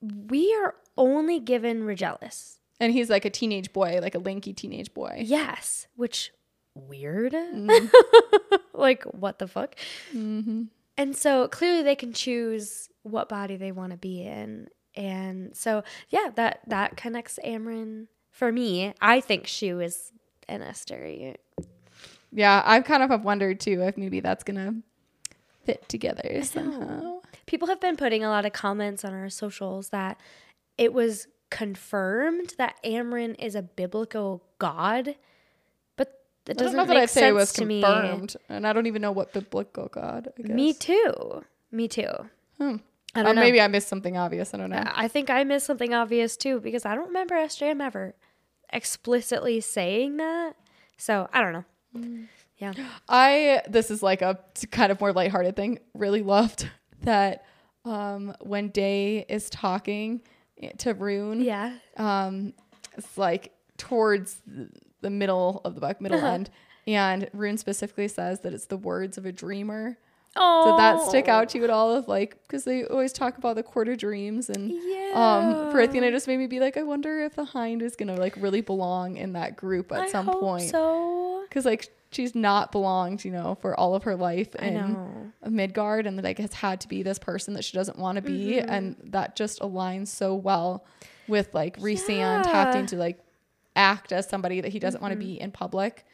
we 0.00 0.54
are 0.62 0.74
only 0.96 1.40
given 1.40 1.82
Rigelus. 1.84 2.57
And 2.80 2.92
he's 2.92 3.10
like 3.10 3.24
a 3.24 3.30
teenage 3.30 3.72
boy, 3.72 3.98
like 4.00 4.14
a 4.14 4.20
lanky 4.20 4.52
teenage 4.52 4.94
boy. 4.94 5.22
Yes, 5.24 5.86
which 5.96 6.32
weird. 6.74 7.32
Mm-hmm. 7.32 8.56
like 8.74 9.04
what 9.04 9.38
the 9.38 9.48
fuck? 9.48 9.74
And 10.12 11.16
so 11.16 11.48
clearly 11.48 11.82
they 11.82 11.96
can 11.96 12.12
choose 12.12 12.88
what 13.02 13.28
body 13.28 13.56
they 13.56 13.72
want 13.72 13.92
to 13.92 13.98
be 13.98 14.22
in, 14.22 14.68
and 14.94 15.56
so 15.56 15.82
yeah, 16.08 16.30
that 16.36 16.60
that 16.66 16.96
connects 16.96 17.38
Amren 17.44 18.06
for 18.30 18.52
me. 18.52 18.94
I 19.00 19.20
think 19.20 19.46
she 19.46 19.72
was 19.72 20.12
an 20.48 20.60
Asteri. 20.60 21.36
Yeah, 22.32 22.62
I've 22.64 22.84
kind 22.84 23.02
of 23.02 23.10
have 23.10 23.24
wondered 23.24 23.60
too 23.60 23.82
if 23.82 23.96
maybe 23.96 24.20
that's 24.20 24.44
gonna 24.44 24.74
fit 25.64 25.88
together 25.88 26.42
somehow. 26.42 27.20
People 27.46 27.68
have 27.68 27.80
been 27.80 27.96
putting 27.96 28.24
a 28.24 28.28
lot 28.28 28.44
of 28.44 28.52
comments 28.52 29.04
on 29.04 29.14
our 29.14 29.30
socials 29.30 29.90
that 29.90 30.20
it 30.76 30.92
was 30.92 31.26
confirmed 31.50 32.54
that 32.58 32.76
Amren 32.84 33.34
is 33.38 33.54
a 33.54 33.62
biblical 33.62 34.42
god, 34.58 35.16
but 35.96 36.22
that 36.44 36.52
I 36.52 36.54
don't 36.54 36.64
doesn't 36.64 36.76
know 36.76 36.84
that 36.84 36.94
make 36.94 37.02
I'd 37.04 37.10
say 37.10 37.28
it 37.28 37.32
was 37.32 37.50
sense 37.50 37.58
to 37.58 37.64
me. 37.64 37.82
confirmed, 37.82 38.36
and 38.48 38.66
I 38.66 38.72
don't 38.72 38.86
even 38.86 39.02
know 39.02 39.12
what 39.12 39.32
biblical 39.32 39.88
god. 39.88 40.28
I 40.38 40.42
guess. 40.42 40.54
Me 40.54 40.72
too. 40.72 41.44
Me 41.70 41.88
too. 41.88 42.10
Hmm. 42.58 42.76
I 43.14 43.22
don't 43.22 43.36
know. 43.36 43.40
maybe 43.40 43.60
I 43.60 43.68
missed 43.68 43.88
something 43.88 44.16
obvious. 44.16 44.52
I 44.54 44.58
don't 44.58 44.70
know. 44.70 44.82
I 44.84 45.08
think 45.08 45.30
I 45.30 45.42
missed 45.44 45.66
something 45.66 45.94
obvious 45.94 46.36
too 46.36 46.60
because 46.60 46.84
I 46.84 46.94
don't 46.94 47.06
remember 47.08 47.34
SJM 47.36 47.80
ever 47.80 48.14
explicitly 48.72 49.60
saying 49.60 50.18
that. 50.18 50.54
So 50.98 51.28
I 51.32 51.40
don't 51.40 51.52
know. 51.52 51.64
Mm. 51.96 52.26
Yeah. 52.58 52.74
I 53.08 53.62
this 53.68 53.90
is 53.90 54.02
like 54.02 54.22
a 54.22 54.38
kind 54.70 54.92
of 54.92 55.00
more 55.00 55.12
lighthearted 55.12 55.56
thing. 55.56 55.78
Really 55.94 56.22
loved 56.22 56.68
that 57.02 57.44
um, 57.84 58.34
when 58.40 58.68
Day 58.68 59.24
is 59.28 59.48
talking 59.48 60.20
to 60.78 60.94
Ruhn. 60.94 61.42
Yeah. 61.44 61.74
um, 61.96 62.52
it's 62.96 63.16
like 63.18 63.52
towards 63.76 64.38
the- 64.46 65.10
middle 65.10 65.60
of 65.64 65.74
the 65.74 65.80
book, 65.80 66.00
middle 66.00 66.24
end, 66.24 66.50
and 66.86 67.30
Ruhn 67.34 67.58
specifically 67.58 68.08
says 68.08 68.40
that 68.40 68.52
it's 68.52 68.66
the 68.66 68.76
words 68.76 69.16
of 69.16 69.24
a 69.24 69.32
dreamer. 69.32 69.96
Oh. 70.36 70.70
Did 70.70 70.78
that 70.78 71.08
stick 71.08 71.26
out 71.28 71.48
to 71.50 71.58
you 71.58 71.64
at 71.64 71.70
all? 71.70 71.94
Of 71.94 72.06
like, 72.08 72.36
because 72.42 72.64
they 72.64 72.84
always 72.84 73.12
talk 73.12 73.38
about 73.38 73.56
the 73.56 73.62
Court 73.62 73.88
of 73.88 73.96
Dreams, 73.98 74.50
and 74.50 74.72
um, 75.14 75.70
for 75.70 75.80
Athena, 75.80 76.08
it 76.08 76.10
just 76.10 76.26
made 76.28 76.36
me 76.38 76.46
be 76.46 76.60
like, 76.60 76.76
I 76.76 76.82
wonder 76.82 77.20
if 77.24 77.34
the 77.36 77.44
Hind 77.44 77.80
is 77.82 77.96
gonna 77.96 78.16
like 78.16 78.34
really 78.36 78.60
belong 78.60 79.16
in 79.16 79.32
that 79.34 79.56
group 79.56 79.90
at 79.92 80.00
I 80.00 80.08
some 80.08 80.26
hope 80.26 80.40
point, 80.40 80.70
So 80.70 81.44
because 81.48 81.64
like 81.64 81.88
she's 82.10 82.34
not 82.34 82.72
belonged, 82.72 83.24
you 83.24 83.30
know, 83.30 83.56
for 83.60 83.78
all 83.78 83.94
of 83.94 84.04
her 84.04 84.16
life 84.16 84.54
in. 84.56 85.32
Midgard, 85.48 86.06
and 86.06 86.22
like 86.22 86.38
has 86.38 86.52
had 86.52 86.80
to 86.80 86.88
be 86.88 87.02
this 87.02 87.18
person 87.18 87.54
that 87.54 87.64
she 87.64 87.76
doesn't 87.76 87.98
want 87.98 88.16
to 88.16 88.22
be, 88.22 88.54
Mm-hmm. 88.54 88.68
and 88.70 88.96
that 89.04 89.36
just 89.36 89.60
aligns 89.60 90.08
so 90.08 90.34
well 90.34 90.84
with 91.28 91.54
like 91.54 91.78
Rhysand 91.78 92.08
Yeah. 92.18 92.42
Mm-hmm. 92.42 92.50
having 92.52 92.86
to 92.86 92.96
like 92.96 93.20
act 93.76 94.12
as 94.12 94.28
somebody 94.28 94.60
that 94.60 94.72
he 94.72 94.78
doesn't 94.78 95.00
want 95.00 95.12
to 95.12 95.18
be 95.18 95.40
in 95.40 95.52
public 95.52 96.04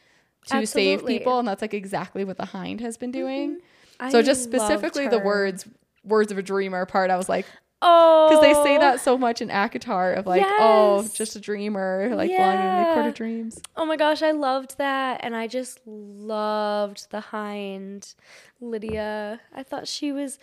to 0.48 0.50
save 0.50 0.62
Absolutely. 0.62 1.14
Mm-hmm. 1.14 1.18
people, 1.18 1.38
and 1.38 1.48
that's 1.48 1.62
like 1.62 1.72
exactly 1.74 2.24
what 2.24 2.36
the 2.36 2.44
Hind 2.44 2.80
has 2.82 2.96
been 2.98 3.10
doing. 3.12 3.60
I 3.98 4.10
So 4.10 4.20
just 4.22 4.42
specifically 4.44 5.08
the 5.08 5.18
words 5.20 5.66
"words 6.04 6.30
of 6.30 6.36
a 6.38 6.42
dreamer" 6.42 6.84
part, 6.84 7.10
I 7.10 7.16
was 7.16 7.28
like, 7.28 7.46
Oh. 7.86 8.28
because 8.28 8.42
they 8.42 8.54
say 8.64 8.76
oh. 8.76 8.80
that 8.80 9.00
so 9.00 9.18
much 9.18 9.42
in 9.42 9.50
ACOTAR 9.50 10.16
of 10.16 10.26
like, 10.26 10.42
oh, 10.44 11.06
just 11.14 11.36
a 11.36 11.40
dreamer, 11.40 12.12
like 12.14 12.30
belonging 12.30 12.60
in 12.60 12.88
the 12.88 12.94
court 12.94 13.06
of 13.06 13.14
dreams. 13.14 13.60
Oh 13.76 13.84
my 13.84 13.96
gosh, 13.96 14.22
I 14.22 14.30
loved 14.30 14.78
that. 14.78 15.20
And 15.22 15.36
I 15.36 15.46
just 15.46 15.80
loved 15.86 17.10
the 17.10 17.20
hind, 17.20 18.14
Lidia. 18.60 19.40
I 19.54 19.62
thought 19.62 19.86
she 19.86 20.12
was, 20.12 20.38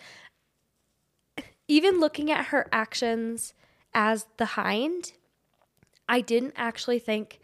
even 1.66 1.98
looking 1.98 2.30
at 2.30 2.46
her 2.46 2.68
actions 2.70 3.54
as 3.92 4.26
the 4.36 4.46
hind, 4.46 5.12
I 6.08 6.20
didn't 6.20 6.54
actually 6.56 7.00
think 7.00 7.40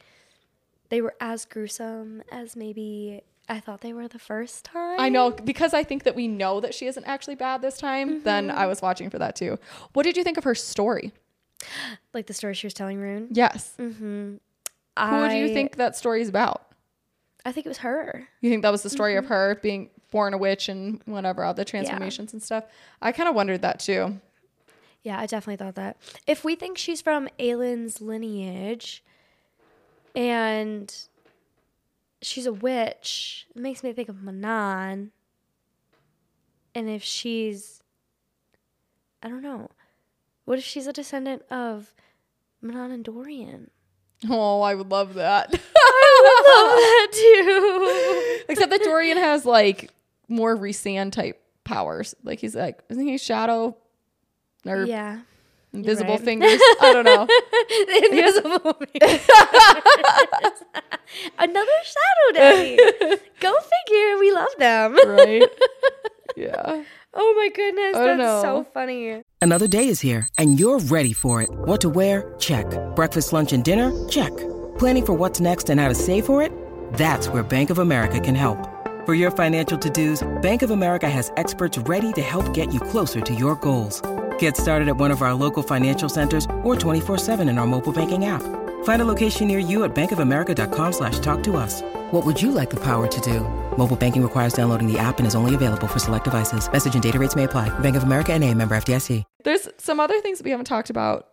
they 0.90 1.00
were 1.00 1.14
as 1.20 1.44
gruesome 1.44 2.22
as 2.30 2.54
maybe 2.54 3.22
I 3.48 3.60
thought 3.60 3.80
they 3.80 3.92
were 3.94 4.08
the 4.08 4.18
first 4.18 4.64
time. 4.64 5.00
I 5.00 5.08
know 5.08 5.30
because 5.30 5.72
I 5.72 5.82
think 5.82 6.02
that 6.04 6.14
we 6.14 6.28
know 6.28 6.60
that 6.60 6.74
she 6.74 6.86
isn't 6.86 7.04
actually 7.04 7.34
bad 7.36 7.62
this 7.62 7.78
time. 7.78 8.22
Then 8.22 8.48
Mm-hmm. 8.48 8.58
I 8.58 8.66
was 8.66 8.82
watching 8.82 9.08
for 9.10 9.18
that 9.18 9.36
too. 9.36 9.58
What 9.94 10.02
did 10.02 10.16
you 10.16 10.24
think 10.24 10.36
of 10.36 10.44
her 10.44 10.54
story? 10.54 11.12
Like 12.12 12.26
the 12.26 12.34
story 12.34 12.54
she 12.54 12.66
was 12.66 12.74
telling 12.74 12.98
Ruhn. 12.98 13.28
Yes. 13.30 13.74
Mm-hmm. 13.78 14.34
Who 14.98 15.28
do 15.28 15.36
you 15.36 15.54
think 15.54 15.76
that 15.76 15.96
story 15.96 16.20
is 16.22 16.28
about? 16.28 16.66
I 17.44 17.52
think 17.52 17.64
it 17.66 17.68
was 17.70 17.78
her. 17.78 18.28
You 18.40 18.50
think 18.50 18.62
that 18.62 18.70
was 18.72 18.82
the 18.82 18.90
story 18.90 19.12
Mm-hmm. 19.14 19.24
of 19.24 19.28
her 19.30 19.58
being 19.62 19.90
born 20.10 20.34
a 20.34 20.38
witch 20.38 20.68
and 20.68 21.00
whatever, 21.06 21.42
all 21.44 21.54
the 21.54 21.64
transformations 21.64 22.32
and 22.32 22.42
stuff? 22.42 22.64
I 23.00 23.12
kind 23.12 23.28
of 23.28 23.34
wondered 23.34 23.62
that 23.62 23.80
too. 23.80 24.20
Yeah, 25.02 25.18
I 25.18 25.26
definitely 25.26 25.56
thought 25.64 25.76
that. 25.76 25.96
If 26.26 26.44
we 26.44 26.54
think 26.56 26.76
she's 26.76 27.00
from 27.00 27.28
Aylin's 27.38 28.00
lineage 28.00 29.02
and 30.14 30.92
she's 32.22 32.46
a 32.46 32.52
witch, 32.52 33.46
it 33.54 33.60
makes 33.60 33.82
me 33.82 33.92
think 33.92 34.08
of 34.08 34.22
Manon. 34.22 35.12
And 36.74 36.88
if 36.88 37.02
she's, 37.02 37.82
I 39.22 39.28
don't 39.28 39.42
know, 39.42 39.70
what 40.44 40.58
if 40.58 40.64
she's 40.64 40.86
a 40.86 40.92
descendant 40.92 41.42
of 41.50 41.94
Manon 42.62 42.90
and 42.92 43.04
Dorian? 43.04 43.70
Oh, 44.28 44.60
I 44.62 44.74
would 44.74 44.90
love 44.90 45.14
that. 45.14 45.48
I 45.76 46.20
would 46.24 46.48
love 46.50 46.76
that 46.76 47.08
too. 48.46 48.52
Except 48.52 48.70
that 48.70 48.82
Dorian 48.82 49.16
has 49.16 49.44
like 49.44 49.90
more 50.28 50.56
Rhysand 50.56 51.12
type 51.12 51.40
powers. 51.64 52.14
Like 52.24 52.40
he's 52.40 52.56
like, 52.56 52.82
isn't 52.88 53.06
he 53.06 53.18
shadow 53.18 53.76
or 54.66 54.84
Yeah. 54.84 55.20
Invisible 55.72 56.14
right. 56.14 56.20
fingers? 56.20 56.60
I 56.80 56.92
don't 56.92 57.04
know. 57.04 57.26
the 57.26 58.08
invisible 58.10 58.76
Another 61.38 61.70
shadow 61.84 62.32
daddy. 62.34 62.76
Go 63.40 63.54
figure. 63.60 64.18
We 64.18 64.32
love 64.32 64.48
them. 64.58 64.94
right? 64.94 65.48
Yeah. 66.36 66.82
Oh 67.14 67.34
my 67.36 67.48
goodness, 67.54 67.96
I 67.96 68.06
don't 68.06 68.18
that's 68.18 68.44
know. 68.44 68.62
so 68.62 68.66
funny. 68.72 69.22
Another 69.40 69.66
day 69.66 69.88
is 69.88 70.00
here, 70.00 70.28
and 70.36 70.60
you're 70.60 70.78
ready 70.78 71.12
for 71.12 71.42
it. 71.42 71.48
What 71.50 71.80
to 71.80 71.88
wear? 71.88 72.34
Check. 72.38 72.66
Breakfast, 72.94 73.32
lunch, 73.32 73.52
and 73.52 73.64
dinner? 73.64 74.08
Check. 74.08 74.36
Planning 74.78 75.06
for 75.06 75.14
what's 75.14 75.40
next 75.40 75.70
and 75.70 75.80
how 75.80 75.88
to 75.88 75.94
save 75.94 76.26
for 76.26 76.42
it? 76.42 76.52
That's 76.94 77.28
where 77.28 77.42
Bank 77.42 77.70
of 77.70 77.78
America 77.78 78.20
can 78.20 78.34
help. 78.34 78.58
For 79.06 79.14
your 79.14 79.30
financial 79.30 79.78
to 79.78 79.90
dos, 79.90 80.26
Bank 80.42 80.62
of 80.62 80.70
America 80.70 81.08
has 81.08 81.32
experts 81.36 81.78
ready 81.78 82.12
to 82.12 82.22
help 82.22 82.52
get 82.52 82.72
you 82.74 82.80
closer 82.80 83.20
to 83.22 83.34
your 83.34 83.56
goals. 83.56 84.02
Get 84.38 84.56
started 84.56 84.88
at 84.88 84.96
one 84.96 85.12
of 85.12 85.22
our 85.22 85.34
local 85.34 85.62
financial 85.62 86.08
centers 86.08 86.44
or 86.64 86.74
24-7 86.74 87.48
in 87.48 87.58
our 87.58 87.66
mobile 87.66 87.92
banking 87.92 88.24
app. 88.24 88.42
Find 88.84 89.02
a 89.02 89.04
location 89.04 89.46
near 89.46 89.58
you 89.58 89.84
at 89.84 89.94
bankofamerica.com 89.94 90.92
slash 90.92 91.20
talk 91.20 91.42
to 91.44 91.56
us. 91.56 91.82
What 92.10 92.26
would 92.26 92.40
you 92.40 92.50
like 92.50 92.70
the 92.70 92.82
power 92.82 93.06
to 93.06 93.20
do? 93.20 93.40
Mobile 93.76 93.96
banking 93.96 94.22
requires 94.22 94.54
downloading 94.54 94.90
the 94.90 94.98
app 94.98 95.18
and 95.18 95.26
is 95.26 95.34
only 95.34 95.54
available 95.54 95.86
for 95.86 96.00
select 96.00 96.24
devices. 96.24 96.70
Message 96.72 96.94
and 96.94 97.02
data 97.02 97.18
rates 97.18 97.36
may 97.36 97.44
apply. 97.44 97.76
Bank 97.80 97.96
of 97.96 98.02
America 98.02 98.32
and 98.32 98.42
a 98.42 98.52
member 98.54 98.76
FDIC. 98.76 99.24
There's 99.44 99.68
some 99.78 100.00
other 100.00 100.20
things 100.20 100.38
that 100.38 100.44
we 100.44 100.50
haven't 100.50 100.66
talked 100.66 100.90
about 100.90 101.28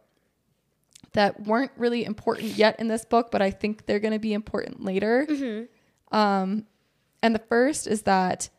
that 1.14 1.44
weren't 1.44 1.72
really 1.78 2.04
important 2.06 2.58
yet 2.58 2.80
in 2.80 2.88
this 2.88 3.06
book, 3.06 3.32
but 3.32 3.42
I 3.42 3.52
think 3.52 3.86
they're 3.86 4.00
going 4.00 4.14
to 4.14 4.20
be 4.20 4.34
important 4.34 4.84
later. 4.84 5.26
Um, 6.12 6.66
and 7.24 7.34
the 7.34 7.40
first 7.40 7.88
is 7.88 8.04
that 8.04 8.50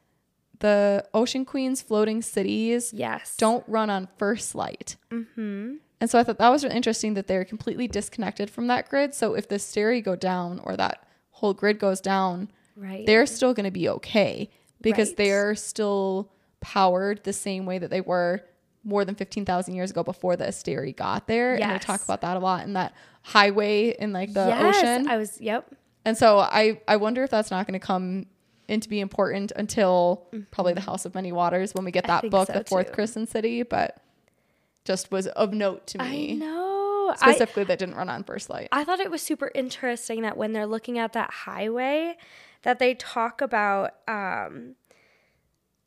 the 0.60 1.04
Ocean 1.14 1.44
Queen's 1.44 1.82
floating 1.82 2.22
cities 2.22 2.92
Yes. 2.94 3.36
don't 3.36 3.64
run 3.68 3.90
on 3.90 4.08
first 4.18 4.54
light. 4.54 4.96
Mm-hmm. 5.10 5.74
And 6.00 6.10
so 6.10 6.18
I 6.18 6.22
thought 6.24 6.38
that 6.38 6.48
was 6.50 6.62
really 6.64 6.76
interesting 6.76 7.14
that 7.14 7.26
they're 7.26 7.44
completely 7.44 7.88
disconnected 7.88 8.50
from 8.50 8.66
that 8.66 8.88
grid. 8.88 9.14
So 9.14 9.34
if 9.34 9.48
the 9.48 9.56
Asteri 9.56 10.02
go 10.04 10.14
down 10.16 10.60
or 10.64 10.76
that 10.76 11.06
whole 11.30 11.54
grid 11.54 11.78
goes 11.78 12.00
down, 12.00 12.50
Right. 12.76 13.06
they're 13.06 13.24
still 13.26 13.54
going 13.54 13.64
to 13.64 13.70
be 13.70 13.88
okay 13.88 14.50
because 14.82 15.08
Right. 15.10 15.16
they're 15.16 15.54
still 15.54 16.30
powered 16.60 17.24
the 17.24 17.32
same 17.32 17.64
way 17.64 17.78
that 17.78 17.88
they 17.90 18.02
were 18.02 18.42
more 18.84 19.04
than 19.04 19.14
15,000 19.14 19.74
years 19.74 19.90
ago 19.90 20.02
before 20.02 20.36
the 20.36 20.44
Asteri 20.44 20.94
got 20.94 21.26
there. 21.26 21.54
And 21.54 21.70
they 21.70 21.78
talk 21.78 22.04
about 22.04 22.20
that 22.20 22.36
a 22.36 22.40
lot 22.40 22.64
in 22.64 22.74
that 22.74 22.92
highway 23.22 23.96
in 23.98 24.12
like 24.12 24.32
the 24.32 24.46
yes, 24.46 24.76
ocean. 24.76 25.08
I 25.08 25.16
was. 25.16 25.40
Yep. 25.40 25.74
and 26.04 26.16
so 26.16 26.38
I, 26.38 26.80
I 26.86 26.96
wonder 26.96 27.24
if 27.24 27.30
that's 27.30 27.50
not 27.50 27.66
going 27.66 27.78
to 27.80 27.84
come 27.84 28.26
into 28.68 28.88
be 28.88 29.00
important 29.00 29.52
until 29.56 30.26
probably 30.50 30.74
the 30.74 30.80
House 30.80 31.04
of 31.04 31.14
Many 31.14 31.32
Waters 31.32 31.74
when 31.74 31.84
we 31.84 31.90
get 31.90 32.04
Mm-hmm. 32.04 32.26
That 32.26 32.30
book, 32.30 32.46
so, 32.48 32.52
The 32.54 32.64
Fourth 32.64 32.88
too. 32.88 32.92
City. 33.26 33.62
But 33.62 34.00
just 34.84 35.10
was 35.10 35.26
of 35.28 35.52
note 35.52 35.86
to 35.88 35.98
me. 35.98 36.32
I 36.32 36.34
know. 36.34 37.14
I, 37.20 37.32
Specifically, 37.32 37.64
that 37.64 37.78
didn't 37.78 37.94
run 37.94 38.08
on 38.08 38.24
first 38.24 38.50
light. 38.50 38.68
I 38.72 38.84
thought 38.84 39.00
it 39.00 39.10
was 39.10 39.22
super 39.22 39.50
interesting 39.54 40.22
that 40.22 40.36
when 40.36 40.52
they're 40.52 40.66
looking 40.66 40.98
at 40.98 41.12
that 41.12 41.30
highway, 41.30 42.16
that 42.62 42.78
they 42.78 42.94
talk 42.94 43.40
about 43.40 43.94
um, 44.08 44.74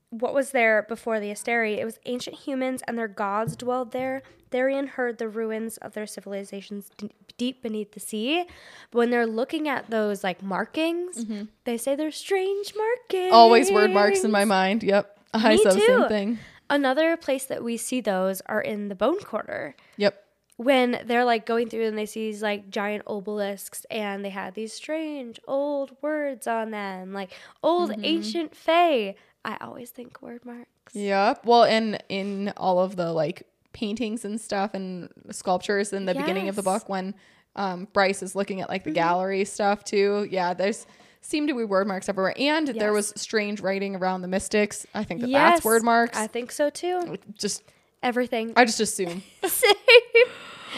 what 0.10 0.34
was 0.34 0.52
there 0.52 0.86
before 0.88 1.20
the 1.20 1.28
Asteri. 1.28 1.78
It 1.78 1.86
was 1.86 2.00
ancient 2.06 2.38
humans 2.38 2.82
and 2.88 2.98
their 2.98 3.08
gods 3.08 3.56
dwelled 3.56 3.92
there. 3.92 4.22
Tharion 4.52 4.88
heard 4.90 5.18
the 5.18 5.28
ruins 5.30 5.78
of 5.78 5.94
their 5.94 6.08
civilizations 6.08 6.90
d- 6.98 7.12
deep 7.38 7.62
beneath 7.62 7.92
the 7.94 8.00
sea. 8.00 8.46
But 8.92 8.98
when 8.98 9.10
they're 9.12 9.28
looking 9.28 9.68
at 9.68 9.90
those 9.90 10.24
like 10.24 10.42
markings, 10.42 11.26
they 11.66 11.78
say 11.78 11.96
they're 11.96 12.12
strange 12.12 12.74
markings. 12.76 13.26
Mm-hmm. 13.28 13.34
Always 13.36 13.72
word 13.72 13.92
marks 13.92 14.24
in 14.24 14.32
my 14.32 14.46
mind. 14.46 14.84
Yep. 14.84 15.18
I 15.34 15.50
Me 15.50 15.58
said 15.64 15.74
the 15.74 15.80
same 15.82 16.08
thing. 16.08 16.40
Another 16.70 17.18
place 17.18 17.46
that 17.46 17.64
we 17.64 17.78
see 17.78 18.02
those 18.02 18.42
are 18.48 18.62
in 18.62 18.90
the 18.90 18.96
Bone 18.96 19.20
Quarter. 19.20 19.76
Yep. 19.98 20.24
when 20.58 21.00
they're 21.06 21.24
like 21.26 21.46
going 21.46 21.70
through 21.70 21.86
and 21.88 21.98
they 21.98 22.06
see 22.06 22.30
these 22.32 22.42
like 22.44 22.70
giant 22.70 23.04
obelisks 23.08 23.86
and 23.90 24.26
they 24.26 24.30
had 24.30 24.54
these 24.56 24.74
strange 24.74 25.40
old 25.48 25.96
words 26.02 26.48
on 26.48 26.72
them, 26.72 27.14
like 27.14 27.32
old 27.64 27.92
Mm-hmm. 27.92 28.06
ancient 28.06 28.56
Fae. 28.56 29.16
I 29.46 29.58
always 29.62 29.90
think 29.90 30.22
word 30.22 30.44
marks. 30.46 30.94
Yep. 30.94 31.46
Well, 31.46 31.64
and 31.64 32.04
in 32.10 32.52
all 32.58 32.80
of 32.80 32.96
the 32.98 33.14
like 33.14 33.44
paintings 33.74 34.26
and 34.26 34.40
stuff 34.42 34.74
and 34.74 35.10
sculptures 35.32 35.94
in 35.94 36.06
the 36.06 36.14
beginning 36.16 36.50
of 36.50 36.56
the 36.56 36.62
Mm-hmm. 36.62 36.72
book 36.80 36.90
when 36.90 37.16
um, 37.56 37.88
Bryce 37.94 38.22
is 38.24 38.36
looking 38.36 38.62
at 38.62 38.70
like 38.70 38.84
the 38.84 38.92
gallery 38.92 39.44
stuff 39.46 39.84
too. 39.84 40.28
Yeah, 40.30 40.54
there's 40.54 40.86
seem 41.22 41.48
to 41.48 41.54
be 41.56 41.64
word 41.66 41.88
marks 41.88 42.08
everywhere, 42.08 42.34
and 42.38 42.68
there 42.68 42.94
was 42.94 43.12
strange 43.18 43.60
writing 43.60 43.96
around 43.96 44.22
the 44.22 44.28
mystics. 44.28 44.86
I 44.96 45.04
think 45.04 45.22
that 45.22 45.32
that's 45.32 45.66
word 45.66 45.84
marks. 45.84 46.18
I 46.18 46.28
think 46.28 46.52
so 46.52 46.70
too. 46.70 47.18
just 47.38 47.64
Everything. 48.02 48.54
I 48.56 48.64
just 48.64 48.80
assume. 48.80 49.24
Same. 49.46 49.74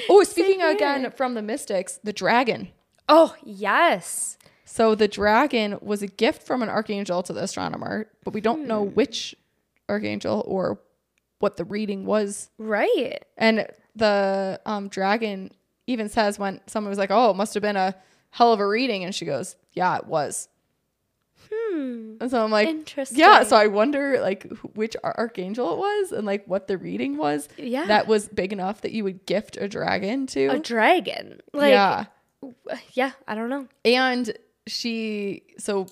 Oh, 0.10 0.24
speaking 0.24 0.60
here. 0.62 0.72
again 0.72 1.12
from 1.12 1.34
the 1.36 1.42
mystics, 1.42 2.00
the 2.04 2.14
dragon. 2.14 2.70
Oh 3.10 3.36
yes. 3.44 4.38
So 4.66 4.96
the 4.96 5.08
dragon 5.08 5.78
was 5.82 6.02
a 6.02 6.08
gift 6.08 6.44
from 6.44 6.64
an 6.64 6.70
archangel 6.70 7.22
to 7.24 7.34
the 7.34 7.44
astronomer, 7.44 8.08
but 8.24 8.34
we 8.34 8.42
don't 8.42 8.66
know 8.68 8.86
Hmm. 8.88 8.96
which 8.96 9.36
archangel 9.90 10.44
or 10.48 10.80
what 11.42 11.58
the 11.58 11.66
reading 11.66 12.06
was 12.06 12.50
Right. 12.58 13.24
And 13.38 13.68
the 13.96 14.60
um, 14.66 14.88
dragon 14.88 15.52
even 15.88 16.10
says 16.10 16.40
when 16.40 16.62
someone 16.68 16.90
was 16.90 16.98
like, 16.98 17.12
"Oh, 17.12 17.32
it 17.32 17.36
must 17.36 17.54
have 17.54 17.62
been 17.62 17.76
a 17.76 17.96
hell 18.30 18.54
of 18.54 18.60
a 18.60 18.68
reading," 18.68 19.04
and 19.04 19.14
she 19.14 19.26
goes, 19.26 19.58
"Yeah, 19.74 19.98
it 19.98 20.06
was." 20.06 20.48
Hmm. 21.52 22.16
And 22.22 22.32
so 22.32 22.44
I'm 22.44 22.52
like, 22.52 22.68
Interesting. 22.68 23.20
Yeah. 23.20 23.44
So 23.44 23.58
I 23.58 23.68
wonder 23.68 24.20
like 24.22 24.44
which 24.74 24.96
archangel 25.04 25.74
it 25.74 25.78
was 25.80 26.12
and 26.12 26.26
like 26.26 26.46
what 26.46 26.68
the 26.68 26.78
reading 26.78 27.18
was. 27.18 27.50
Yeah. 27.58 27.86
That 27.86 28.08
was 28.08 28.28
big 28.30 28.54
enough 28.54 28.82
that 28.82 28.92
you 28.92 29.04
would 29.04 29.26
gift 29.26 29.58
a 29.58 29.68
dragon 29.68 30.28
to. 30.28 30.48
A 30.48 30.60
dragon. 30.60 31.42
Like 31.54 31.72
yeah. 31.72 32.06
yeah. 32.94 33.12
I 33.28 33.36
don't 33.36 33.50
know. 33.50 33.68
And 33.84 34.32
she 34.68 35.44
so 35.58 35.88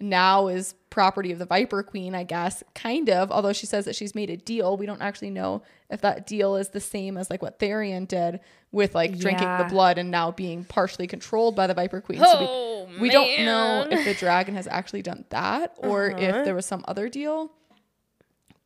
now 0.00 0.46
is 0.48 0.74
property 0.90 1.32
of 1.32 1.38
the 1.38 1.44
Viper 1.46 1.82
Queen, 1.82 2.14
I 2.14 2.22
guess, 2.24 2.62
kind 2.74 3.10
of. 3.10 3.30
Although 3.32 3.52
she 3.52 3.66
says 3.66 3.84
that 3.84 3.96
she's 3.96 4.14
made 4.14 4.30
a 4.30 4.36
deal, 4.36 4.76
we 4.76 4.86
don't 4.86 5.02
actually 5.02 5.30
know 5.30 5.62
if 5.90 6.00
that 6.02 6.26
deal 6.26 6.54
is 6.56 6.68
the 6.68 6.80
same 6.80 7.16
as 7.16 7.30
like 7.30 7.42
what 7.42 7.58
Tharion 7.58 8.06
did 8.06 8.40
with 8.70 8.94
like 8.94 9.18
drinking 9.18 9.48
the 9.58 9.66
blood 9.68 9.98
and 9.98 10.10
now 10.10 10.30
being 10.30 10.64
partially 10.64 11.06
controlled 11.06 11.56
by 11.56 11.66
the 11.66 11.74
Viper 11.74 12.00
Queen. 12.00 12.18
so 12.20 12.24
Oh, 12.26 12.88
we, 12.94 13.00
we 13.02 13.10
don't 13.10 13.44
know 13.44 13.86
if 13.90 14.04
the 14.04 14.14
dragon 14.14 14.54
has 14.54 14.66
actually 14.68 15.02
done 15.02 15.24
that 15.30 15.74
or 15.78 16.10
Uh-huh. 16.12 16.18
if 16.20 16.44
there 16.44 16.54
was 16.54 16.66
some 16.66 16.84
other 16.86 17.08
deal. 17.08 17.50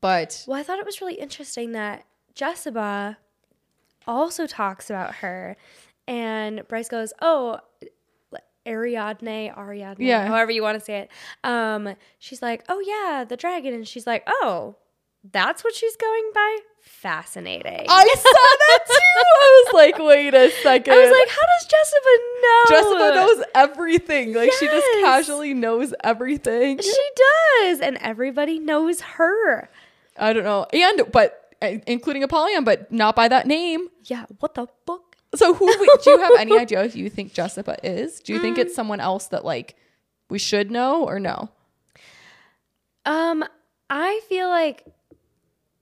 But 0.00 0.44
Well, 0.46 0.58
I 0.58 0.62
thought 0.62 0.78
it 0.80 0.86
was 0.86 1.00
really 1.00 1.14
interesting 1.14 1.72
that 1.72 2.04
Jesiba 2.34 3.16
also 4.06 4.46
talks 4.46 4.90
about 4.90 5.16
her, 5.16 5.56
and 6.08 6.66
Bryce 6.66 6.88
goes, 6.88 7.12
"Oh, 7.22 7.60
Ariadne, 8.66 9.51
Ariadne, 9.57 9.96
Yeah. 10.05 10.27
however 10.27 10.51
you 10.53 10.62
want 10.62 10.79
to 10.79 10.85
say 10.85 10.98
it." 11.01 11.11
Um, 11.44 11.94
she's 12.18 12.42
like, 12.42 12.64
"Oh 12.68 12.81
yeah, 12.81 13.25
the 13.25 13.37
dragon," 13.37 13.75
and 13.75 13.87
she's 13.87 14.07
like, 14.07 14.22
"Oh, 14.27 14.77
that's 15.31 15.62
what 15.64 15.75
she's 15.75 15.96
going 15.96 16.31
by." 16.35 16.59
Fascinating. 16.81 17.87
I 17.88 18.05
saw 18.16 18.33
that 18.33 18.79
too. 18.87 18.92
I 18.94 19.64
was 19.66 19.75
like, 19.75 19.98
wait 19.98 20.35
a 20.35 20.51
second. 20.62 20.92
I 20.94 20.98
was 20.98 21.11
like, 21.11 21.29
"How 21.29 21.42
does 21.46 21.68
Jesiba 21.68 22.16
know?" 22.42 22.77
Jesiba 22.77 23.14
knows 23.37 23.44
everything. 23.55 24.33
Like 24.35 24.53
she 24.53 24.66
just 24.66 24.87
casually 25.01 25.55
knows 25.55 25.94
everything. 26.03 26.81
She 26.81 27.09
does, 27.61 27.81
and 27.81 27.98
everybody 28.01 28.59
knows 28.59 29.01
her. 29.03 29.68
I 30.18 30.33
don't 30.33 30.44
know. 30.44 30.66
And 30.72 31.03
but 31.12 31.55
uh, 31.62 31.77
including 31.87 32.22
Apollyon, 32.25 32.64
but 32.64 32.90
not 32.92 33.14
by 33.16 33.29
that 33.29 33.46
name. 33.46 33.88
Yeah. 34.05 34.27
What 34.40 34.55
the 34.55 34.66
fuck? 34.87 35.12
So 35.34 35.54
who 35.54 35.66
we- 35.66 35.90
do 36.04 36.10
you 36.10 36.18
have 36.20 36.32
any 36.38 36.58
idea 36.64 36.86
who 36.88 36.98
you 36.98 37.08
think 37.10 37.32
Jesiba 37.34 37.76
is? 37.82 38.20
Do 38.20 38.32
you 38.34 38.40
think 38.40 38.58
it's 38.58 38.74
someone 38.74 39.00
else 39.00 39.28
that 39.28 39.44
like 39.44 39.76
we 40.28 40.38
should 40.38 40.70
know 40.70 41.04
or 41.04 41.18
no? 41.18 41.48
Um, 43.04 43.44
I 43.90 44.20
feel 44.28 44.48
like 44.48 44.84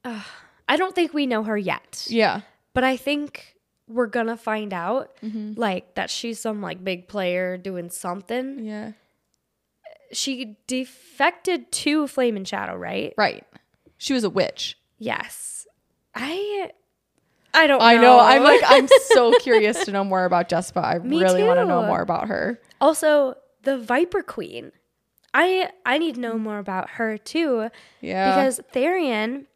uh, 0.04 0.22
I 0.68 0.76
don't 0.76 0.94
think 0.94 1.12
we 1.12 1.26
know 1.26 1.42
her 1.42 1.56
yet, 1.58 2.06
Yeah. 2.08 2.40
but 2.74 2.84
I 2.84 2.96
think 2.96 3.56
we're 3.88 4.06
gonna 4.06 4.36
find 4.36 4.72
out, 4.72 5.10
Mm-hmm. 5.22 5.54
like 5.60 5.94
that 5.96 6.10
she's 6.10 6.38
some 6.38 6.62
like 6.62 6.82
big 6.82 7.08
player 7.08 7.56
doing 7.58 7.90
something. 7.90 8.64
Yeah. 8.64 8.92
She 10.12 10.56
defected 10.66 11.70
to 11.72 12.06
Flame 12.08 12.36
and 12.36 12.46
Shadow, 12.48 12.76
right? 12.76 13.14
Right. 13.16 13.44
She 13.98 14.12
was 14.12 14.24
a 14.24 14.30
witch. 14.30 14.76
Yes. 14.98 15.66
I 16.14 16.70
I 17.52 17.66
don't. 17.66 17.82
I 17.82 17.96
know. 17.96 18.18
I'm 18.18 18.42
like 18.42 18.62
I'm 18.64 18.88
so 19.12 19.32
curious 19.40 19.84
to 19.84 19.92
know 19.92 20.04
more 20.04 20.24
about 20.24 20.48
Jesiba. 20.48 20.82
I 20.82 20.98
Me 20.98 21.20
really 21.20 21.42
want 21.42 21.58
to 21.58 21.64
know 21.64 21.82
more 21.84 22.00
about 22.00 22.28
her. 22.28 22.60
also 22.80 23.34
the 23.62 23.78
Viper 23.78 24.22
Queen. 24.22 24.72
I 25.32 25.70
I 25.86 25.98
need 25.98 26.16
to 26.16 26.20
know 26.20 26.38
more 26.38 26.58
about 26.58 26.90
her 26.90 27.16
too. 27.18 27.70
Yeah. 28.00 28.30
because 28.30 28.60
Tharion, 28.72 29.46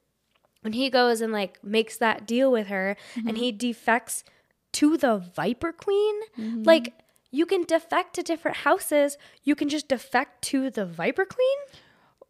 when 0.62 0.72
he 0.72 0.90
goes 0.90 1.20
and 1.20 1.32
like 1.32 1.62
makes 1.64 1.96
that 1.98 2.26
deal 2.26 2.50
with 2.50 2.68
her 2.68 2.96
and 3.16 3.26
mm-hmm. 3.26 3.36
he 3.36 3.52
defects 3.52 4.24
to 4.72 4.96
the 4.96 5.18
Viper 5.18 5.72
Queen, 5.72 6.14
mm-hmm. 6.38 6.62
like 6.62 6.94
you 7.30 7.46
can 7.46 7.64
defect 7.64 8.14
to 8.14 8.22
different 8.22 8.58
houses. 8.58 9.18
You 9.42 9.54
can 9.54 9.68
just 9.68 9.88
defect 9.88 10.42
to 10.42 10.70
the 10.70 10.86
Viper 10.86 11.24
Queen. 11.24 11.58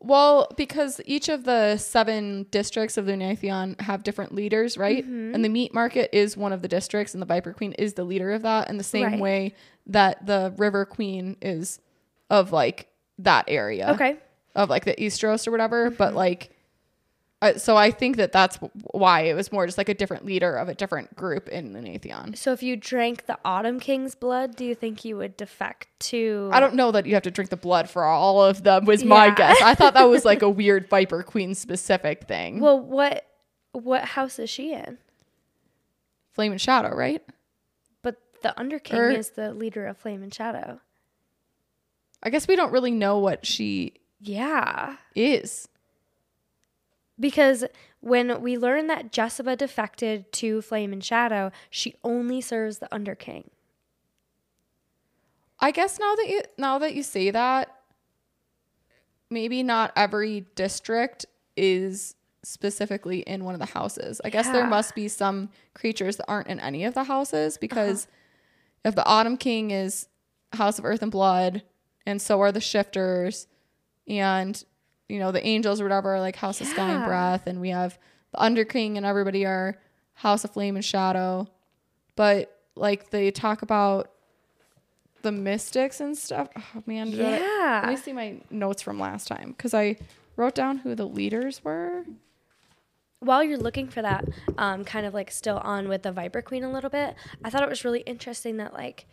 Well, 0.04 0.48
because 0.56 1.00
each 1.06 1.30
of 1.30 1.44
the 1.44 1.78
seven 1.78 2.46
districts 2.50 2.98
of 2.98 3.06
Lunathion 3.06 3.80
have 3.80 4.02
different 4.02 4.34
leaders, 4.34 4.76
right? 4.76 5.02
Mm-hmm. 5.02 5.34
And 5.34 5.44
the 5.44 5.48
meat 5.48 5.72
market 5.72 6.10
is 6.14 6.36
one 6.36 6.52
of 6.52 6.60
the 6.60 6.68
districts, 6.68 7.14
and 7.14 7.22
the 7.22 7.26
Viper 7.26 7.54
Queen 7.54 7.72
is 7.72 7.94
the 7.94 8.04
leader 8.04 8.32
of 8.32 8.42
that, 8.42 8.68
in 8.68 8.76
the 8.76 8.84
same 8.84 9.04
Right. 9.04 9.18
way 9.20 9.54
that 9.86 10.26
the 10.26 10.52
River 10.58 10.84
Queen 10.84 11.36
is 11.40 11.80
of 12.28 12.52
like 12.52 12.88
that 13.18 13.46
area. 13.48 13.92
Okay. 13.92 14.16
Of 14.54 14.68
like 14.68 14.84
the 14.84 14.94
Istros 14.94 15.48
or 15.48 15.50
whatever. 15.50 15.90
But 15.90 16.14
like, 16.14 16.50
uh, 17.44 17.58
so 17.58 17.76
I 17.76 17.90
think 17.90 18.16
that 18.16 18.32
that's 18.32 18.58
why 18.92 19.20
it 19.22 19.34
was 19.34 19.52
more 19.52 19.66
just 19.66 19.78
like 19.78 19.88
a 19.88 19.94
different 19.94 20.24
leader 20.24 20.56
of 20.56 20.68
a 20.68 20.74
different 20.74 21.14
group 21.16 21.48
in 21.48 21.72
the 21.72 21.80
Lunathion. 21.80 22.36
So 22.36 22.52
if 22.52 22.62
you 22.62 22.76
drank 22.76 23.26
the 23.26 23.38
Autumn 23.44 23.78
King's 23.80 24.14
blood, 24.14 24.56
do 24.56 24.64
you 24.64 24.74
think 24.74 25.04
you 25.04 25.16
would 25.16 25.36
defect 25.36 25.88
to? 26.10 26.48
I 26.52 26.60
don't 26.60 26.74
know 26.74 26.90
that 26.92 27.06
you 27.06 27.14
have 27.14 27.22
to 27.24 27.30
drink 27.30 27.50
the 27.50 27.56
blood 27.56 27.88
for 27.90 28.04
all 28.04 28.42
of 28.42 28.62
them, 28.64 28.84
was 28.86 29.04
my 29.04 29.30
guess. 29.30 29.60
I 29.62 29.74
thought 29.74 29.94
that 29.94 30.04
was 30.08 30.24
like 30.24 30.42
a 30.42 30.48
weird 30.60 30.88
Viper 30.88 31.22
Queen 31.22 31.54
specific 31.54 32.24
thing. 32.26 32.60
Well, 32.60 32.80
what 32.80 33.26
What 33.72 34.04
house 34.04 34.38
is 34.38 34.48
she 34.50 34.72
in? 34.72 34.98
Flame 36.32 36.52
and 36.52 36.60
Shadow, 36.60 36.94
right? 36.96 37.22
But 38.02 38.16
the 38.42 38.58
Underking 38.58 38.96
Or- 38.98 39.10
is 39.10 39.30
the 39.30 39.52
leader 39.54 39.86
of 39.86 39.96
Flame 39.96 40.22
and 40.22 40.32
Shadow. 40.34 40.80
I 42.22 42.30
guess 42.30 42.48
we 42.48 42.56
don't 42.56 42.72
really 42.72 42.90
know 42.90 43.18
what 43.18 43.44
she 43.46 43.94
Yeah. 44.20 44.96
is. 45.14 45.68
Because 47.18 47.64
when 48.00 48.40
we 48.42 48.58
learn 48.58 48.88
that 48.88 49.12
Jesiba 49.12 49.56
defected 49.56 50.32
to 50.32 50.60
Flame 50.62 50.92
and 50.92 51.02
Shadow, 51.04 51.52
she 51.70 51.94
only 52.02 52.40
serves 52.40 52.78
the 52.78 52.88
Underking. 52.92 53.50
I 55.60 55.70
guess 55.70 55.98
now 55.98 56.14
that 56.16 56.28
you 56.28 56.42
now 56.58 56.78
that 56.78 56.94
you 56.94 57.02
say 57.02 57.30
that, 57.30 57.74
maybe 59.30 59.62
not 59.62 59.92
every 59.96 60.46
district 60.56 61.26
is 61.56 62.14
specifically 62.42 63.20
in 63.20 63.44
one 63.44 63.54
of 63.54 63.60
the 63.60 63.66
houses. 63.66 64.20
I 64.24 64.28
guess 64.30 64.48
there 64.50 64.66
must 64.66 64.94
be 64.94 65.08
some 65.08 65.48
creatures 65.72 66.16
that 66.16 66.26
aren't 66.28 66.48
in 66.48 66.60
any 66.60 66.84
of 66.84 66.92
the 66.94 67.04
houses 67.04 67.54
Uh-huh. 67.54 67.58
because 67.60 68.06
if 68.84 68.94
the 68.94 69.06
Autumn 69.06 69.36
King 69.38 69.70
is 69.70 70.08
House 70.52 70.78
of 70.78 70.84
Earth 70.84 71.00
and 71.02 71.10
Blood, 71.10 71.62
and 72.04 72.20
so 72.20 72.40
are 72.42 72.52
the 72.52 72.60
Shifters, 72.60 73.46
and 74.06 74.62
you 75.08 75.18
know 75.18 75.32
the 75.32 75.44
Angels 75.46 75.80
or 75.80 75.84
whatever, 75.84 76.14
are 76.16 76.20
like 76.20 76.36
House 76.36 76.60
of 76.60 76.66
Sky 76.66 76.92
and 76.92 77.04
Breath, 77.04 77.46
and 77.46 77.60
we 77.60 77.70
have 77.70 77.98
the 78.32 78.42
Under 78.42 78.64
King 78.64 78.96
and 78.96 79.04
everybody 79.06 79.44
are 79.46 79.78
House 80.14 80.44
of 80.44 80.50
Flame 80.52 80.76
and 80.76 80.84
Shadow, 80.84 81.48
but 82.16 82.60
like 82.76 83.10
they 83.10 83.30
talk 83.30 83.62
about 83.62 84.10
the 85.22 85.32
mystics 85.32 86.00
and 86.00 86.16
stuff. 86.16 86.48
Oh 86.56 86.82
man, 86.86 87.10
did 87.10 87.20
I- 87.24 87.38
Yeah. 87.38 87.80
let 87.84 87.90
me 87.90 87.96
see 87.96 88.12
my 88.12 88.40
notes 88.50 88.82
from 88.82 88.98
last 88.98 89.26
time 89.28 89.50
because 89.56 89.72
I 89.74 89.96
wrote 90.36 90.54
down 90.54 90.78
who 90.78 90.94
the 90.94 91.06
leaders 91.06 91.62
were. 91.64 92.04
While 93.20 93.42
you're 93.42 93.56
looking 93.58 93.88
for 93.88 94.02
that, 94.02 94.26
um, 94.58 94.84
kind 94.84 95.06
of 95.06 95.14
like 95.14 95.30
still 95.30 95.56
on 95.58 95.88
with 95.88 96.02
the 96.02 96.12
Viper 96.12 96.42
Queen 96.42 96.62
a 96.62 96.70
little 96.70 96.90
bit, 96.90 97.14
I 97.42 97.48
thought 97.48 97.62
it 97.62 97.68
was 97.70 97.84
really 97.84 98.00
interesting 98.00 98.58
that 98.58 98.74
like 98.74 99.06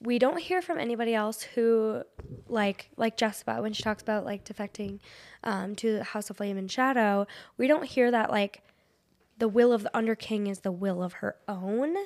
we 0.00 0.18
don't 0.18 0.38
hear 0.38 0.60
from 0.60 0.78
anybody 0.78 1.14
else 1.14 1.42
who 1.42 2.02
like 2.48 2.90
like 2.96 3.16
Jesiba 3.16 3.62
when 3.62 3.72
she 3.72 3.82
talks 3.82 4.02
about 4.02 4.24
like 4.24 4.44
defecting 4.44 5.00
um, 5.42 5.74
to 5.76 5.98
the 5.98 6.04
House 6.04 6.30
of 6.30 6.36
Flame 6.36 6.58
and 6.58 6.70
Shadow. 6.70 7.26
We 7.56 7.66
don't 7.66 7.84
hear 7.84 8.10
that 8.10 8.30
like 8.30 8.62
the 9.38 9.48
will 9.48 9.72
of 9.72 9.82
the 9.82 9.96
Underking 9.96 10.46
is 10.46 10.60
the 10.60 10.72
will 10.72 11.02
of 11.02 11.14
her 11.14 11.36
own. 11.48 11.96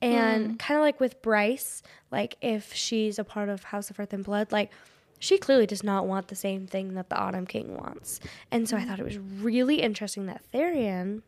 And 0.00 0.58
kind 0.58 0.78
of 0.78 0.82
like 0.82 0.98
with 0.98 1.22
Bryce, 1.22 1.80
like 2.10 2.36
if 2.40 2.74
she's 2.74 3.20
a 3.20 3.24
part 3.24 3.48
of 3.48 3.62
House 3.64 3.88
of 3.88 4.00
Earth 4.00 4.12
and 4.12 4.24
Blood, 4.24 4.50
like 4.50 4.72
she 5.20 5.38
clearly 5.38 5.64
does 5.64 5.84
not 5.84 6.08
want 6.08 6.26
the 6.26 6.34
same 6.34 6.66
thing 6.66 6.94
that 6.94 7.08
the 7.08 7.16
Autumn 7.16 7.46
King 7.46 7.76
wants. 7.76 8.18
And 8.50 8.68
so 8.68 8.76
I 8.76 8.84
thought 8.84 8.98
it 8.98 9.04
was 9.04 9.18
really 9.18 9.80
interesting 9.80 10.26
that 10.26 10.42
Tharion 10.52 11.22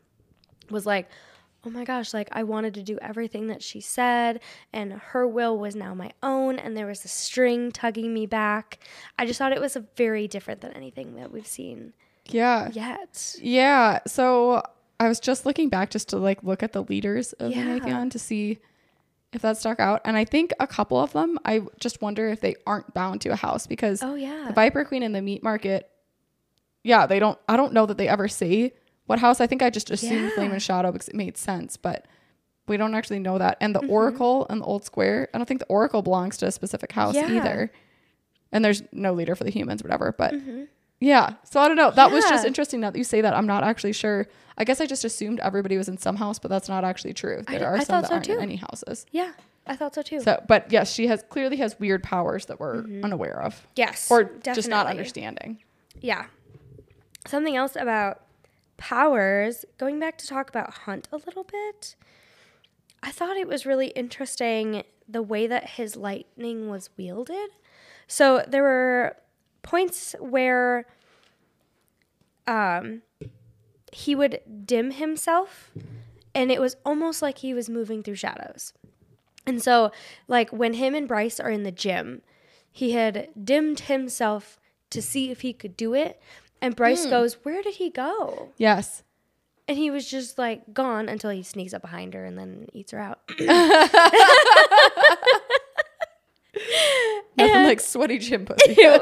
was 0.69 0.85
like, 0.85 1.07
oh 1.65 1.69
my 1.69 1.83
gosh, 1.83 2.13
like 2.13 2.29
I 2.31 2.43
wanted 2.43 2.73
to 2.75 2.83
do 2.83 2.97
everything 3.01 3.47
that 3.47 3.63
she 3.63 3.81
said, 3.81 4.39
and 4.71 4.93
her 4.93 5.27
will 5.27 5.57
was 5.57 5.75
now 5.75 5.93
my 5.93 6.11
own, 6.21 6.59
and 6.59 6.77
there 6.77 6.85
was 6.87 7.03
a 7.03 7.07
string 7.07 7.71
tugging 7.71 8.13
me 8.13 8.25
back. 8.25 8.79
I 9.17 9.25
just 9.25 9.39
thought 9.39 9.51
it 9.51 9.61
was 9.61 9.75
a 9.75 9.85
very 9.95 10.27
different 10.27 10.61
than 10.61 10.71
anything 10.73 11.15
that 11.15 11.31
we've 11.31 11.47
seen 11.47 11.93
Yeah. 12.27 12.69
yet. 12.71 13.35
Yeah. 13.41 13.99
So 14.07 14.61
I 14.99 15.07
was 15.07 15.19
just 15.19 15.45
looking 15.45 15.69
back 15.69 15.89
just 15.89 16.09
to 16.09 16.17
like 16.17 16.43
look 16.43 16.61
at 16.63 16.71
the 16.73 16.83
leaders 16.83 17.33
of 17.33 17.51
Yeah. 17.51 17.63
the 17.63 17.79
Nathion 17.81 18.11
to 18.11 18.19
see 18.19 18.59
if 19.33 19.41
that 19.41 19.57
stuck 19.57 19.79
out. 19.79 20.01
And 20.05 20.15
I 20.15 20.23
think 20.23 20.53
a 20.59 20.67
couple 20.67 20.97
of 20.99 21.11
them, 21.11 21.37
I 21.43 21.61
just 21.79 22.01
wonder 22.01 22.29
if 22.29 22.39
they 22.41 22.55
aren't 22.65 22.93
bound 22.93 23.19
to 23.21 23.29
a 23.29 23.35
house 23.35 23.67
because 23.67 24.01
Oh 24.01 24.15
yeah. 24.15 24.45
the 24.47 24.53
Viper 24.53 24.85
Queen 24.85 25.03
and 25.03 25.13
the 25.13 25.21
meat 25.21 25.43
market, 25.43 25.89
yeah, 26.83 27.05
they 27.05 27.19
don't, 27.19 27.37
I 27.49 27.57
don't 27.57 27.73
know 27.73 27.85
that 27.87 27.97
they 27.97 28.07
ever 28.07 28.27
say 28.29 28.73
what 29.05 29.19
house. 29.19 29.39
I 29.41 29.47
think 29.47 29.61
I 29.61 29.69
just 29.69 29.91
assumed 29.91 30.31
Flame 30.33 30.47
Yeah. 30.47 30.53
and 30.53 30.61
Shadow 30.61 30.91
because 30.91 31.07
it 31.07 31.15
made 31.15 31.37
sense, 31.37 31.77
but 31.77 32.05
we 32.67 32.77
don't 32.77 32.95
actually 32.95 33.19
know 33.19 33.37
that. 33.37 33.57
And 33.61 33.75
the 33.75 33.79
Mm-hmm. 33.81 33.91
Oracle 33.91 34.47
and 34.49 34.61
the 34.61 34.65
Old 34.65 34.83
Square, 34.85 35.29
I 35.33 35.37
don't 35.37 35.45
think 35.45 35.59
the 35.59 35.67
Oracle 35.67 36.01
belongs 36.01 36.37
to 36.37 36.47
a 36.47 36.51
specific 36.51 36.91
house 36.91 37.15
Yeah. 37.15 37.29
either. 37.31 37.71
And 38.51 38.63
there's 38.65 38.81
no 38.91 39.13
leader 39.13 39.35
for 39.35 39.43
the 39.43 39.51
humans, 39.51 39.83
whatever. 39.83 40.13
But 40.17 40.33
yeah, 40.99 41.33
so 41.43 41.59
I 41.59 41.67
don't 41.67 41.77
know. 41.77 41.91
That 41.91 42.11
was 42.11 42.23
just 42.23 42.33
Mm-hmm. 42.33 42.43
Yeah. 42.43 42.47
interesting 42.47 42.81
that 42.81 42.95
you 42.95 43.03
say 43.03 43.21
that. 43.21 43.33
I'm 43.35 43.45
not 43.47 43.63
actually 43.63 43.93
sure. 43.93 44.27
I 44.57 44.63
guess 44.63 44.79
I 44.79 44.85
just 44.85 45.03
assumed 45.03 45.39
everybody 45.41 45.77
was 45.77 45.89
in 45.89 45.97
some 45.97 46.15
house, 46.15 46.39
but 46.39 46.47
that's 46.49 46.69
not 46.69 46.83
actually 46.85 47.13
true. 47.13 47.43
There 47.47 47.59
d- 47.59 47.65
are 47.65 47.75
I 47.75 47.83
some 47.83 48.01
that 48.01 48.07
so 48.07 48.13
aren't 48.15 48.27
in 48.29 48.35
too. 48.37 48.41
any 48.41 48.55
houses. 48.55 49.05
yeah, 49.11 49.33
I 49.67 49.75
thought 49.75 49.93
so 49.93 50.01
too. 50.01 50.21
So, 50.21 50.41
but 50.47 50.71
yes, 50.71 50.91
she 50.93 51.07
has 51.07 51.23
clearly 51.29 51.57
has 51.57 51.77
weird 51.79 52.01
powers 52.01 52.45
that 52.45 52.59
we're 52.61 52.85
unaware 53.03 53.41
of, 53.41 53.67
yes. 53.75 54.09
or 54.09 54.23
just 54.43 54.69
not 54.69 54.85
Mm-hmm. 54.85 54.91
understanding. 54.97 55.63
Yeah. 56.01 56.25
Something 57.27 57.55
else 57.57 57.75
about 57.75 58.21
powers, 58.77 59.65
going 59.77 59.99
back 59.99 60.17
to 60.19 60.27
talk 60.27 60.49
about 60.49 60.73
Hunt 60.79 61.07
a 61.11 61.17
little 61.17 61.43
bit, 61.43 61.95
I 63.01 63.11
thought 63.11 63.37
it 63.37 63.47
was 63.47 63.65
really 63.65 63.87
interesting 63.87 64.83
the 65.07 65.21
way 65.21 65.47
that 65.47 65.71
his 65.71 65.95
lightning 65.95 66.69
was 66.69 66.89
wielded. 66.97 67.49
So 68.07 68.43
there 68.47 68.63
were 68.63 69.17
points 69.61 70.15
where 70.19 70.85
um, 72.47 73.01
he 73.91 74.15
would 74.15 74.39
dim 74.65 74.91
himself, 74.91 75.71
and 76.33 76.51
it 76.51 76.59
was 76.59 76.75
almost 76.85 77.21
like 77.21 77.39
he 77.39 77.53
was 77.53 77.69
moving 77.69 78.03
through 78.03 78.15
shadows. 78.15 78.73
And 79.47 79.61
so, 79.61 79.91
like 80.27 80.51
when 80.51 80.73
him 80.73 80.95
and 80.95 81.07
Bryce 81.07 81.39
are 81.39 81.49
in 81.49 81.63
the 81.63 81.71
gym, 81.71 82.21
he 82.71 82.91
had 82.91 83.29
dimmed 83.41 83.81
himself 83.81 84.59
to 84.89 85.01
see 85.01 85.31
if 85.31 85.41
he 85.41 85.53
could 85.53 85.77
do 85.77 85.93
it. 85.93 86.19
And 86.61 86.75
Bryce 86.75 87.05
goes, 87.05 87.35
Where 87.43 87.61
did 87.61 87.75
he 87.75 87.89
go? 87.89 88.49
Yes. 88.57 89.03
And 89.67 89.77
he 89.77 89.89
was 89.89 90.09
just 90.09 90.37
like 90.37 90.73
gone 90.73 91.09
until 91.09 91.31
he 91.31 91.43
sneaks 91.43 91.73
up 91.73 91.81
behind 91.81 92.13
her 92.13 92.23
and 92.23 92.37
then 92.37 92.67
eats 92.73 92.91
her 92.91 92.99
out. 92.99 93.19
Nothing 97.37 97.63
like 97.63 97.81
sweaty 97.81 98.17
gym 98.17 98.45
pussy. 98.45 98.75
Girls. 98.75 99.01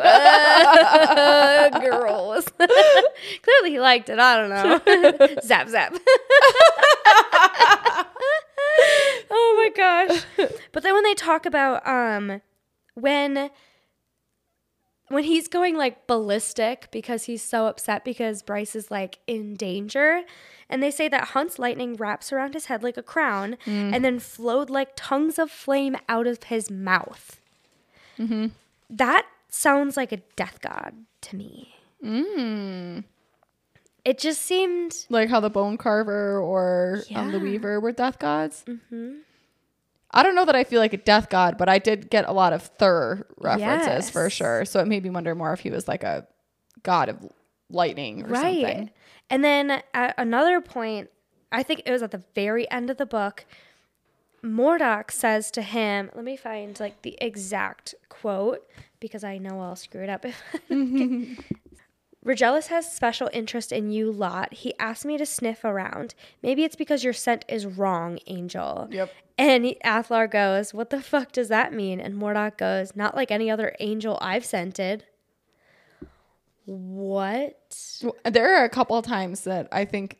Clearly 2.57 3.69
he 3.69 3.79
liked 3.79 4.09
it. 4.09 4.17
I 4.19 4.37
don't 4.37 4.49
know. 4.49 4.79
zap, 5.43 5.69
zap. 5.69 5.93
oh 9.29 9.53
my 9.57 9.69
gosh. 9.75 10.23
But 10.71 10.83
then 10.83 10.93
when 10.93 11.03
they 11.03 11.13
talk 11.13 11.45
about 11.45 11.85
um 11.87 12.41
when 12.95 13.49
when 15.13 15.23
he's 15.23 15.47
going 15.47 15.77
like 15.77 16.07
ballistic 16.07 16.87
because 16.91 17.23
he's 17.25 17.41
so 17.43 17.67
upset 17.67 18.03
because 18.03 18.41
Bryce 18.41 18.75
is 18.75 18.89
like 18.91 19.19
in 19.27 19.55
danger. 19.55 20.23
And 20.69 20.81
they 20.81 20.91
say 20.91 21.07
that 21.09 21.29
Hunt's 21.29 21.59
lightning 21.59 21.95
wraps 21.95 22.33
around 22.33 22.53
his 22.55 22.65
head 22.65 22.81
like 22.83 22.97
a 22.97 23.03
crown 23.03 23.57
and 23.93 24.03
then 24.03 24.19
flowed 24.19 24.69
like 24.69 24.91
tongues 24.95 25.37
of 25.37 25.51
flame 25.51 25.95
out 26.09 26.25
of 26.25 26.43
his 26.43 26.71
mouth. 26.71 27.39
That 28.89 29.25
sounds 29.49 29.95
like 29.97 30.11
a 30.11 30.17
death 30.35 30.59
god 30.61 30.93
to 31.21 31.35
me. 31.35 31.75
It 34.05 34.17
just 34.19 34.41
seemed 34.41 34.93
like 35.09 35.29
how 35.29 35.39
the 35.39 35.49
bone 35.49 35.77
carver 35.77 36.39
or 36.39 37.03
um, 37.15 37.31
the 37.31 37.39
weaver 37.39 37.79
were 37.79 37.91
death 37.91 38.19
gods. 38.19 38.65
Mm-hmm. 38.67 39.13
I 40.13 40.23
don't 40.23 40.35
know 40.35 40.45
that 40.45 40.55
I 40.55 40.63
feel 40.63 40.79
like 40.79 40.93
a 40.93 40.97
death 40.97 41.29
god, 41.29 41.57
but 41.57 41.67
I 41.67 41.79
did 41.79 42.09
get 42.09 42.27
a 42.27 42.31
lot 42.31 42.53
of 42.53 42.61
Thor 42.61 43.25
references 43.37 44.09
for 44.09 44.29
sure. 44.29 44.63
So 44.65 44.79
it 44.79 44.87
made 44.87 45.03
me 45.03 45.09
wonder 45.09 45.33
more 45.33 45.53
if 45.53 45.61
he 45.61 45.71
was 45.71 45.87
like 45.87 46.03
a 46.03 46.27
god 46.83 47.09
of 47.09 47.17
lightning 47.69 48.23
or 48.23 48.27
right. 48.27 48.61
something. 48.61 48.91
And 49.29 49.43
then 49.43 49.81
at 49.93 50.13
another 50.17 50.61
point, 50.61 51.09
I 51.51 51.63
think 51.63 51.81
it 51.85 51.91
was 51.91 52.03
at 52.03 52.11
the 52.11 52.23
very 52.35 52.69
end 52.69 52.89
of 52.89 52.97
the 52.97 53.05
book, 53.05 53.45
Mordoc 54.43 55.09
says 55.09 55.49
to 55.51 55.61
him, 55.61 56.11
let 56.13 56.25
me 56.25 56.35
find 56.35 56.79
like 56.79 57.01
the 57.01 57.17
exact 57.21 57.95
quote 58.09 58.67
because 58.99 59.23
I 59.23 59.37
know 59.37 59.59
I'll 59.61 59.75
screw 59.75 60.03
it 60.03 60.09
up. 60.09 60.25
Rigelus 62.25 62.67
has 62.67 62.91
special 62.91 63.29
interest 63.33 63.71
in 63.71 63.91
you 63.91 64.11
lot. 64.11 64.53
He 64.53 64.73
asked 64.79 65.05
me 65.05 65.17
to 65.17 65.25
sniff 65.25 65.63
around. 65.63 66.15
Maybe 66.41 66.63
it's 66.63 66.75
because 66.75 67.03
your 67.03 67.13
scent 67.13 67.43
is 67.49 67.65
wrong, 67.65 68.19
Angel. 68.27 68.87
Yep. 68.91 69.11
And 69.37 69.65
he, 69.65 69.77
Athalar 69.83 70.29
goes, 70.29 70.73
What 70.73 70.89
the 70.89 71.01
fuck 71.01 71.31
does 71.31 71.49
that 71.49 71.73
mean? 71.73 71.99
And 71.99 72.15
Mordoc 72.15 72.57
goes, 72.57 72.95
Not 72.95 73.15
like 73.15 73.31
any 73.31 73.49
other 73.51 73.75
angel 73.79 74.17
I've 74.21 74.45
scented. 74.45 75.05
What? 76.65 78.01
There 78.23 78.57
are 78.57 78.63
a 78.63 78.69
couple 78.69 78.97
of 78.97 79.05
times 79.05 79.41
that 79.41 79.67
I 79.71 79.85
think 79.85 80.19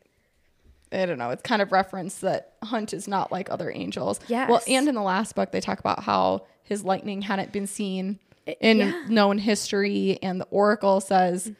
I 0.91 1.05
don't 1.05 1.17
know, 1.17 1.31
it's 1.31 1.41
kind 1.41 1.61
of 1.61 1.71
referenced 1.71 2.21
that 2.21 2.53
Hunt 2.63 2.93
is 2.93 3.07
not 3.07 3.31
like 3.31 3.49
other 3.49 3.71
angels. 3.71 4.19
Well, 4.47 4.61
and 4.67 4.87
in 4.87 4.95
the 4.95 5.01
last 5.01 5.35
book 5.35 5.51
they 5.51 5.61
talk 5.61 5.79
about 5.79 6.03
how 6.03 6.45
his 6.63 6.83
lightning 6.83 7.23
hadn't 7.23 7.51
been 7.51 7.67
seen 7.67 8.19
in 8.59 8.77
yeah. 8.77 8.91
Mm-hmm. 8.91 9.13
known 9.13 9.37
history 9.37 10.19
and 10.21 10.39
the 10.39 10.45
oracle 10.45 10.99
says 10.99 11.51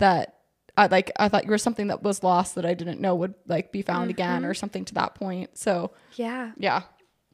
that 0.00 0.36
I 0.76 0.86
like 0.86 1.10
I 1.18 1.28
thought 1.28 1.44
you 1.44 1.50
were 1.50 1.58
something 1.58 1.86
that 1.86 2.02
was 2.02 2.22
lost 2.22 2.54
that 2.56 2.66
I 2.66 2.74
didn't 2.74 3.00
know 3.00 3.14
would 3.14 3.34
like 3.46 3.72
be 3.72 3.82
found 3.82 4.10
again 4.10 4.42
Mm-hmm. 4.42 4.50
or 4.50 4.54
something 4.54 4.84
to 4.86 4.94
that 4.94 5.14
point. 5.14 5.56
So, 5.56 5.92
Yeah. 6.14 6.52
yeah. 6.56 6.82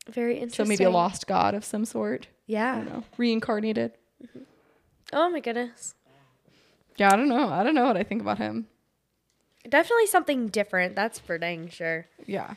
Very 0.09 0.35
interesting. 0.39 0.67
So 0.67 0.69
maybe 0.69 0.85
a 0.85 0.91
lost 0.91 1.27
god 1.27 1.55
of 1.55 1.65
some 1.65 1.85
sort. 1.85 2.27
I 2.27 2.31
Yeah. 2.47 2.75
don't 2.77 2.89
know. 2.93 3.05
Reincarnated. 3.17 3.93
Oh 5.13 5.29
my 5.31 5.41
goodness. 5.41 5.95
Yeah, 6.97 7.13
I 7.13 7.17
don't 7.17 7.29
know. 7.29 7.49
I 7.49 7.63
don't 7.63 7.75
know 7.75 7.85
what 7.87 7.97
I 7.97 8.03
think 8.05 8.21
about 8.23 8.39
him. 8.39 8.69
Definitely 9.69 10.07
something 10.07 10.47
different. 10.49 10.95
That's 10.95 11.19
for 11.19 11.39
dang 11.39 11.69
sure. 11.69 12.07
Yeah. 12.25 12.55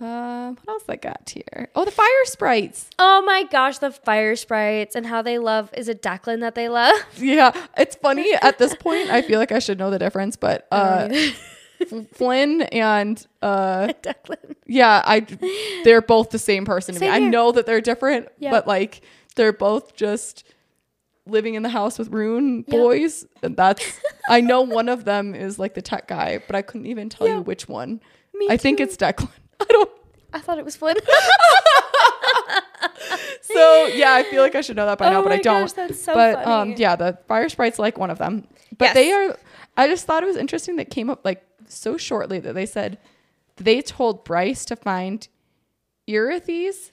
Um, 0.00 0.56
what 0.62 0.68
else 0.74 0.84
I 0.88 0.94
got 0.96 1.28
here? 1.34 1.70
Oh, 1.74 1.84
the 1.84 1.90
fire 1.90 2.24
sprites. 2.24 2.88
Oh 3.00 3.20
my 3.22 3.42
gosh, 3.44 3.78
the 3.78 3.90
fire 3.90 4.36
sprites 4.36 4.94
and 4.94 5.04
how 5.06 5.22
they 5.22 5.38
love. 5.38 5.70
Is 5.76 5.88
it 5.88 6.02
Declan 6.02 6.40
that 6.40 6.54
they 6.54 6.68
love? 6.68 6.94
Yeah, 7.16 7.50
it's 7.76 7.96
funny 7.96 8.32
at 8.40 8.58
this 8.58 8.76
point. 8.76 9.10
I 9.10 9.22
feel 9.22 9.40
like 9.40 9.50
I 9.50 9.58
should 9.58 9.78
know 9.78 9.90
the 9.90 9.98
difference, 9.98 10.36
but 10.36 10.68
uh, 10.72 11.08
Flynn 12.12 12.62
and 12.62 13.26
uh, 13.42 13.88
Declan. 14.02 14.54
yeah, 14.66 15.02
I 15.04 15.20
they're 15.82 16.00
both 16.02 16.30
the 16.30 16.38
same 16.38 16.64
person 16.64 16.94
to 16.94 17.00
me. 17.00 17.06
Same 17.08 17.12
I 17.14 17.18
know 17.26 17.50
that 17.52 17.66
they're 17.66 17.80
different, 17.80 18.28
Yeah. 18.38 18.50
but 18.52 18.68
like 18.68 19.00
they're 19.34 19.52
both 19.52 19.96
just 19.96 20.44
living 21.26 21.54
in 21.54 21.62
the 21.62 21.68
house 21.68 21.98
with 21.98 22.10
Ruhn 22.12 22.64
boys, 22.66 23.26
and 23.42 23.56
that's 23.56 24.00
I 24.28 24.40
know 24.42 24.62
one 24.62 24.88
of 24.88 25.04
them 25.04 25.34
is 25.34 25.58
like 25.58 25.74
the 25.74 25.82
tech 25.82 26.06
guy, 26.06 26.40
but 26.46 26.54
I 26.54 26.62
couldn't 26.62 26.86
even 26.86 27.08
tell 27.08 27.26
you 27.26 27.40
which 27.40 27.68
one. 27.68 28.00
Me 28.34 28.46
I 28.48 28.56
think 28.56 28.78
it's 28.78 28.96
Declan. 28.96 29.28
I 29.60 29.64
don't. 29.68 29.90
I 30.32 30.40
thought 30.40 30.58
it 30.58 30.64
was 30.64 30.76
Flynn. 30.76 30.96
So 33.40 33.86
yeah, 33.86 34.12
I 34.14 34.24
feel 34.24 34.42
like 34.42 34.54
I 34.54 34.60
should 34.60 34.76
know 34.76 34.84
that 34.86 34.98
by 34.98 35.08
now, 35.10 35.20
Oh 35.20 35.22
but 35.22 35.32
I 35.32 35.38
don't. 35.38 35.62
gosh, 35.62 35.72
that's 35.72 36.02
so 36.02 36.12
but 36.14 36.46
um, 36.46 36.74
yeah, 36.76 36.96
the 36.96 37.18
fire 37.28 37.48
sprite's 37.48 37.78
like 37.78 37.96
one 37.98 38.10
of 38.10 38.18
them. 38.18 38.46
But 38.76 38.86
Yes. 38.86 38.94
they 38.94 39.12
are. 39.12 39.36
I 39.76 39.88
just 39.88 40.06
thought 40.06 40.22
it 40.22 40.26
was 40.26 40.36
interesting 40.36 40.76
that 40.76 40.90
came 40.90 41.08
up 41.08 41.24
like 41.24 41.42
so 41.66 41.96
shortly 41.96 42.40
that 42.40 42.52
they 42.54 42.66
said 42.66 42.98
they 43.56 43.80
told 43.80 44.24
Bryce 44.24 44.64
to 44.66 44.76
find 44.76 45.26
Irithys. 46.08 46.90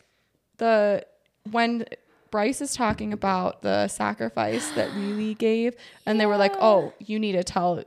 The 0.57 1.05
when 1.51 1.85
Bryce 2.31 2.61
is 2.61 2.73
talking 2.73 3.11
about 3.11 3.61
the 3.61 3.87
sacrifice 3.89 4.71
that 4.71 4.95
Lily 4.95 5.33
gave, 5.33 5.75
and 6.05 6.19
they 6.19 6.25
were 6.25 6.37
like, 6.37 6.55
"Oh, 6.59 6.93
you 6.99 7.19
need 7.19 7.33
to 7.33 7.43
tell 7.43 7.83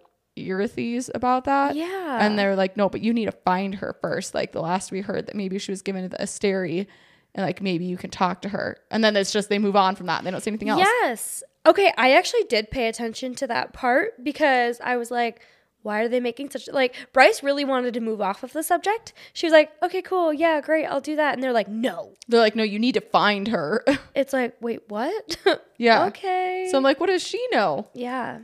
Irithys 0.47 1.11
about 1.15 1.45
that." 1.45 1.75
Yeah. 1.77 2.19
and 2.21 2.39
they're 2.39 2.57
like, 2.57 2.77
"No, 2.77 2.89
but 2.89 3.01
you 3.01 3.13
need 3.13 3.27
to 3.27 3.33
find 3.33 3.77
her 3.77 3.97
first. 4.01 4.35
Like 4.35 4.53
the 4.53 4.61
last 4.61 4.93
we 4.93 5.01
heard 5.01 5.27
that 5.27 5.35
maybe 5.35 5.59
she 5.59 5.73
was 5.73 5.83
given 5.83 6.03
to 6.03 6.09
the 6.09 6.19
Asteri, 6.23 6.87
and 7.35 7.45
like 7.47 7.61
maybe 7.63 7.85
you 7.85 7.97
can 7.97 8.11
talk 8.11 8.43
to 8.43 8.49
her." 8.51 8.79
And 8.91 9.03
then 9.03 9.17
it's 9.17 9.33
just 9.33 9.49
they 9.49 9.59
move 9.59 9.77
on 9.77 9.97
from 9.97 10.07
that. 10.07 10.19
And 10.19 10.27
they 10.27 10.31
don't 10.31 10.43
say 10.43 10.51
anything 10.51 10.69
else. 10.69 10.81
yes. 10.81 11.43
Okay, 11.67 11.93
I 11.99 12.13
actually 12.13 12.45
did 12.45 12.71
pay 12.71 12.89
attention 12.89 13.35
to 13.37 13.47
that 13.49 13.73
part 13.75 14.25
because 14.25 14.81
I 14.83 14.97
was 14.97 15.11
like, 15.11 15.43
why 15.83 16.01
are 16.01 16.09
they 16.09 16.19
making 16.21 16.51
such 16.51 16.69
like 16.73 16.95
Bryce 17.13 17.43
really 17.43 17.65
wanted 17.65 17.95
to 17.95 18.01
move 18.01 18.21
off 18.21 18.43
of 18.43 18.53
the 18.53 18.63
subject. 18.63 19.13
She 19.33 19.47
was 19.47 19.53
like, 19.53 19.71
"Okay, 19.83 20.03
cool. 20.03 20.33
Yeah, 20.33 20.61
great. 20.61 20.87
I'll 20.87 21.01
do 21.01 21.17
that." 21.17 21.35
And 21.35 21.43
they're 21.43 21.53
like, 21.53 21.69
"No." 21.69 22.15
They're 22.27 22.41
like, 22.41 22.57
"No, 22.57 22.63
you 22.65 22.79
need 22.79 22.93
to 22.95 23.01
find 23.01 23.49
her." 23.49 23.85
It's 24.15 24.33
like, 24.33 24.57
"Wait, 24.61 24.81
what?" 24.89 25.37
yeah. 25.79 26.07
okay. 26.07 26.69
So 26.71 26.77
I'm 26.79 26.83
like, 26.83 26.99
"What 27.01 27.07
does 27.11 27.23
she 27.23 27.41
know?" 27.53 27.89
yeah. 27.95 28.41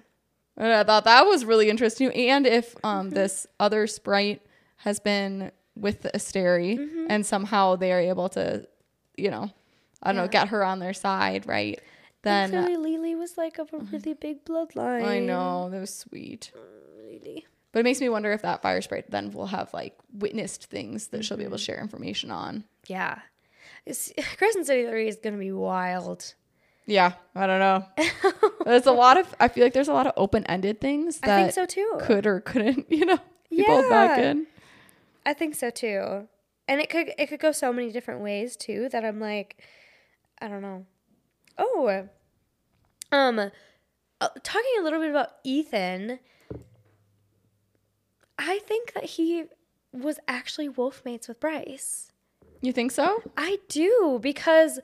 And 0.57 0.73
I 0.73 0.85
thought 0.85 1.05
that 1.05 1.27
was 1.27 1.45
really 1.45 1.69
interesting. 1.69 2.13
And 2.13 2.47
if 2.47 2.75
um 2.85 3.11
this 3.19 3.47
other 3.59 3.87
sprite 3.87 4.43
has 4.79 5.01
been 5.01 5.51
with 5.77 6.03
the 6.03 6.11
Asteri 6.11 6.79
mm-hmm. 6.79 7.07
and 7.11 7.27
somehow 7.27 7.77
they 7.77 7.93
are 7.93 8.01
able 8.01 8.29
to, 8.31 8.67
you 9.17 9.31
know, 9.31 9.51
I 10.03 10.13
don't 10.13 10.17
know, 10.17 10.29
get 10.29 10.49
her 10.49 10.65
on 10.65 10.79
their 10.79 10.93
side, 10.93 11.47
right? 11.47 11.81
Then 12.23 12.55
uh, 12.55 12.65
Clearly, 12.65 12.97
Lily 12.97 13.15
was 13.15 13.37
like 13.37 13.59
of 13.59 13.73
a 13.73 13.77
mm-hmm. 13.79 13.97
really 13.97 14.15
big 14.15 14.45
bloodline. 14.45 15.05
I 15.05 15.19
know 15.19 15.69
that 15.71 15.81
was 15.81 15.95
sweet. 15.95 16.53
Oh, 16.55 16.61
Lily. 17.03 17.47
But 17.73 17.81
it 17.81 17.85
makes 17.85 18.01
me 18.01 18.09
wonder 18.09 18.33
if 18.33 18.43
that 18.43 18.63
fire 18.63 18.81
sprite 18.81 19.11
then 19.11 19.33
will 19.33 19.47
have 19.47 19.75
like 19.75 19.97
witnessed 20.13 20.67
things 20.67 21.09
that 21.09 21.25
she'll 21.25 21.37
be 21.37 21.45
able 21.45 21.57
to 21.57 21.63
mm-hmm. 21.63 21.73
share 21.73 21.81
information 21.81 22.31
on. 22.31 22.65
Yeah. 22.87 23.19
It's, 23.85 24.13
Crescent 24.39 24.67
City 24.67 24.87
3 24.87 25.09
is 25.09 25.17
going 25.17 25.35
to 25.35 25.41
be 25.41 25.53
wild. 25.53 26.35
Yeah, 26.87 27.13
I 27.35 27.47
don't 27.47 27.61
know. 27.61 27.87
there's 28.75 28.87
a 28.87 28.93
lot 28.93 29.19
of 29.19 29.35
I 29.39 29.49
feel 29.49 29.65
like 29.65 29.73
there's 29.73 29.89
a 29.89 29.93
lot 29.93 30.07
of 30.07 30.13
open 30.17 30.45
ended 30.47 30.81
things 30.81 31.21
I 31.23 31.27
that 31.27 31.43
think 31.43 31.53
so 31.53 31.67
too. 31.67 31.99
could 32.01 32.27
or 32.27 32.41
couldn't, 32.41 32.87
you 32.91 33.07
know, 33.07 33.19
be 33.51 33.63
pulled 33.65 33.89
back 33.89 34.19
in. 34.19 34.47
I 35.25 35.33
think 35.33 35.55
so 35.55 35.71
too. 35.71 36.29
And 36.67 36.81
it 36.81 36.91
could 36.91 37.13
it 37.19 37.29
could 37.29 37.41
go 37.41 37.53
so 37.53 37.73
many 37.73 37.93
different 37.93 38.21
ways 38.21 38.57
too 38.57 38.89
that 38.91 39.05
I'm 39.05 39.21
like 39.21 39.63
I 40.41 40.49
don't 40.49 40.63
know. 40.63 40.87
Oh. 41.57 42.09
Um 43.13 43.39
uh, 44.21 44.29
talking 44.43 44.71
a 44.81 44.83
little 44.83 45.01
bit 45.01 45.11
about 45.11 45.45
Ithan. 45.45 46.19
I 48.39 48.59
think 48.61 48.95
that 48.95 49.05
he 49.05 49.45
was 49.93 50.19
actually 50.27 50.69
wolf 50.69 51.03
mates 51.05 51.29
with 51.29 51.39
Bryce. 51.39 52.11
You 52.61 52.73
think 52.73 52.91
so? 52.91 53.23
I 53.37 53.59
do 53.69 54.19
because 54.21 54.81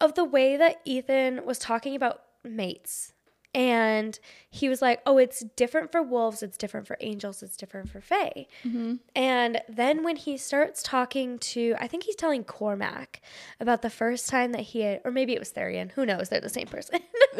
of 0.00 0.14
the 0.14 0.24
way 0.24 0.56
that 0.56 0.84
Ithan 0.84 1.44
was 1.44 1.58
talking 1.58 1.94
about 1.94 2.22
mates. 2.46 3.12
And 3.54 4.18
he 4.50 4.68
was 4.68 4.82
like, 4.82 5.00
oh, 5.06 5.16
it's 5.16 5.42
different 5.56 5.90
for 5.90 6.02
wolves, 6.02 6.42
it's 6.42 6.58
different 6.58 6.86
for 6.86 6.98
angels, 7.00 7.42
it's 7.42 7.56
different 7.56 7.88
for 7.88 8.02
fae. 8.02 8.46
Mm-hmm. 8.64 8.96
And 9.14 9.62
then 9.66 10.04
when 10.04 10.16
he 10.16 10.36
starts 10.36 10.82
talking 10.82 11.38
to, 11.38 11.74
I 11.80 11.86
think 11.88 12.02
he's 12.02 12.16
telling 12.16 12.44
Cormac 12.44 13.22
about 13.58 13.80
the 13.80 13.88
first 13.88 14.28
time 14.28 14.52
that 14.52 14.60
he 14.60 14.80
had, 14.82 15.00
or 15.06 15.10
maybe 15.10 15.32
it 15.32 15.38
was 15.38 15.52
Tharion, 15.52 15.92
who 15.92 16.04
knows, 16.04 16.28
they're 16.28 16.38
the 16.40 16.50
same 16.50 16.66
person. 16.66 17.00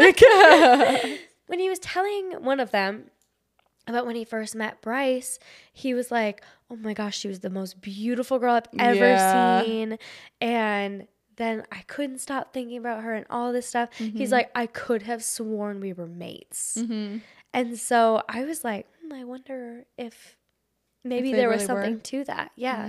when 1.48 1.58
he 1.58 1.68
was 1.68 1.78
telling 1.80 2.32
one 2.42 2.60
of 2.60 2.70
them 2.70 3.10
about 3.86 4.06
when 4.06 4.16
he 4.16 4.24
first 4.24 4.54
met 4.54 4.80
Bryce, 4.80 5.38
he 5.72 5.94
was 5.94 6.10
like, 6.10 6.42
"Oh 6.70 6.76
my 6.76 6.92
gosh, 6.92 7.16
she 7.18 7.28
was 7.28 7.40
the 7.40 7.50
most 7.50 7.80
beautiful 7.80 8.38
girl 8.40 8.54
I've 8.54 8.66
ever 8.78 8.94
Yeah. 9.10 9.62
seen." 9.62 9.98
And 10.40 11.06
then 11.36 11.64
I 11.70 11.82
couldn't 11.86 12.18
stop 12.18 12.52
thinking 12.52 12.78
about 12.78 13.02
her 13.02 13.14
and 13.14 13.26
all 13.30 13.52
this 13.52 13.66
stuff. 13.66 13.90
Mm-hmm. 13.98 14.16
He's 14.18 14.32
like, 14.32 14.50
"I 14.54 14.66
could 14.66 15.02
have 15.02 15.22
sworn 15.22 15.80
we 15.80 15.92
were 15.92 16.06
mates." 16.06 16.76
And 17.52 17.78
so 17.78 18.22
I 18.28 18.44
was 18.44 18.64
like, 18.64 18.86
hmm, 19.02 19.12
"I 19.12 19.24
wonder 19.24 19.84
if 19.96 20.36
maybe 21.04 21.30
they 21.32 21.38
there 21.38 21.48
was 21.48 21.62
really 21.62 21.74
were. 21.74 21.82
something 21.84 22.00
to 22.00 22.24
that." 22.24 22.52
Yeah. 22.56 22.88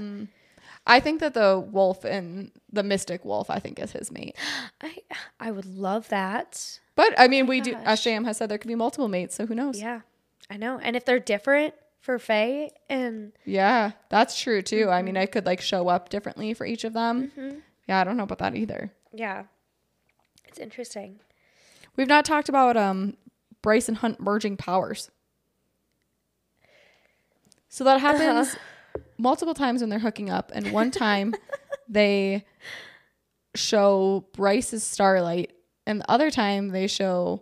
I 0.86 1.00
think 1.02 1.20
that 1.20 1.34
the 1.34 1.60
wolf 1.60 2.06
and 2.06 2.52
the 2.72 2.84
mystic 2.84 3.26
wolf, 3.26 3.50
I 3.50 3.60
think, 3.60 3.80
is 3.80 3.92
his 3.92 4.12
mate. 4.12 4.36
I 4.82 4.98
I 5.40 5.52
would 5.52 5.66
love 5.66 6.08
that. 6.10 6.80
But 6.96 7.14
I 7.18 7.28
mean, 7.28 7.46
we 7.48 7.62
do. 7.62 7.74
Gosh. 7.74 7.84
As 7.86 8.00
Sham 8.02 8.24
has 8.26 8.38
said, 8.38 8.50
there 8.50 8.58
could 8.58 8.68
be 8.70 8.76
multiple 8.76 9.08
mates, 9.08 9.36
so 9.36 9.46
who 9.46 9.56
knows? 9.56 9.80
Yeah. 9.80 10.02
I 10.50 10.56
know. 10.58 10.80
And 10.82 10.96
if 10.96 11.04
they're 11.06 11.20
different 11.20 11.74
for 12.00 12.18
Fae 12.20 12.70
and 12.90 13.34
Yeah, 13.44 13.92
that's 14.10 14.40
true 14.40 14.62
too. 14.62 14.90
I 14.90 14.98
Mm-hmm. 15.00 15.06
mean, 15.06 15.18
I 15.18 15.26
could 15.26 15.46
like 15.46 15.60
show 15.62 15.90
up 15.90 16.08
differently 16.10 16.54
for 16.54 16.66
each 16.66 16.84
of 16.86 16.94
them. 16.94 17.32
Yeah, 17.88 18.00
I 18.02 18.04
don't 18.04 18.18
know 18.18 18.24
about 18.24 18.40
that 18.40 18.56
either. 18.56 18.92
yeah. 19.14 19.44
It's 20.48 20.60
interesting. 20.60 21.20
We've 21.98 22.08
not 22.08 22.24
talked 22.24 22.48
about 22.48 22.78
um 22.78 23.18
Bryce 23.62 23.90
and 23.90 23.98
Hunt 23.98 24.20
merging 24.22 24.56
powers. 24.56 25.12
So 27.70 27.84
that 27.84 28.00
happens 28.00 28.56
multiple 29.18 29.54
times 29.54 29.82
when 29.82 29.90
they're 29.90 30.00
hooking 30.00 30.30
up, 30.30 30.52
and 30.56 30.72
one 30.72 30.90
time 30.90 31.36
they 31.90 32.46
show 33.56 34.26
Bryce's 34.34 34.84
starlight, 34.84 35.52
and 35.86 36.02
the 36.02 36.10
other 36.10 36.32
time 36.32 36.70
they 36.70 36.88
show 36.88 37.42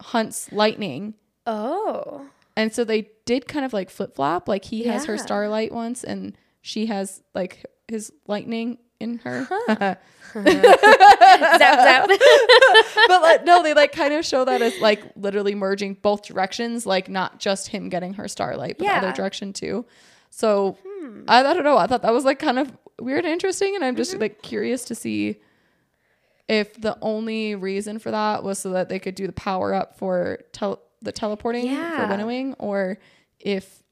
Hunt's 0.00 0.52
lightning. 0.52 1.14
Oh. 1.46 2.26
And 2.56 2.74
so 2.74 2.84
they 2.84 3.08
did 3.24 3.48
kind 3.48 3.64
of 3.64 3.72
like 3.72 3.88
flip 3.88 4.16
flop. 4.16 4.48
Like 4.48 4.64
he 4.66 4.84
has 4.84 5.06
her 5.06 5.16
starlight 5.16 5.72
once, 5.72 6.04
and 6.04 6.36
she 6.60 6.86
has 6.86 7.22
like 7.34 7.64
his 7.88 8.12
lightning 8.26 8.78
in 9.00 9.18
her. 9.18 9.46
Zap 9.68 10.00
zap. 11.58 12.08
but 13.08 13.22
like, 13.22 13.44
no, 13.44 13.62
they 13.62 13.74
like 13.74 13.92
kind 13.92 14.12
of 14.12 14.24
show 14.24 14.44
that 14.44 14.60
as 14.60 14.78
like 14.80 15.02
literally 15.16 15.54
merging 15.54 15.94
both 15.94 16.24
directions, 16.24 16.84
like 16.84 17.08
not 17.08 17.40
just 17.40 17.68
him 17.68 17.88
getting 17.88 18.14
her 18.14 18.28
starlight, 18.28 18.78
but 18.78 18.86
the 18.86 18.92
other 18.92 19.12
direction 19.12 19.52
too. 19.52 19.86
So 20.30 20.76
hmm. 20.86 21.22
I, 21.28 21.40
I 21.44 21.54
don't 21.54 21.64
know. 21.64 21.78
I 21.78 21.86
thought 21.86 22.02
that 22.02 22.12
was 22.12 22.24
like 22.24 22.38
kind 22.38 22.58
of 22.58 22.70
weird 23.00 23.24
and 23.24 23.32
interesting, 23.32 23.74
and 23.74 23.84
I'm 23.84 23.96
just 23.96 24.12
mm-hmm. 24.12 24.20
like 24.20 24.42
curious 24.42 24.84
to 24.86 24.94
see 24.94 25.40
if 26.48 26.80
the 26.80 26.96
only 27.00 27.54
reason 27.54 27.98
for 27.98 28.10
that 28.10 28.42
was 28.42 28.58
so 28.58 28.70
that 28.70 28.88
they 28.88 28.98
could 28.98 29.14
do 29.14 29.26
the 29.26 29.32
power 29.32 29.74
up 29.74 29.98
for 29.98 30.40
tel- 30.52 30.82
the 31.00 31.12
teleporting 31.12 31.74
for 31.74 32.06
winnowing, 32.08 32.54
or 32.58 32.98
if 33.38 33.82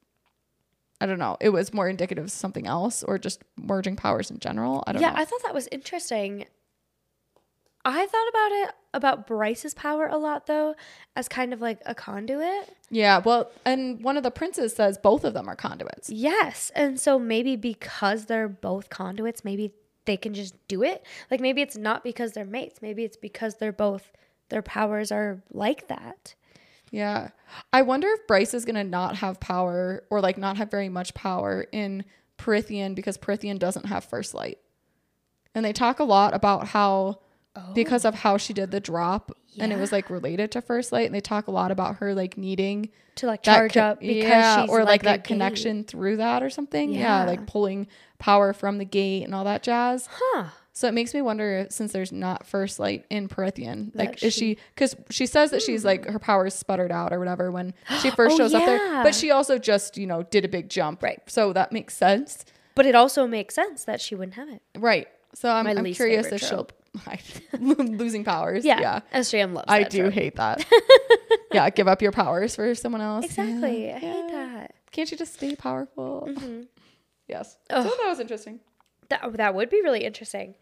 I 0.99 1.05
don't 1.05 1.19
know, 1.19 1.37
it 1.39 1.49
was 1.49 1.73
more 1.73 1.87
indicative 1.87 2.25
of 2.25 2.31
something 2.31 2.65
else, 2.65 3.03
or 3.03 3.17
just 3.17 3.43
merging 3.55 3.95
powers 3.95 4.31
in 4.31 4.39
general. 4.39 4.83
I 4.87 4.93
don't 4.93 5.01
yeah, 5.01 5.11
know. 5.11 5.17
I 5.17 5.25
thought 5.25 5.41
that 5.43 5.53
was 5.53 5.67
interesting. 5.71 6.45
I 7.85 8.05
thought 8.05 8.27
about 8.29 8.51
it 8.51 8.75
about 8.93 9.27
Bryce's 9.27 9.73
power 9.73 10.07
a 10.07 10.17
lot 10.17 10.47
though, 10.47 10.75
as 11.15 11.29
kind 11.29 11.53
of 11.53 11.61
like 11.61 11.79
a 11.85 11.95
conduit. 11.95 12.75
Yeah, 12.89 13.19
well, 13.19 13.49
and 13.63 14.03
one 14.03 14.17
of 14.17 14.23
the 14.23 14.31
princes 14.31 14.75
says 14.75 14.97
both 14.97 15.23
of 15.23 15.33
them 15.33 15.47
are 15.47 15.55
conduits. 15.55 16.09
Yes. 16.09 16.71
And 16.75 16.99
so 16.99 17.17
maybe 17.17 17.55
because 17.55 18.25
they're 18.25 18.49
both 18.49 18.89
conduits, 18.89 19.45
maybe 19.45 19.73
they 20.05 20.17
can 20.17 20.33
just 20.33 20.55
do 20.67 20.83
it. 20.83 21.05
Like 21.31 21.39
maybe 21.39 21.61
it's 21.61 21.77
not 21.77 22.03
because 22.03 22.33
they're 22.33 22.45
mates. 22.45 22.81
Maybe 22.81 23.03
it's 23.03 23.17
because 23.17 23.55
they're 23.55 23.71
both 23.71 24.11
their 24.49 24.61
powers 24.61 25.11
are 25.11 25.41
like 25.51 25.87
that. 25.87 26.35
Yeah. 26.91 27.29
I 27.73 27.81
wonder 27.81 28.07
if 28.09 28.27
Bryce 28.27 28.53
is 28.53 28.65
going 28.65 28.75
to 28.75 28.83
not 28.83 29.17
have 29.17 29.39
power 29.39 30.03
or 30.09 30.21
like 30.21 30.37
not 30.37 30.57
have 30.57 30.71
very 30.71 30.89
much 30.89 31.13
power 31.13 31.65
in 31.71 32.05
Prythian 32.37 32.95
because 32.95 33.17
Prythian 33.17 33.59
doesn't 33.59 33.85
have 33.87 34.03
first 34.03 34.33
light. 34.33 34.59
And 35.55 35.65
they 35.65 35.73
talk 35.73 35.99
a 35.99 36.03
lot 36.03 36.33
about 36.33 36.67
how 36.67 37.19
oh. 37.55 37.73
because 37.73 38.05
of 38.05 38.15
how 38.15 38.37
she 38.37 38.53
did 38.53 38.71
the 38.71 38.79
drop 38.79 39.31
and 39.59 39.73
it 39.73 39.79
was 39.79 39.91
like 39.91 40.09
related 40.09 40.51
to 40.51 40.61
first 40.61 40.91
light 40.91 41.07
and 41.07 41.15
they 41.15 41.19
talk 41.19 41.47
a 41.47 41.51
lot 41.51 41.71
about 41.71 41.95
her 41.97 42.13
like 42.13 42.37
needing 42.37 42.89
To 43.15 43.27
like 43.27 43.41
charge 43.41 43.73
co- 43.73 43.81
up 43.81 43.99
because 43.99 44.29
yeah, 44.29 44.65
or 44.69 44.83
like, 44.83 45.01
a 45.01 45.05
that 45.05 45.23
gate. 45.23 45.27
connection 45.29 45.83
through 45.83 46.17
that 46.17 46.43
or 46.43 46.49
something 46.51 46.91
yeah. 46.93 47.21
Yeah. 47.21 47.25
like 47.25 47.47
pulling 47.47 47.87
power 48.19 48.53
from 48.53 48.77
the 48.77 48.85
gate 48.85 49.23
and 49.23 49.33
all 49.33 49.45
that 49.45 49.63
jazz 49.63 50.07
Huh. 50.11 50.45
So 50.77 50.87
it 50.87 50.93
makes 50.93 51.11
me 51.11 51.23
wonder 51.23 51.65
since 51.71 51.91
there's 51.91 52.11
not 52.11 52.45
first 52.45 52.77
light 52.77 53.03
in 53.09 53.27
Prythian, 53.27 53.89
like 53.95 54.21
is 54.21 54.31
she 54.31 54.59
because 54.75 54.95
she 55.09 55.25
says 55.25 55.49
that 55.49 55.63
she's 55.63 55.83
like 55.83 56.05
her 56.05 56.19
powers 56.19 56.53
sputtered 56.53 56.91
out 56.91 57.11
or 57.11 57.17
whatever 57.17 57.49
when 57.49 57.73
she 57.99 58.11
first 58.11 58.35
Oh, 58.35 58.37
shows 58.37 58.53
up 58.53 58.63
there, 58.63 59.01
but 59.01 59.15
she 59.15 59.31
also 59.31 59.57
just 59.57 59.97
you 59.97 60.05
know 60.05 60.21
did 60.21 60.45
a 60.45 60.47
big 60.47 60.69
jump, 60.69 61.01
Right. 61.01 61.19
So 61.25 61.51
that 61.53 61.71
makes 61.71 61.95
sense, 61.97 62.45
But 62.75 62.85
it 62.85 62.93
also 62.93 63.25
makes 63.25 63.55
sense 63.55 63.85
that 63.85 64.01
she 64.01 64.13
wouldn't 64.13 64.35
have 64.35 64.49
it. 64.49 64.61
right? 64.77 65.07
So 65.33 65.49
I'm, 65.49 65.65
I'm 65.65 65.93
curious 65.93 66.27
if 66.27 66.41
she'll 66.41 66.69
losing 67.59 68.23
powers. 68.23 68.63
Yeah. 68.63 68.79
yeah. 68.79 68.99
SJM 69.15 69.55
loves 69.55 69.65
I 69.67 69.81
do 69.81 70.01
trope. 70.01 70.13
hate 70.13 70.35
that. 70.35 70.63
yeah, 71.53 71.71
give 71.71 71.87
up 71.87 72.03
your 72.03 72.11
powers 72.11 72.55
for 72.55 72.75
someone 72.75 73.01
else. 73.01 73.25
Exactly. 73.25 73.87
Yeah, 73.87 73.95
I 73.95 73.99
hate 73.99 74.25
yeah. 74.29 74.31
that. 74.31 74.75
Can't 74.91 75.09
you 75.09 75.17
just 75.17 75.33
stay 75.33 75.55
powerful? 75.55 76.27
Mm-hmm. 76.29 76.61
Yes. 77.27 77.57
So 77.67 77.81
that 77.81 78.05
was 78.05 78.19
interesting. 78.19 78.59
That 79.09 79.33
that 79.37 79.55
would 79.55 79.69
be 79.69 79.81
really 79.81 80.03
interesting. 80.03 80.55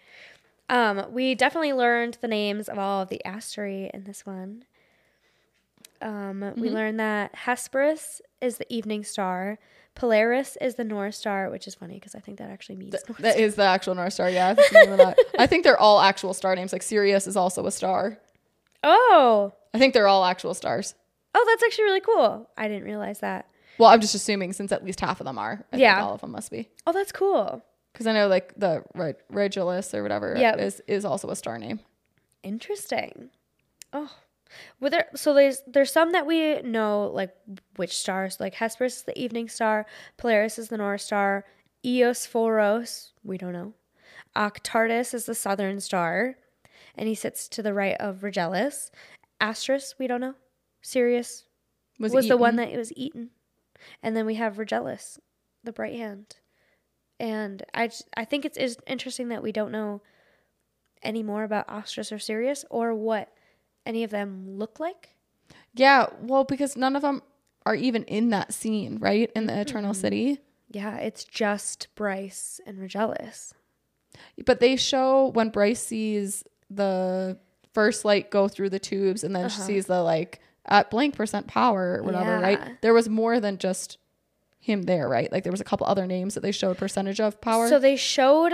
Um, 0.69 1.05
we 1.11 1.35
definitely 1.35 1.73
learned 1.73 2.17
the 2.21 2.27
names 2.27 2.67
of 2.69 2.77
all 2.79 3.01
of 3.03 3.09
the 3.09 3.21
Asteri 3.25 3.89
in 3.91 4.03
this 4.05 4.25
one. 4.25 4.65
Um, 6.01 6.41
we 6.41 6.67
Mm-hmm. 6.67 6.75
learned 6.75 6.99
that 6.99 7.33
Hesperus 7.35 8.21
is 8.41 8.57
the 8.57 8.71
evening 8.73 9.03
star, 9.03 9.57
Polaris 9.95 10.57
is 10.59 10.75
the 10.75 10.83
North 10.83 11.15
Star, 11.15 11.49
which 11.49 11.67
is 11.67 11.75
funny 11.75 11.93
because 11.95 12.15
I 12.15 12.19
think 12.19 12.37
that 12.39 12.49
actually 12.51 12.75
means 12.75 12.95
North 13.07 13.19
That 13.19 13.39
is 13.39 13.55
the 13.55 13.63
actual 13.63 13.95
North 13.95 14.11
Star. 14.13 14.29
Yeah, 14.29 14.53
that. 14.55 15.15
I 15.39 15.47
think 15.47 15.63
they're 15.63 15.79
all 15.79 16.01
actual 16.01 16.33
star 16.33 16.53
names. 16.55 16.73
Like 16.73 16.83
Sirius 16.83 17.27
is 17.27 17.37
also 17.37 17.65
a 17.65 17.71
star. 17.71 18.17
Oh, 18.83 19.53
I 19.73 19.79
think 19.79 19.93
they're 19.93 20.07
all 20.07 20.25
actual 20.25 20.53
stars. 20.53 20.95
oh, 21.33 21.45
that's 21.47 21.63
actually 21.63 21.85
really 21.85 22.01
cool. 22.01 22.49
I 22.57 22.67
didn't 22.67 22.83
realize 22.83 23.19
that. 23.19 23.47
Well, 23.77 23.89
I'm 23.89 24.01
just 24.01 24.15
assuming 24.15 24.51
since 24.53 24.71
at 24.71 24.83
least 24.85 24.99
half 24.99 25.19
of 25.21 25.25
them 25.25 25.37
are. 25.37 25.65
I 25.71 25.77
Yeah. 25.77 25.95
think 25.95 26.07
all 26.07 26.13
of 26.15 26.21
them 26.21 26.31
must 26.31 26.51
be. 26.51 26.69
Oh, 26.85 26.91
that's 26.91 27.11
cool. 27.13 27.63
Because 27.95 28.07
I 28.07 28.11
know 28.11 28.27
like 28.27 28.53
the 28.57 28.83
Reg- 28.93 29.23
Rigelus 29.31 29.93
or 29.93 30.03
whatever 30.03 30.35
Yep. 30.37 30.59
is 30.59 30.81
is 30.85 31.05
also 31.05 31.29
a 31.29 31.35
star 31.35 31.57
name. 31.57 31.79
Interesting. 32.43 33.29
Oh, 33.93 34.11
well, 34.81 34.91
there. 34.91 35.07
So 35.15 35.33
there's 35.33 35.61
there's 35.65 35.93
some 35.93 36.11
that 36.11 36.25
we 36.25 36.61
know 36.61 37.09
like 37.13 37.33
which 37.77 37.97
stars. 37.97 38.37
Like 38.37 38.55
Hesperus 38.55 38.97
is 38.97 39.03
the 39.03 39.17
evening 39.17 39.47
star, 39.47 39.85
Polaris 40.17 40.59
is 40.59 40.67
the 40.67 40.75
North 40.77 40.99
Star, 40.99 41.45
Eos 41.85 42.27
Eosphoros 42.27 43.11
we 43.23 43.37
don't 43.37 43.53
know, 43.53 43.73
Octartis 44.35 45.13
is 45.13 45.25
the 45.25 45.33
southern 45.33 45.79
star, 45.79 46.35
and 46.95 47.07
he 47.07 47.15
sits 47.15 47.47
to 47.47 47.63
the 47.63 47.73
right 47.73 47.95
of 48.01 48.23
Rigelus. 48.23 48.91
Asteris 49.39 49.95
we 49.97 50.07
don't 50.07 50.21
know. 50.21 50.35
Sirius 50.81 51.45
Was, 51.97 52.13
was, 52.13 52.27
the 52.27 52.35
one 52.35 52.57
that 52.57 52.73
was 52.73 52.91
eaten, 52.97 53.29
and 54.03 54.17
then 54.17 54.25
we 54.25 54.35
have 54.35 54.57
Rigelus, 54.57 55.17
the 55.63 55.71
bright 55.71 55.95
hand, 55.95 56.35
and 57.19 57.63
I 57.73 57.87
just, 57.87 58.07
I 58.15 58.25
think 58.25 58.45
it's, 58.45 58.57
it's 58.57 58.77
interesting 58.87 59.29
that 59.29 59.43
we 59.43 59.51
don't 59.51 59.71
know 59.71 60.01
any 61.03 61.23
more 61.23 61.43
about 61.43 61.67
Asteris 61.67 62.11
or 62.11 62.19
Sirius 62.19 62.65
or 62.69 62.93
what 62.93 63.31
any 63.85 64.03
of 64.03 64.09
them 64.11 64.57
look 64.57 64.79
like. 64.79 65.09
Yeah, 65.73 66.07
well, 66.21 66.43
because 66.43 66.75
none 66.75 66.95
of 66.95 67.01
them 67.01 67.21
are 67.65 67.75
even 67.75 68.03
in 68.03 68.29
that 68.29 68.53
scene, 68.53 68.97
right? 68.99 69.31
In 69.35 69.45
the 69.47 69.59
Eternal 69.59 69.91
Mm-hmm. 69.91 70.01
City. 70.01 70.39
Yeah, 70.71 70.97
it's 70.97 71.23
just 71.23 71.87
Bryce 71.95 72.59
and 72.65 72.79
Rigelus. 72.79 73.53
But 74.45 74.59
they 74.59 74.75
show 74.75 75.27
when 75.27 75.49
Bryce 75.49 75.81
sees 75.81 76.43
the 76.69 77.37
first 77.73 78.03
light 78.05 78.31
go 78.31 78.47
through 78.47 78.69
the 78.69 78.79
tubes 78.79 79.23
and 79.23 79.35
then 79.35 79.49
she 79.49 79.59
sees 79.59 79.85
the 79.85 80.01
like 80.01 80.39
at 80.65 80.89
blank 80.89 81.15
percent 81.15 81.45
power 81.47 81.99
or 81.99 82.03
whatever, 82.03 82.31
Yeah. 82.31 82.41
right? 82.41 82.81
There 82.81 82.93
was 82.93 83.07
more 83.09 83.39
than 83.39 83.57
just 83.57 83.97
him 84.65 84.83
there, 84.83 85.07
right? 85.07 85.31
Like 85.31 85.43
there 85.43 85.51
was 85.51 85.61
a 85.61 85.65
couple 85.65 85.85
other 85.85 86.07
names 86.07 86.33
that 86.33 86.41
they 86.41 86.51
showed 86.51 86.77
percentage 86.77 87.19
of 87.19 87.39
power. 87.39 87.69
So 87.69 87.77
they 87.77 87.95
showed 87.95 88.51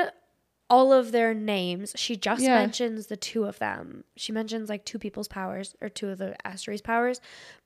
all 0.69 0.91
of 0.91 1.11
their 1.13 1.33
names. 1.33 1.93
She 1.95 2.17
just 2.17 2.41
Yeah. 2.43 2.55
mentions 2.55 3.07
the 3.07 3.15
two 3.15 3.45
of 3.45 3.59
them. 3.59 4.03
She 4.17 4.31
mentions 4.31 4.67
like 4.69 4.83
two 4.85 4.99
people's 4.99 5.27
powers 5.29 5.73
or 5.81 5.87
two 5.89 6.09
of 6.09 6.17
the 6.17 6.35
asteroids' 6.45 6.81
powers, 6.81 7.21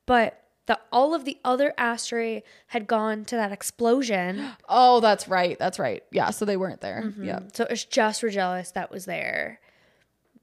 but 0.06 0.42
the 0.68 0.80
all 0.92 1.14
of 1.16 1.26
the 1.26 1.38
other 1.44 1.74
Asteri 1.78 2.44
had 2.68 2.86
gone 2.88 3.26
to 3.26 3.36
that 3.36 3.52
explosion. 3.52 4.48
oh, 4.70 5.00
that's 5.00 5.28
right. 5.28 5.58
That's 5.58 5.80
right. 5.80 6.04
Yeah, 6.12 6.30
so 6.30 6.46
they 6.46 6.58
weren't 6.58 6.82
there. 6.82 7.04
Mm-hmm. 7.06 7.24
Yeah. 7.24 7.40
So 7.54 7.66
it's 7.70 7.86
just 7.86 8.22
Rigelus 8.22 8.74
that 8.74 8.92
was 8.92 9.06
there. 9.06 9.60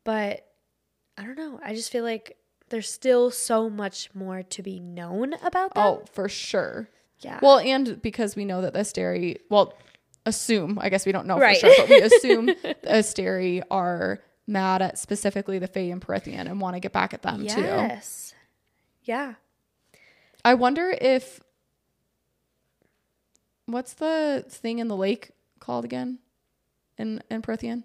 But 0.05 0.45
I 1.17 1.23
don't 1.23 1.37
know. 1.39 1.61
I 1.65 1.75
just 1.75 1.91
feel 1.93 2.05
like 2.05 2.37
there's 2.71 2.91
still 2.91 3.31
so 3.31 3.69
much 3.71 4.11
more 4.15 4.43
to 4.43 4.63
be 4.63 4.81
known 4.81 5.35
about 5.35 5.75
them. 5.75 5.85
Oh, 5.85 6.03
for 6.13 6.29
sure. 6.29 6.89
Yeah. 7.23 7.39
Well, 7.43 7.59
and 7.59 8.01
because 8.03 8.37
we 8.37 8.45
know 8.45 8.61
that 8.63 8.73
the 8.75 8.81
Asteri, 8.81 9.39
well, 9.49 9.75
assume, 10.27 10.79
I 10.81 10.89
guess 10.89 11.07
we 11.07 11.13
don't 11.13 11.27
know 11.27 11.39
Right. 11.39 11.59
for 11.59 11.69
sure, 11.69 11.75
but 11.79 11.89
we 11.89 12.01
assume 12.03 12.47
the 12.47 12.77
Asteri 12.85 13.63
are 13.71 14.21
mad 14.47 14.83
at 14.83 14.99
specifically 14.99 15.59
the 15.59 15.67
Fae 15.69 15.81
and 15.91 16.01
Prythian 16.01 16.47
and 16.51 16.61
want 16.61 16.75
to 16.77 16.81
get 16.81 16.93
back 16.93 17.15
at 17.15 17.23
them 17.23 17.47
too. 17.47 17.61
yes. 17.61 18.35
Yeah. 19.05 19.35
I 20.45 20.55
wonder 20.55 20.95
if 21.01 21.41
what's 23.67 23.95
the 23.95 24.45
thing 24.49 24.79
in 24.79 24.89
the 24.89 24.97
lake 24.97 25.31
called 25.61 25.85
again 25.85 26.19
in 26.99 27.23
in 27.31 27.43
Prythian 27.43 27.85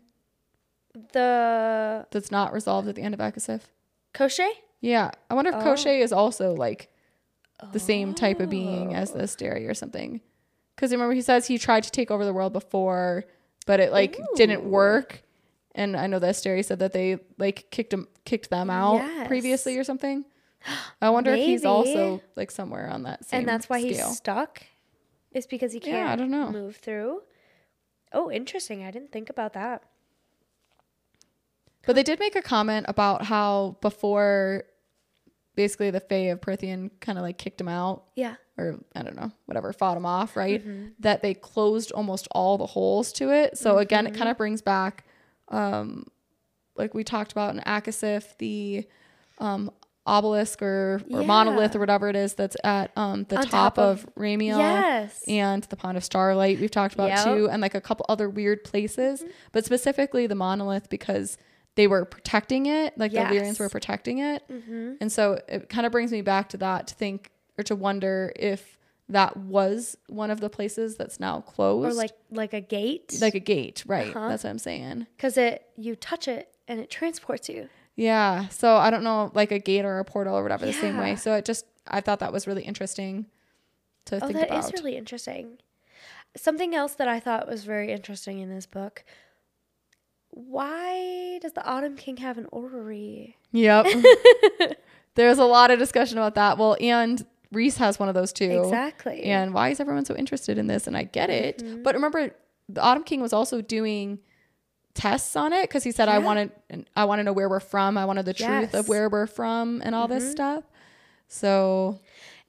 The 1.14 2.08
that's 2.12 2.32
not 2.32 2.54
resolved 2.54 2.88
at 2.88 2.96
the 2.96 3.02
end 3.04 3.14
of 3.14 3.20
ACOSF? 3.20 3.62
Koschei? 4.14 4.50
Yeah, 4.82 5.12
I 5.30 5.34
wonder 5.36 5.50
if 5.52 5.56
Oh. 5.58 5.60
Koschei 5.64 6.02
is 6.02 6.12
also 6.12 6.54
like 6.54 6.90
the 7.72 7.80
same 7.80 8.14
type 8.14 8.40
of 8.40 8.50
being 8.50 8.94
as 8.96 9.12
the 9.12 9.20
Asteri 9.24 9.70
or 9.70 9.74
something. 9.74 10.22
Because 10.76 10.92
remember 10.92 11.14
he 11.14 11.22
says 11.22 11.48
he 11.48 11.58
tried 11.58 11.84
to 11.84 11.92
take 11.92 12.12
over 12.12 12.24
the 12.24 12.34
world 12.34 12.54
before, 12.54 13.26
but 13.66 13.80
it 13.80 13.92
like 13.92 14.20
didn't 14.36 14.64
work. 14.64 15.24
And 15.74 15.96
I 15.98 16.08
know 16.08 16.20
the 16.20 16.28
Asteri 16.28 16.64
said 16.64 16.80
that 16.80 16.94
they 16.94 17.18
like 17.38 17.68
kicked 17.72 17.94
him 17.94 18.08
kicked 18.26 18.50
them 18.50 18.70
out 18.70 18.96
Yes. 18.98 19.28
previously 19.28 19.78
or 19.78 19.84
something. 19.84 20.26
I 21.02 21.10
wonder 21.12 21.32
if 21.32 21.40
he's 21.46 21.66
also 21.66 22.22
like 22.36 22.52
somewhere 22.52 22.90
on 22.90 23.04
that 23.04 23.26
same 23.26 23.40
And 23.40 23.48
that's 23.50 23.70
why 23.70 23.80
scale. 23.80 24.08
he's 24.10 24.18
stuck? 24.18 24.64
Is 25.32 25.46
because 25.48 25.74
he 25.74 25.80
can't 25.80 25.96
Yeah, 25.98 26.12
I 26.12 26.16
don't 26.16 26.32
know. 26.32 26.50
move 26.52 26.78
through? 26.78 27.22
Oh, 28.14 28.32
interesting. 28.32 28.84
I 28.84 28.92
didn't 28.92 29.12
think 29.12 29.30
about 29.30 29.54
that. 29.54 29.84
But 31.86 31.96
they 31.96 32.04
did 32.04 32.20
make 32.20 32.36
a 32.36 32.42
comment 32.42 32.86
about 32.90 33.24
how 33.26 33.78
before 33.82 34.64
basically 35.58 35.92
the 35.92 36.00
Fae 36.00 36.30
of 36.32 36.40
Prythian 36.40 36.92
kind 37.02 37.18
of 37.18 37.24
like 37.24 37.38
kicked 37.38 37.60
him 37.60 37.68
out 37.68 38.04
Yeah. 38.16 38.36
or 38.58 38.80
I 38.96 39.04
don't 39.04 39.18
know, 39.18 39.32
whatever, 39.48 39.74
fought 39.74 39.98
him 39.98 40.06
off, 40.06 40.38
right? 40.38 40.62
Mm-hmm. 40.66 40.88
That 41.00 41.22
they 41.22 41.34
closed 41.34 41.92
almost 41.92 42.30
all 42.32 42.58
the 42.58 42.66
holes 42.68 43.12
to 43.14 43.32
it. 43.32 43.58
So 43.58 43.80
again, 43.80 44.06
Mm-hmm. 44.06 44.16
it 44.16 44.18
kind 44.18 44.30
of 44.32 44.38
brings 44.38 44.62
back 44.62 45.04
um 45.50 46.06
like 46.78 46.94
we 46.94 47.04
talked 47.04 47.32
about 47.34 47.54
in 47.56 47.62
ACOSF, 47.62 48.38
the 48.38 48.88
um 49.40 49.70
obelisk 50.06 50.62
or, 50.62 51.02
or 51.12 51.24
monolith 51.24 51.76
or 51.76 51.80
whatever 51.80 52.08
it 52.08 52.16
is 52.16 52.34
that's 52.36 52.56
at 52.64 52.92
um 52.96 53.26
the 53.28 53.36
top, 53.38 53.50
top 53.50 53.78
of- 53.78 54.06
of 54.06 54.16
Ramiel 54.16 54.58
Yes. 54.58 55.22
and 55.28 55.64
the 55.66 55.76
Pond 55.76 55.98
of 55.98 56.04
Starlight 56.04 56.62
we've 56.62 56.72
talked 56.72 56.94
about 56.94 57.10
Yep. 57.10 57.18
Mm-hmm. 57.20 57.36
too 57.36 57.50
and 57.50 57.62
like 57.62 57.76
a 57.76 57.82
couple 57.82 58.06
other 58.08 58.30
weird 58.30 58.64
places 58.64 59.24
but 59.52 59.66
specifically 59.66 60.26
the 60.26 60.36
monolith 60.36 60.88
because 60.90 61.38
they 61.78 61.88
were 61.88 62.04
protecting 62.06 62.66
it 62.66 62.98
like 62.98 63.12
the 63.14 63.20
Lyrians 63.20 63.54
Mm-hmm. 63.54 63.64
were 63.64 63.70
protecting 63.70 64.18
it 64.20 64.44
and 65.02 65.10
so 65.12 65.40
it 65.48 65.70
kind 65.70 65.86
of 65.86 65.92
brings 65.92 66.12
me 66.12 66.22
back 66.22 66.50
to 66.50 66.58
that 66.58 66.88
to 66.88 66.96
think 66.96 67.32
or 67.58 67.64
to 67.64 67.76
wonder 67.76 68.34
if 68.36 68.78
that 69.10 69.38
was 69.38 69.96
one 70.08 70.30
of 70.32 70.42
the 70.42 70.50
places 70.50 70.98
that's 70.98 71.18
now 71.20 71.40
closed 71.40 71.88
Or 71.88 71.94
like 71.94 72.12
like 72.30 72.54
a 72.54 72.60
gate. 72.62 73.16
like 73.22 73.36
a 73.36 73.40
gate 73.40 73.84
right 73.88 74.14
Uh-huh. 74.16 74.28
that's 74.30 74.44
what 74.44 74.50
i'm 74.50 74.60
saying 74.60 75.08
because 75.16 75.38
it 75.38 75.66
you 75.78 75.96
touch 75.96 76.28
it 76.28 76.50
and 76.68 76.80
it 76.82 76.90
transports 76.90 77.48
you. 77.48 77.70
yeah 77.96 78.48
so 78.50 78.76
i 78.76 78.90
don't 78.90 79.04
know 79.04 79.32
like 79.34 79.52
a 79.54 79.60
gate 79.60 79.86
or 79.86 80.00
a 80.00 80.04
portal 80.06 80.36
or 80.36 80.44
whatever 80.44 80.66
the 80.66 80.74
same 80.74 80.98
way 80.98 81.16
so 81.16 81.34
it 81.36 81.46
just 81.46 81.66
i 81.88 82.02
thought 82.02 82.20
that 82.20 82.34
was 82.34 82.48
really 82.48 82.64
interesting 82.64 83.26
to 84.06 84.16
Oh, 84.18 84.20
think 84.28 84.34
that 84.40 84.52
is 84.54 84.66
about 84.68 84.74
really 84.74 84.98
interesting. 84.98 85.58
Something 86.36 86.76
else 86.76 86.94
that 86.96 87.08
I 87.08 87.20
thought 87.20 87.48
was 87.48 87.64
very 87.66 87.92
interesting 87.92 88.40
in 88.40 88.50
this 88.50 88.66
book. 88.66 89.04
Why 90.32 91.40
does 91.42 91.54
the 91.54 91.66
Autumn 91.66 91.96
King 91.96 92.18
have 92.18 92.38
an 92.38 92.48
orrery? 92.52 93.38
Yep. 93.52 93.86
There's 95.16 95.40
a 95.40 95.46
lot 95.46 95.72
of 95.72 95.80
discussion 95.80 96.18
about 96.18 96.36
that. 96.36 96.58
Well, 96.58 96.78
and 96.80 97.26
Rhys 97.52 97.78
has 97.78 98.00
one 98.00 98.08
of 98.10 98.16
those 98.16 98.32
too. 98.34 98.62
Exactly. 98.64 99.14
Mm-hmm. 99.22 99.30
And 99.30 99.54
why 99.54 99.70
is 99.70 99.80
everyone 99.80 100.06
so 100.06 100.16
interested 100.16 100.58
in 100.58 100.68
this? 100.68 100.86
And 100.86 100.96
I 100.96 101.04
get 101.04 101.30
it. 101.30 101.84
But 101.84 101.96
remember, 101.96 102.32
the 102.70 102.82
Autumn 102.82 103.04
King 103.04 103.22
was 103.22 103.34
also 103.34 103.62
doing 103.62 104.20
tests 104.94 105.36
on 105.36 105.54
it 105.54 105.64
because 105.64 105.84
he 105.84 105.92
said, 105.92 106.10
"I 106.10 106.14
Yeah. 106.20 106.26
wanted, 106.26 106.52
I 106.96 107.06
want 107.06 107.20
to 107.20 107.24
know 107.24 107.34
where 107.34 107.50
we're 107.50 107.60
from. 107.60 107.98
I 107.98 108.06
wanted 108.06 108.26
the 108.26 108.34
truth 108.34 108.50
Yes. 108.50 108.68
Mm-hmm. 108.70 108.78
of 108.78 108.90
where 108.90 109.10
we're 109.10 109.28
from 109.28 109.82
and 109.84 109.96
all 109.96 110.08
this 110.08 110.30
stuff." 110.30 110.64
So 111.28 112.00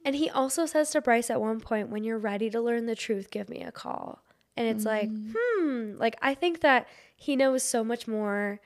And 0.05 0.15
he 0.15 0.29
also 0.29 0.65
says 0.65 0.91
to 0.91 1.01
Bryce 1.01 1.29
at 1.29 1.41
one 1.41 1.59
point, 1.59 1.89
when 1.89 2.03
you're 2.03 2.17
ready 2.17 2.49
to 2.51 2.61
learn 2.61 2.85
the 2.85 2.95
truth, 2.95 3.31
give 3.31 3.49
me 3.49 3.61
a 3.63 3.71
call. 3.71 4.23
And 4.55 4.67
it's 4.67 4.85
like, 4.85 5.09
Mm. 5.09 5.33
hmm, 5.37 5.97
like 5.97 6.17
I 6.21 6.33
think 6.33 6.61
that 6.61 6.87
he 7.19 7.35
knows 7.35 7.61
so 7.63 7.83
much 7.83 8.07
more 8.07 8.59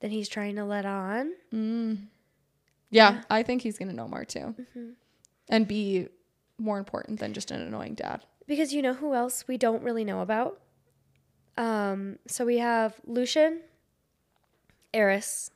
than 0.00 0.10
he's 0.10 0.28
trying 0.28 0.56
to 0.56 0.64
let 0.64 0.84
on. 0.84 1.32
Yeah, 2.90 3.22
I 3.30 3.42
think 3.42 3.62
he's 3.62 3.78
gonna 3.78 3.92
know 3.94 4.06
more 4.06 4.24
too, 4.24 4.54
Mm-hmm. 4.60 4.90
and 5.48 5.66
be 5.66 6.08
more 6.58 6.78
important 6.78 7.18
than 7.18 7.32
just 7.32 7.50
an 7.50 7.60
annoying 7.60 7.94
dad. 7.94 8.22
Because 8.46 8.72
you 8.74 8.82
know 8.82 8.92
who 8.94 9.14
else 9.14 9.48
we 9.48 9.56
don't 9.56 9.82
really 9.82 10.04
know 10.04 10.20
about? 10.20 10.60
Um, 11.56 12.18
so 12.28 12.44
we 12.44 12.58
have 12.58 13.00
Lucien, 13.06 13.60
Eris, 14.92 15.50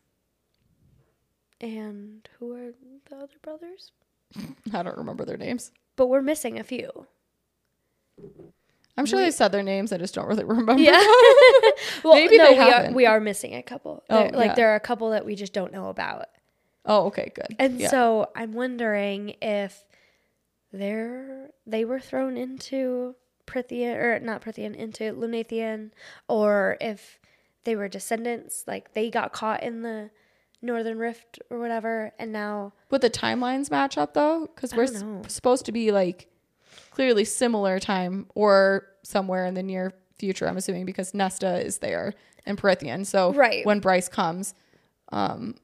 and 1.60 2.28
who 2.38 2.54
are 2.54 2.72
the 3.10 3.16
other 3.16 3.38
brothers? 3.42 3.92
I 4.72 4.82
don't 4.82 4.96
remember 4.96 5.24
their 5.24 5.36
names. 5.36 5.70
But 5.96 6.06
we're 6.08 6.22
missing 6.22 6.58
a 6.58 6.64
few. 6.64 7.06
I'm 8.98 9.06
sure 9.06 9.20
they 9.20 9.30
said 9.30 9.52
their 9.52 9.62
names. 9.62 9.92
I 9.92 9.96
just 9.98 10.14
don't 10.14 10.26
really 10.26 10.44
remember. 10.56 10.76
Yeah. 10.76 10.92
well, 12.04 12.14
Maybe 12.14 12.36
no, 12.36 12.50
they 12.50 12.58
we 12.58 12.70
are, 12.72 12.92
we 12.92 13.06
are 13.06 13.20
missing 13.20 13.54
a 13.54 13.62
couple. 13.62 14.02
Oh, 14.10 14.18
There- 14.24 14.32
like 14.32 14.48
yeah. 14.50 14.54
there 14.54 14.72
are 14.72 14.76
a 14.76 14.80
couple 14.80 15.10
that 15.10 15.24
we 15.24 15.34
just 15.36 15.52
don't 15.52 15.72
know 15.72 15.88
about. 15.88 16.26
Oh, 16.84 17.06
okay, 17.06 17.32
good. 17.34 17.54
And 17.58 17.80
yeah. 17.80 17.88
so 17.90 18.30
I'm 18.36 18.52
wondering 18.52 19.36
if 19.40 19.84
they're 20.72 21.50
they 21.66 21.84
were 21.84 22.00
thrown 22.00 22.36
into 22.36 23.14
Prythian 23.46 23.96
or 23.96 24.18
not 24.20 24.42
Prythian 24.42 24.74
into 24.74 25.12
Lunathion 25.14 25.90
or 26.28 26.76
if 26.80 27.18
they 27.64 27.74
were 27.76 27.88
descendants 27.88 28.64
like 28.66 28.92
they 28.94 29.10
got 29.10 29.32
caught 29.32 29.62
in 29.62 29.82
the 29.82 30.10
Northern 30.60 30.98
Rift 30.98 31.38
or 31.50 31.58
whatever 31.58 32.12
and 32.18 32.32
now 32.32 32.72
would 32.90 33.00
the 33.00 33.10
timelines 33.10 33.70
match 33.70 33.96
up 33.96 34.14
though? 34.14 34.48
Because 34.54 34.74
we're 34.74 34.84
s- 34.84 35.04
supposed 35.28 35.64
to 35.66 35.72
be 35.72 35.90
like 35.92 36.26
clearly 36.90 37.24
similar 37.24 37.78
time 37.78 38.26
or 38.34 38.86
somewhere 39.02 39.46
in 39.46 39.54
the 39.54 39.62
near 39.62 39.92
future. 40.18 40.48
I'm 40.48 40.56
assuming 40.56 40.84
because 40.86 41.14
Nesta 41.14 41.64
is 41.64 41.78
there 41.78 42.14
and 42.46 42.56
Prythian. 42.60 43.06
So 43.06 43.32
Right. 43.32 43.64
when 43.64 43.80
Bryce 43.80 44.08
comes, 44.08 44.54
um, 45.12 45.54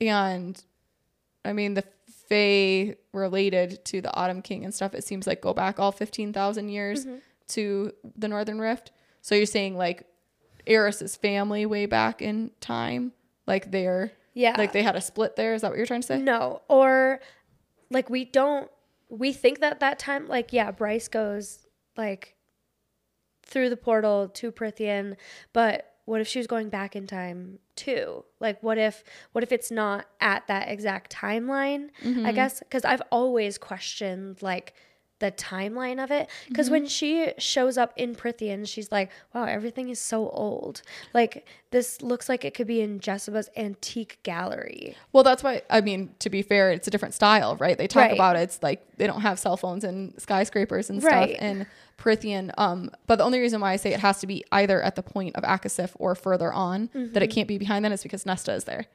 and 0.00 0.62
I 1.44 1.52
mean 1.52 1.74
the 1.74 1.84
Fae 2.28 2.96
related 3.12 3.84
to 3.86 4.00
the 4.00 4.14
Autumn 4.14 4.40
King 4.42 4.64
and 4.64 4.72
stuff. 4.74 4.94
It 4.94 5.04
seems 5.04 5.26
like 5.26 5.40
go 5.40 5.52
back 5.52 5.78
all 5.78 5.92
fifteen 5.92 6.32
thousand 6.32 6.68
years 6.70 7.04
Mm-hmm. 7.04 7.16
to 7.48 7.92
the 8.16 8.28
Northern 8.28 8.58
Rift. 8.58 8.90
So 9.20 9.34
you're 9.34 9.46
saying 9.46 9.76
like 9.76 10.06
Eris's 10.66 11.16
family 11.16 11.66
way 11.66 11.86
back 11.86 12.22
in 12.22 12.50
time, 12.60 13.12
like 13.46 13.70
they're 13.70 14.12
Yeah. 14.32 14.54
like 14.56 14.72
they 14.72 14.82
had 14.82 14.96
a 14.96 15.00
split 15.00 15.36
there. 15.36 15.54
Is 15.54 15.60
that 15.62 15.70
what 15.70 15.76
you're 15.76 15.86
trying 15.86 16.00
to 16.00 16.06
say? 16.06 16.18
no 16.18 16.62
or 16.68 17.20
like 17.90 18.08
we 18.10 18.24
don't 18.24 18.70
we 19.08 19.32
think 19.32 19.60
that 19.60 19.80
that 19.80 19.98
time 19.98 20.26
like 20.26 20.52
yeah 20.52 20.70
Bryce 20.70 21.08
goes 21.08 21.66
like 21.96 22.36
through 23.44 23.70
the 23.70 23.76
portal 23.76 24.28
to 24.28 24.50
Prythian 24.50 25.16
but 25.52 25.94
what 26.06 26.20
if 26.20 26.28
she 26.28 26.38
was 26.38 26.46
going 26.46 26.68
back 26.68 26.94
in 26.94 27.06
time 27.06 27.58
too? 27.76 28.24
Like 28.40 28.62
what 28.62 28.78
if 28.78 29.04
what 29.32 29.42
if 29.42 29.52
it's 29.52 29.70
not 29.70 30.06
at 30.20 30.46
that 30.48 30.68
exact 30.68 31.14
timeline 31.14 31.88
i 32.02 32.06
mm-hmm. 32.06 32.34
guess? 32.34 32.58
Because 32.60 32.84
i've 32.84 33.02
always 33.10 33.58
questioned 33.58 34.42
like 34.42 34.74
the 35.20 35.30
timeline 35.32 36.02
of 36.02 36.10
it 36.10 36.28
because 36.48 36.68
when 36.70 36.86
she 36.86 37.32
shows 37.38 37.78
up 37.78 37.92
in 37.96 38.14
Prythian, 38.14 38.66
she's 38.68 38.90
like, 38.90 39.10
"Wow, 39.32 39.44
everything 39.44 39.88
is 39.88 40.00
so 40.00 40.28
old. 40.30 40.82
Like 41.14 41.46
this 41.70 42.02
looks 42.02 42.28
like 42.28 42.44
it 42.44 42.52
could 42.54 42.66
be 42.66 42.80
in 42.80 42.98
Jesiba's 43.00 43.48
antique 43.56 44.18
gallery." 44.24 44.96
Well, 45.12 45.22
that's 45.22 45.42
why 45.42 45.62
I 45.70 45.80
mean, 45.80 46.14
to 46.18 46.28
be 46.30 46.42
fair, 46.42 46.70
it's 46.72 46.88
a 46.88 46.90
different 46.90 47.14
style, 47.14 47.56
right? 47.56 47.78
They 47.78 47.86
talk 47.86 48.02
Right. 48.02 48.12
about 48.12 48.36
it, 48.36 48.40
it's 48.40 48.62
like 48.62 48.82
they 48.96 49.06
don't 49.06 49.20
have 49.22 49.38
cell 49.38 49.56
phones 49.56 49.84
and 49.84 50.12
skyscrapers 50.20 50.90
and 50.90 51.00
stuff 51.00 51.12
Right. 51.12 51.40
in 51.40 51.66
Prythian. 51.96 52.50
Um, 52.58 52.90
but 53.06 53.16
the 53.16 53.24
only 53.24 53.38
reason 53.38 53.60
why 53.60 53.72
I 53.72 53.76
say 53.76 53.92
it 53.94 54.00
has 54.00 54.18
to 54.20 54.26
be 54.26 54.44
either 54.50 54.82
at 54.82 54.96
the 54.96 55.02
point 55.02 55.36
of 55.36 55.44
ACOSF 55.44 55.92
or 56.00 56.14
further 56.16 56.52
on, 56.52 56.90
that 56.92 56.98
Mm-hmm. 56.98 57.22
it 57.22 57.26
can't 57.28 57.48
be 57.48 57.56
behind 57.58 57.84
then 57.84 57.92
is 57.92 58.02
because 58.02 58.26
Nesta 58.26 58.52
is 58.52 58.64
there. 58.64 58.86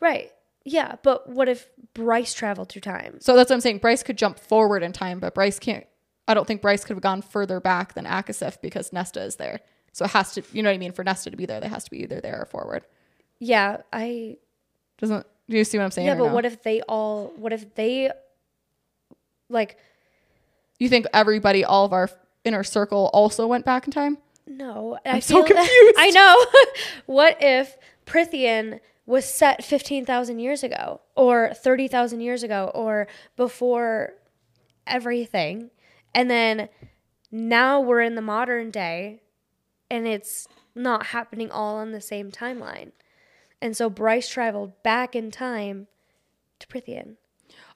Right. 0.00 0.32
Yeah, 0.64 0.96
but 1.02 1.28
what 1.28 1.48
if 1.48 1.68
Bryce 1.94 2.34
traveled 2.34 2.68
through 2.68 2.82
time? 2.82 3.18
So 3.20 3.34
that's 3.34 3.50
what 3.50 3.56
I'm 3.56 3.60
saying. 3.60 3.78
Bryce 3.78 4.02
could 4.02 4.16
jump 4.16 4.38
forward 4.38 4.82
in 4.82 4.92
time, 4.92 5.18
but 5.18 5.34
Bryce 5.34 5.58
can't. 5.58 5.86
I 6.28 6.34
don't 6.34 6.46
think 6.46 6.62
Bryce 6.62 6.84
could 6.84 6.94
have 6.94 7.02
gone 7.02 7.20
further 7.20 7.58
back 7.58 7.94
than 7.94 8.04
ACOSF 8.04 8.60
because 8.60 8.92
Nesta 8.92 9.20
is 9.22 9.36
there. 9.36 9.60
So 9.92 10.04
it 10.04 10.12
has 10.12 10.32
to, 10.34 10.42
you 10.52 10.62
know 10.62 10.70
what 10.70 10.74
I 10.74 10.78
mean? 10.78 10.92
For 10.92 11.04
Nesta 11.04 11.30
to 11.30 11.36
be 11.36 11.46
there, 11.46 11.60
they 11.60 11.68
has 11.68 11.84
to 11.84 11.90
be 11.90 12.02
either 12.02 12.20
there 12.20 12.42
or 12.42 12.46
forward. 12.46 12.84
Yeah, 13.40 13.78
I 13.92 14.36
Doesn't 14.98 15.26
do 15.48 15.56
you 15.56 15.64
see 15.64 15.76
what 15.78 15.84
I'm 15.84 15.90
saying? 15.90 16.06
Yeah, 16.06 16.14
but 16.14 16.28
no? 16.28 16.34
what 16.34 16.44
if 16.46 16.62
they 16.62 16.80
all 16.82 17.32
what 17.36 17.52
if 17.52 17.74
they 17.74 18.10
like 19.48 19.76
you 20.78 20.88
think 20.88 21.06
everybody, 21.12 21.64
all 21.64 21.84
of 21.84 21.92
our 21.92 22.08
inner 22.44 22.64
circle, 22.64 23.10
also 23.12 23.46
went 23.46 23.64
back 23.64 23.86
in 23.86 23.92
time? 23.92 24.18
no, 24.46 24.98
I'm 25.04 25.20
so 25.20 25.44
feel 25.44 25.54
that- 25.54 25.66
confused. 25.94 25.96
I 25.98 26.10
know. 26.10 26.46
what 27.06 27.36
if 27.40 27.76
Prythian 28.06 28.80
was 29.06 29.24
set 29.24 29.64
15,000 29.64 30.38
years 30.38 30.62
ago 30.62 31.00
or 31.16 31.52
30,000 31.54 32.20
years 32.20 32.42
ago 32.42 32.70
or 32.74 33.08
before 33.36 34.14
everything 34.86 35.70
and 36.14 36.30
then 36.30 36.68
now 37.30 37.80
we're 37.80 38.00
in 38.00 38.14
the 38.14 38.22
modern 38.22 38.70
day 38.70 39.22
and 39.90 40.06
it's 40.06 40.46
not 40.74 41.06
happening 41.06 41.50
all 41.50 41.76
on 41.76 41.92
the 41.92 42.00
same 42.00 42.30
timeline. 42.30 42.92
And 43.60 43.76
so 43.76 43.88
Bryce 43.88 44.28
traveled 44.28 44.82
back 44.82 45.14
in 45.14 45.30
time 45.30 45.86
to 46.58 46.66
Prythian. 46.66 47.16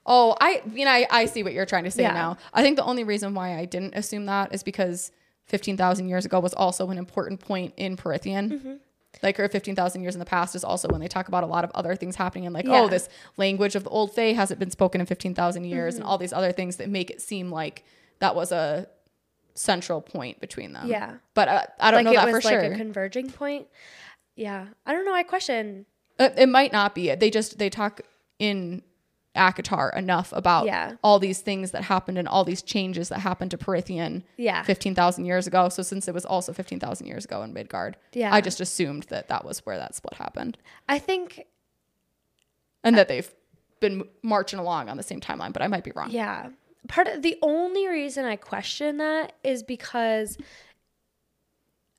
Oh, 0.04 0.36
I 0.40 0.62
mean, 0.66 0.88
I, 0.88 1.06
I 1.10 1.26
see 1.26 1.42
what 1.42 1.52
you're 1.52 1.66
trying 1.66 1.84
to 1.84 1.90
say 1.90 2.02
Yeah. 2.02 2.12
now. 2.12 2.36
I 2.52 2.62
think 2.62 2.76
the 2.76 2.84
only 2.84 3.04
reason 3.04 3.34
why 3.34 3.58
I 3.58 3.64
didn't 3.64 3.94
assume 3.94 4.26
that 4.26 4.54
is 4.54 4.62
because 4.62 5.12
15,000 5.46 6.08
years 6.08 6.24
ago 6.24 6.40
was 6.40 6.54
also 6.54 6.90
an 6.90 6.98
important 6.98 7.40
point 7.40 7.74
in 7.76 7.96
Prythian. 7.96 8.50
Mm-hmm. 8.52 8.74
Like, 9.22 9.40
or 9.40 9.48
15,000 9.48 10.02
years 10.02 10.14
in 10.14 10.18
the 10.18 10.26
past 10.26 10.54
is 10.54 10.62
also 10.64 10.88
when 10.88 11.00
they 11.00 11.08
talk 11.08 11.28
about 11.28 11.42
a 11.42 11.46
lot 11.46 11.64
of 11.64 11.70
other 11.74 11.96
things 11.96 12.16
happening 12.16 12.44
and 12.46 12.54
like, 12.54 12.66
Yeah. 12.66 12.82
oh, 12.82 12.88
this 12.88 13.08
language 13.36 13.74
of 13.74 13.84
the 13.84 13.90
old 13.90 14.12
Fae 14.14 14.32
hasn't 14.34 14.60
been 14.60 14.70
spoken 14.70 15.00
in 15.00 15.06
15,000 15.06 15.64
years 15.64 15.94
Mm-hmm. 15.94 16.02
and 16.02 16.08
all 16.08 16.18
these 16.18 16.32
other 16.32 16.52
things 16.52 16.76
that 16.76 16.88
make 16.90 17.10
it 17.10 17.20
seem 17.22 17.50
like 17.50 17.84
that 18.18 18.34
was 18.34 18.52
a 18.52 18.86
central 19.54 20.00
point 20.02 20.40
between 20.40 20.72
them. 20.72 20.86
Yeah. 20.86 21.14
But 21.34 21.48
uh, 21.48 21.62
I 21.80 21.90
don't 21.90 22.04
like 22.04 22.14
know 22.14 22.20
that 22.20 22.28
for 22.28 22.32
like 22.34 22.42
sure. 22.42 22.62
Like 22.62 22.72
a 22.72 22.76
converging 22.76 23.30
point. 23.30 23.66
Yeah, 24.34 24.66
I 24.84 24.92
don't 24.92 25.06
know. 25.06 25.14
I 25.14 25.22
question. 25.22 25.86
It, 26.18 26.34
it 26.36 26.48
might 26.48 26.72
not 26.72 26.94
be. 26.94 27.14
They 27.14 27.30
just 27.30 27.58
they 27.58 27.70
talk 27.70 28.02
in 28.38 28.82
ACOTAR 29.36 29.90
enough 29.96 30.32
about 30.32 30.66
Yeah. 30.66 30.94
all 31.04 31.18
these 31.18 31.40
things 31.40 31.70
that 31.70 31.84
happened 31.84 32.18
and 32.18 32.26
all 32.26 32.44
these 32.44 32.62
changes 32.62 33.08
that 33.10 33.20
happened 33.20 33.50
to 33.52 33.58
Prythian 33.58 34.22
Yeah. 34.36 34.62
fifteen 34.64 34.94
thousand 34.94 35.26
years 35.26 35.46
ago. 35.46 35.68
So 35.68 35.82
since 35.82 36.08
it 36.08 36.14
was 36.14 36.24
also 36.26 36.52
fifteen 36.52 36.80
thousand 36.80 37.06
years 37.06 37.24
ago 37.24 37.42
in 37.42 37.52
Midgard, 37.52 37.96
Yeah. 38.12 38.34
I 38.34 38.40
just 38.40 38.60
assumed 38.60 39.04
that 39.04 39.28
that 39.28 39.44
was 39.44 39.64
where 39.66 39.78
that 39.78 39.94
split 39.94 40.14
happened 40.14 40.58
I 40.88 40.98
think 40.98 41.44
and 42.82 42.96
that 42.98 43.08
they've 43.08 43.32
been 43.80 44.04
marching 44.22 44.58
along 44.58 44.88
on 44.88 44.96
the 44.96 45.02
same 45.02 45.20
timeline. 45.20 45.52
But 45.52 45.62
I 45.62 45.68
might 45.68 45.84
be 45.84 45.92
wrong. 45.94 46.10
yeah. 46.10 46.48
Part 46.88 47.08
of 47.08 47.22
the 47.22 47.36
only 47.42 47.88
reason 47.88 48.24
I 48.24 48.36
question 48.36 48.98
that 48.98 49.32
is 49.42 49.62
because 49.64 50.38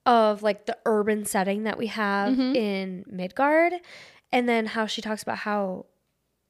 of 0.05 0.41
like 0.43 0.65
the 0.65 0.77
urban 0.85 1.25
setting 1.25 1.63
that 1.63 1.77
we 1.77 1.87
have 1.87 2.33
Mm-hmm. 2.33 2.55
in 2.55 3.05
Midgard, 3.07 3.73
and 4.31 4.47
then 4.47 4.65
how 4.67 4.85
she 4.85 5.01
talks 5.01 5.21
about 5.23 5.39
how 5.39 5.85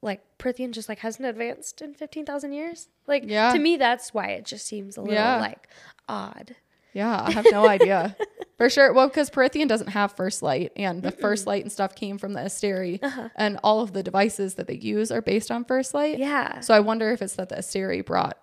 like 0.02 0.22
Prythian 0.38 0.72
just 0.72 0.88
like 0.89 1.00
hasn't 1.00 1.28
advanced 1.28 1.82
in 1.82 1.93
fifteen 1.93 2.26
thousand 2.26 2.54
years. 2.54 2.88
Like 3.08 3.24
Yeah. 3.26 3.52
to 3.54 3.60
me, 3.60 3.78
that's 3.78 4.14
why 4.14 4.28
it 4.30 4.45
just 4.45 4.66
seems 4.66 4.98
a 4.98 5.02
little 5.02 5.16
Yeah. 5.16 5.39
like 5.39 5.68
odd. 6.08 6.56
Yeah, 6.93 7.22
I 7.24 7.32
have 7.32 7.45
no 7.52 7.68
idea. 7.68 8.16
For 8.58 8.70
sure. 8.72 8.91
Well, 8.91 9.08
because 9.08 9.30
Prythian 9.30 9.68
doesn't 9.68 9.89
have 9.89 10.14
first 10.14 10.41
light, 10.41 10.72
and 10.76 11.04
the 11.04 11.12
first 11.12 11.45
light 11.45 11.62
and 11.64 11.72
stuff 11.72 11.93
came 11.93 12.18
from 12.18 12.34
the 12.34 12.39
Asteri, 12.39 12.98
Uh-huh. 13.04 13.30
and 13.36 13.60
all 13.64 13.82
of 13.82 13.93
the 13.93 14.02
devices 14.02 14.56
that 14.56 14.66
they 14.66 14.76
use 14.78 15.12
are 15.12 15.22
based 15.22 15.52
on 15.52 15.64
first 15.64 15.93
light. 15.93 16.18
Yeah. 16.18 16.60
So 16.62 16.74
I 16.74 16.80
wonder 16.80 17.12
if 17.12 17.22
it's 17.22 17.36
that 17.36 17.50
the 17.50 17.58
Asteri 17.58 18.04
brought 18.04 18.38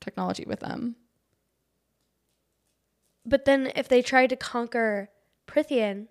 technology 0.00 0.44
with 0.46 0.60
them. 0.60 0.96
But 3.26 3.44
then 3.44 3.72
if 3.76 3.88
they 3.88 4.00
tried 4.00 4.28
to 4.30 4.36
conquer 4.36 5.10
Prythian 5.46 6.06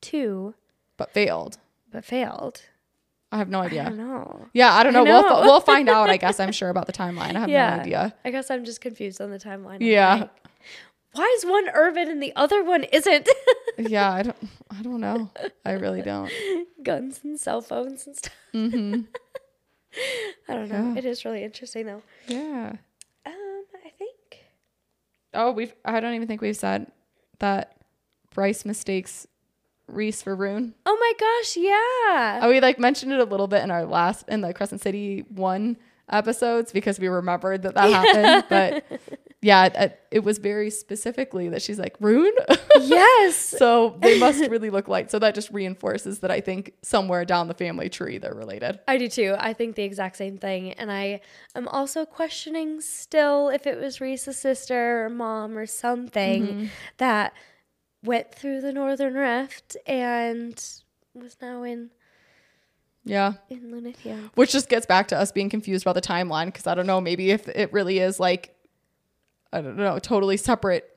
too, 0.00 0.54
but 0.96 1.10
failed. 1.12 1.58
but 1.90 2.04
failed, 2.06 2.62
I 3.34 3.38
have 3.38 3.48
no 3.48 3.60
idea. 3.62 3.82
I 3.82 3.86
don't 3.86 3.96
know. 3.98 4.46
Yeah, 4.52 4.72
I 4.72 4.84
don't 4.84 4.94
I 4.94 5.02
know. 5.02 5.22
We'll, 5.22 5.40
we'll 5.42 5.60
find 5.60 5.88
out, 5.88 6.08
I 6.08 6.16
guess, 6.24 6.38
I'm 6.38 6.52
sure, 6.52 6.68
about 6.68 6.86
the 6.86 6.92
timeline. 6.92 7.34
I 7.34 7.40
have 7.40 7.48
yeah. 7.48 7.74
no 7.76 7.82
idea. 7.82 8.14
I 8.24 8.30
guess 8.30 8.48
I'm 8.48 8.64
just 8.64 8.80
confused 8.80 9.20
on 9.20 9.32
the 9.32 9.40
timeline. 9.40 9.74
I'm 9.74 9.82
Yeah. 9.82 10.14
like, 10.14 10.30
why 11.14 11.34
is 11.36 11.44
one 11.44 11.68
urban 11.74 12.08
and 12.08 12.22
the 12.22 12.32
other 12.36 12.62
one 12.62 12.84
isn't? 12.84 13.28
Yeah, 13.76 14.12
I 14.12 14.22
don't 14.22 14.36
I 14.70 14.82
don't 14.82 15.00
know. 15.00 15.32
I 15.64 15.72
really 15.72 16.00
don't. 16.00 16.30
Guns 16.84 17.18
and 17.24 17.40
cell 17.40 17.60
phones 17.60 18.06
and 18.06 18.16
stuff. 18.16 18.32
Mm-hmm. 18.54 19.00
I 20.48 20.54
don't 20.54 20.68
know. 20.68 20.92
Yeah. 20.92 20.98
It 20.98 21.04
is 21.04 21.24
really 21.24 21.42
interesting 21.42 21.86
though. 21.86 22.02
Yeah. 22.28 22.76
Um, 23.26 23.64
I 23.84 23.90
think. 23.98 24.44
Oh, 25.34 25.50
we've 25.50 25.74
I 25.84 25.98
don't 25.98 26.14
even 26.14 26.28
think 26.28 26.40
we've 26.40 26.56
said 26.56 26.86
that 27.40 27.76
Bryce 28.32 28.64
mistakes 28.64 29.26
Rhys 29.86 30.22
for 30.22 30.36
Ruhn. 30.36 30.72
Oh 30.86 30.96
my 30.98 31.12
gosh, 31.18 31.56
yeah. 31.56 32.40
Oh, 32.42 32.48
we 32.48 32.60
like 32.60 32.78
mentioned 32.78 33.12
it 33.12 33.20
a 33.20 33.24
little 33.24 33.46
bit 33.46 33.62
in 33.62 33.70
our 33.70 33.84
last 33.84 34.28
in 34.28 34.40
the 34.40 34.54
Crescent 34.54 34.80
City 34.80 35.24
one 35.28 35.76
episodes 36.08 36.72
because 36.72 36.98
we 36.98 37.08
remembered 37.08 37.62
that 37.62 37.74
that 37.74 37.90
happened. 37.90 38.44
But 38.48 39.00
yeah, 39.42 39.66
it, 39.66 40.00
it 40.10 40.18
was 40.20 40.38
very 40.38 40.70
specifically 40.70 41.48
that 41.50 41.62
she's 41.62 41.78
like 41.78 41.98
Ruhn. 41.98 42.32
Yes. 42.80 43.36
so 43.36 43.96
they 44.00 44.18
must 44.18 44.50
really 44.50 44.68
look 44.68 44.88
like. 44.88 45.08
So 45.08 45.20
that 45.20 45.34
just 45.34 45.50
reinforces 45.50 46.18
that 46.20 46.30
I 46.32 46.40
think 46.40 46.74
somewhere 46.82 47.24
down 47.24 47.46
the 47.46 47.54
family 47.54 47.88
tree 47.88 48.18
they're 48.18 48.34
related. 48.34 48.80
I 48.88 48.98
do 48.98 49.08
too. 49.08 49.36
I 49.38 49.52
think 49.52 49.76
the 49.76 49.84
exact 49.84 50.16
same 50.16 50.38
thing. 50.38 50.72
And 50.72 50.90
I 50.90 51.20
am 51.54 51.68
also 51.68 52.04
questioning 52.04 52.80
still 52.80 53.48
if 53.48 53.66
it 53.66 53.80
was 53.80 54.00
Rhys's 54.00 54.38
sister 54.38 55.04
or 55.04 55.08
mom 55.08 55.56
or 55.56 55.66
something 55.66 56.46
mm-hmm. 56.46 56.66
that 56.98 57.32
went 58.04 58.34
through 58.34 58.60
the 58.60 58.72
Northern 58.72 59.14
Rift 59.14 59.76
and 59.86 60.62
was 61.14 61.36
now 61.40 61.62
in, 61.62 61.90
Yeah. 63.04 63.34
in 63.48 63.70
Lunathion. 63.72 64.30
Which 64.34 64.52
just 64.52 64.68
gets 64.68 64.86
back 64.86 65.08
to 65.08 65.18
us 65.18 65.32
being 65.32 65.48
confused 65.50 65.84
about 65.84 65.94
the 65.94 66.02
timeline 66.02 66.46
because 66.46 66.66
I 66.66 66.74
don't 66.74 66.86
know, 66.86 67.00
maybe 67.00 67.30
if 67.30 67.48
it 67.48 67.72
really 67.72 67.98
is 67.98 68.20
like, 68.20 68.54
I 69.52 69.60
don't 69.60 69.76
know, 69.76 69.98
totally 69.98 70.36
separate 70.36 70.88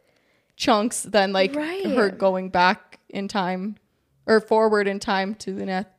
chunks 0.56 1.04
than 1.04 1.32
like 1.34 1.54
her 1.56 2.10
going 2.10 2.50
back 2.50 3.00
in 3.10 3.28
time 3.28 3.78
or 4.26 4.40
forward 4.42 4.88
in 4.88 5.00
time 5.00 5.36
to 5.36 5.54
the 5.54 5.66
net. 5.66 5.94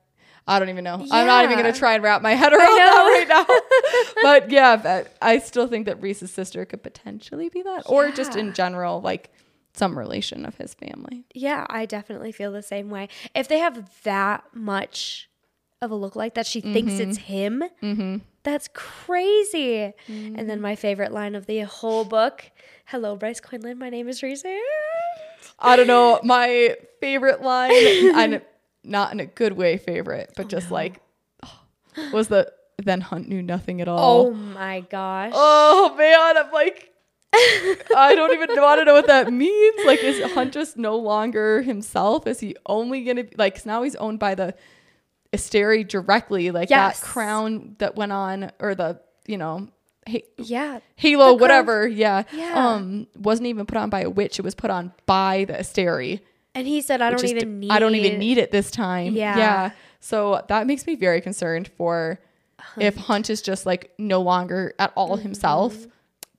I 0.46 0.58
don't 0.58 0.70
even 0.70 0.82
know. 0.82 1.06
I'm 1.10 1.26
not 1.26 1.44
even 1.44 1.58
going 1.58 1.70
to 1.70 1.78
try 1.78 1.92
and 1.94 2.02
wrap 2.02 2.22
my 2.22 2.32
head 2.34 2.52
around 2.54 2.60
that 2.60 3.26
right 3.28 3.28
now. 3.28 4.22
but 4.22 4.50
yeah, 4.50 4.76
but 4.76 5.14
I 5.20 5.38
still 5.40 5.66
think 5.66 5.84
that 5.86 6.00
Rhys's 6.02 6.30
sister 6.32 6.64
could 6.64 6.82
potentially 6.82 7.50
be 7.50 7.60
that 7.62 7.82
or 7.84 8.10
just 8.10 8.34
in 8.34 8.54
general, 8.54 9.00
like 9.02 9.30
some 9.78 9.98
relation 9.98 10.44
of 10.44 10.56
his 10.56 10.74
family. 10.74 11.24
Yeah, 11.34 11.66
I 11.70 11.86
definitely 11.86 12.32
feel 12.32 12.52
the 12.52 12.62
same 12.62 12.90
way. 12.90 13.08
If 13.34 13.48
they 13.48 13.58
have 13.58 14.02
that 14.02 14.44
much 14.52 15.28
of 15.80 15.90
a 15.90 15.94
look 15.94 16.16
like 16.16 16.34
that 16.34 16.46
she 16.46 16.60
thinks 16.60 16.94
it's 16.94 17.18
mm-hmm. 17.18 17.32
him, 17.32 17.64
mm-hmm. 17.82 18.16
that's 18.42 18.68
crazy. 18.74 19.92
And 20.08 20.50
then 20.50 20.58
mm. 20.58 20.62
my 20.62 20.74
favorite 20.74 21.12
line 21.12 21.34
of 21.34 21.46
the 21.46 21.60
whole 21.60 22.04
book 22.04 22.50
Hello, 22.86 23.16
Bryce 23.16 23.40
Quinlan. 23.40 23.78
My 23.78 23.90
name 23.90 24.08
is 24.08 24.22
Rhys. 24.22 24.44
I 25.58 25.76
don't 25.76 25.86
know. 25.86 26.20
My 26.24 26.74
favorite 27.00 27.42
line, 27.42 27.72
and 28.16 28.40
not 28.82 29.12
in 29.12 29.20
a 29.20 29.26
good 29.26 29.52
way 29.52 29.76
favorite, 29.76 30.32
but 30.36 30.46
oh, 30.46 30.48
just 30.48 30.70
like 30.70 31.00
oh, 31.44 32.10
was 32.12 32.28
the 32.28 32.50
then 32.78 33.00
Hunt 33.00 33.28
knew 33.28 33.42
nothing 33.42 33.80
at 33.80 33.88
all. 33.88 34.26
Oh 34.26 34.32
my 34.32 34.80
gosh. 34.80 35.32
Oh, 35.34 35.94
man, 35.98 36.36
I'm 36.36 36.52
like 36.52 36.87
I 37.34 38.14
don't 38.16 38.32
even 38.32 38.48
want 38.60 38.80
to 38.80 38.84
know 38.84 38.94
what 38.94 39.06
that 39.06 39.32
means. 39.32 39.80
Like, 39.84 40.02
is 40.02 40.22
Hunt 40.32 40.52
just 40.52 40.76
no 40.76 40.96
longer 40.96 41.62
himself? 41.62 42.26
Is 42.26 42.40
he 42.40 42.56
only 42.66 43.04
gonna 43.04 43.24
be 43.24 43.34
like? 43.36 43.56
'cause 43.56 43.66
now 43.66 43.82
he's 43.82 43.96
owned 43.96 44.18
by 44.18 44.34
the 44.34 44.54
Asteri 45.32 45.86
directly, 45.86 46.50
like 46.50 46.70
Yes. 46.70 47.00
that 47.00 47.06
crown 47.06 47.76
that 47.78 47.96
went 47.96 48.12
on, 48.12 48.50
or 48.58 48.74
the 48.74 49.00
you 49.26 49.36
know. 49.36 49.68
Ha- 50.08 50.24
Yeah. 50.38 50.78
Halo, 50.96 51.34
whatever, 51.34 51.86
yeah. 51.86 52.22
Yeah. 52.32 52.54
Um, 52.54 53.08
wasn't 53.18 53.46
even 53.48 53.66
put 53.66 53.76
on 53.76 53.90
by 53.90 54.00
a 54.00 54.08
witch. 54.10 54.38
It 54.38 54.42
was 54.42 54.54
put 54.54 54.70
on 54.70 54.92
by 55.04 55.44
the 55.46 55.52
Asteri. 55.52 56.20
And 56.54 56.66
he 56.66 56.80
said, 56.80 57.02
I 57.02 57.10
don't 57.10 57.22
even 57.24 57.38
d- 57.38 57.44
need 57.66 57.70
I 57.70 57.78
don't 57.78 57.94
even 57.94 58.18
need 58.18 58.38
it 58.38 58.50
this 58.50 58.70
time. 58.70 59.12
Yeah. 59.14 59.36
Yeah. 59.36 59.70
So 60.00 60.42
that 60.48 60.66
makes 60.66 60.86
me 60.86 60.94
very 60.94 61.20
concerned 61.20 61.68
for 61.76 62.18
if 62.78 62.96
Hunt 62.96 63.28
is 63.28 63.42
just 63.42 63.66
like 63.66 63.92
no 63.98 64.22
longer 64.22 64.72
at 64.78 64.92
all 64.96 65.16
himself 65.16 65.86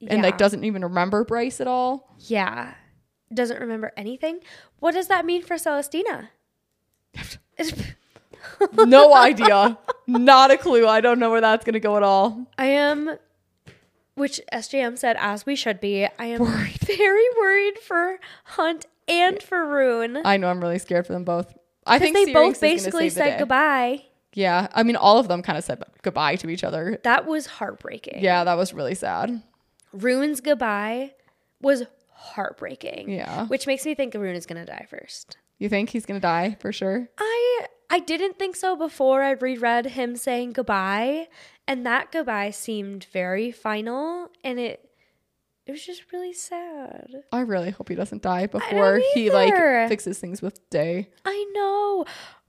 and 0.02 0.10
Mm-hmm. 0.10 0.22
Like 0.22 0.38
doesn't 0.38 0.64
even 0.64 0.84
remember 0.84 1.24
Bryce 1.24 1.60
at 1.62 1.68
all. 1.68 2.16
Yeah. 2.20 2.74
Doesn't 3.34 3.60
remember 3.60 3.92
anything. 3.98 4.40
What 4.80 4.94
does 4.94 5.08
that 5.08 5.26
mean 5.26 5.44
for 5.44 5.56
Celestina? 5.56 6.30
No 8.86 9.14
idea. 9.16 9.78
Not 10.08 10.52
a 10.52 10.58
clue. 10.58 10.88
I 10.88 11.02
don't 11.02 11.20
know 11.20 11.30
where 11.30 11.42
that's 11.42 11.66
gonna 11.66 11.80
go 11.80 11.98
at 11.98 12.04
all. 12.04 12.46
I 12.58 12.68
am, 12.68 13.18
which 14.16 14.40
SJM 14.54 14.98
said, 14.98 15.18
as 15.20 15.46
we 15.46 15.56
should 15.56 15.80
be, 15.80 16.06
I 16.18 16.26
am 16.26 16.46
very 16.80 17.26
worried 17.38 17.80
for 17.80 18.20
Hunt 18.46 18.86
and 19.08 19.42
for 19.44 19.58
Ruhn. 19.66 20.22
I 20.24 20.38
know 20.38 20.50
I'm 20.50 20.62
really 20.62 20.80
scared 20.80 21.06
for 21.06 21.14
them 21.14 21.24
both. 21.24 21.54
I 21.86 22.00
think 22.00 22.16
they 22.16 22.26
Syrinx 22.32 22.58
both 22.58 22.62
basically 22.62 23.10
said 23.10 23.40
goodbye. 23.40 24.04
Yeah. 24.34 24.68
I 24.74 24.84
mean 24.84 24.96
all 24.96 25.18
of 25.18 25.28
them 25.28 25.42
kind 25.42 25.58
of 25.58 25.64
said 25.64 25.84
goodbye 26.02 26.36
to 26.38 26.50
each 26.50 26.64
other. 26.64 27.00
That 27.04 27.26
was 27.26 27.46
heartbreaking. 27.46 28.24
Yeah, 28.24 28.44
that 28.44 28.56
was 28.56 28.74
really 28.74 28.96
sad. 28.96 29.42
Ruhn's 29.96 30.42
goodbye 30.42 31.14
was 31.62 31.84
heartbreaking. 32.12 33.10
Yeah. 33.10 33.48
Which 33.48 33.68
makes 33.68 33.86
me 33.86 33.96
think 33.96 34.14
Ruhn 34.14 34.36
is 34.36 34.46
going 34.46 34.64
to 34.64 34.72
die 34.72 34.86
first. 34.90 35.38
You 35.60 35.68
think 35.68 35.90
he's 35.90 36.06
gonna 36.06 36.22
die 36.22 36.58
for 36.62 36.72
sure? 36.72 37.10
I 37.18 37.66
I 37.90 38.00
didn't 38.00 38.40
think 38.40 38.56
so 38.56 38.76
before 38.76 39.22
I 39.22 39.32
reread 39.32 39.88
him 39.88 40.16
saying 40.16 40.54
goodbye, 40.54 41.28
and 41.68 41.86
that 41.86 42.12
goodbye 42.12 42.52
seemed 42.52 43.06
very 43.12 43.52
final, 43.52 44.30
and 44.44 44.58
it 44.58 44.90
it 45.66 45.72
was 45.72 45.86
just 45.86 46.12
really 46.14 46.34
sad. 46.34 47.24
I 47.32 47.42
really 47.42 47.72
hope 47.72 47.90
he 47.90 47.96
doesn't 47.96 48.22
die 48.22 48.48
before 48.48 49.02
he 49.14 49.30
like 49.30 49.54
fixes 49.90 50.18
things 50.18 50.42
with 50.42 50.68
Day. 50.70 51.10
I 51.26 51.46
know 51.54 52.06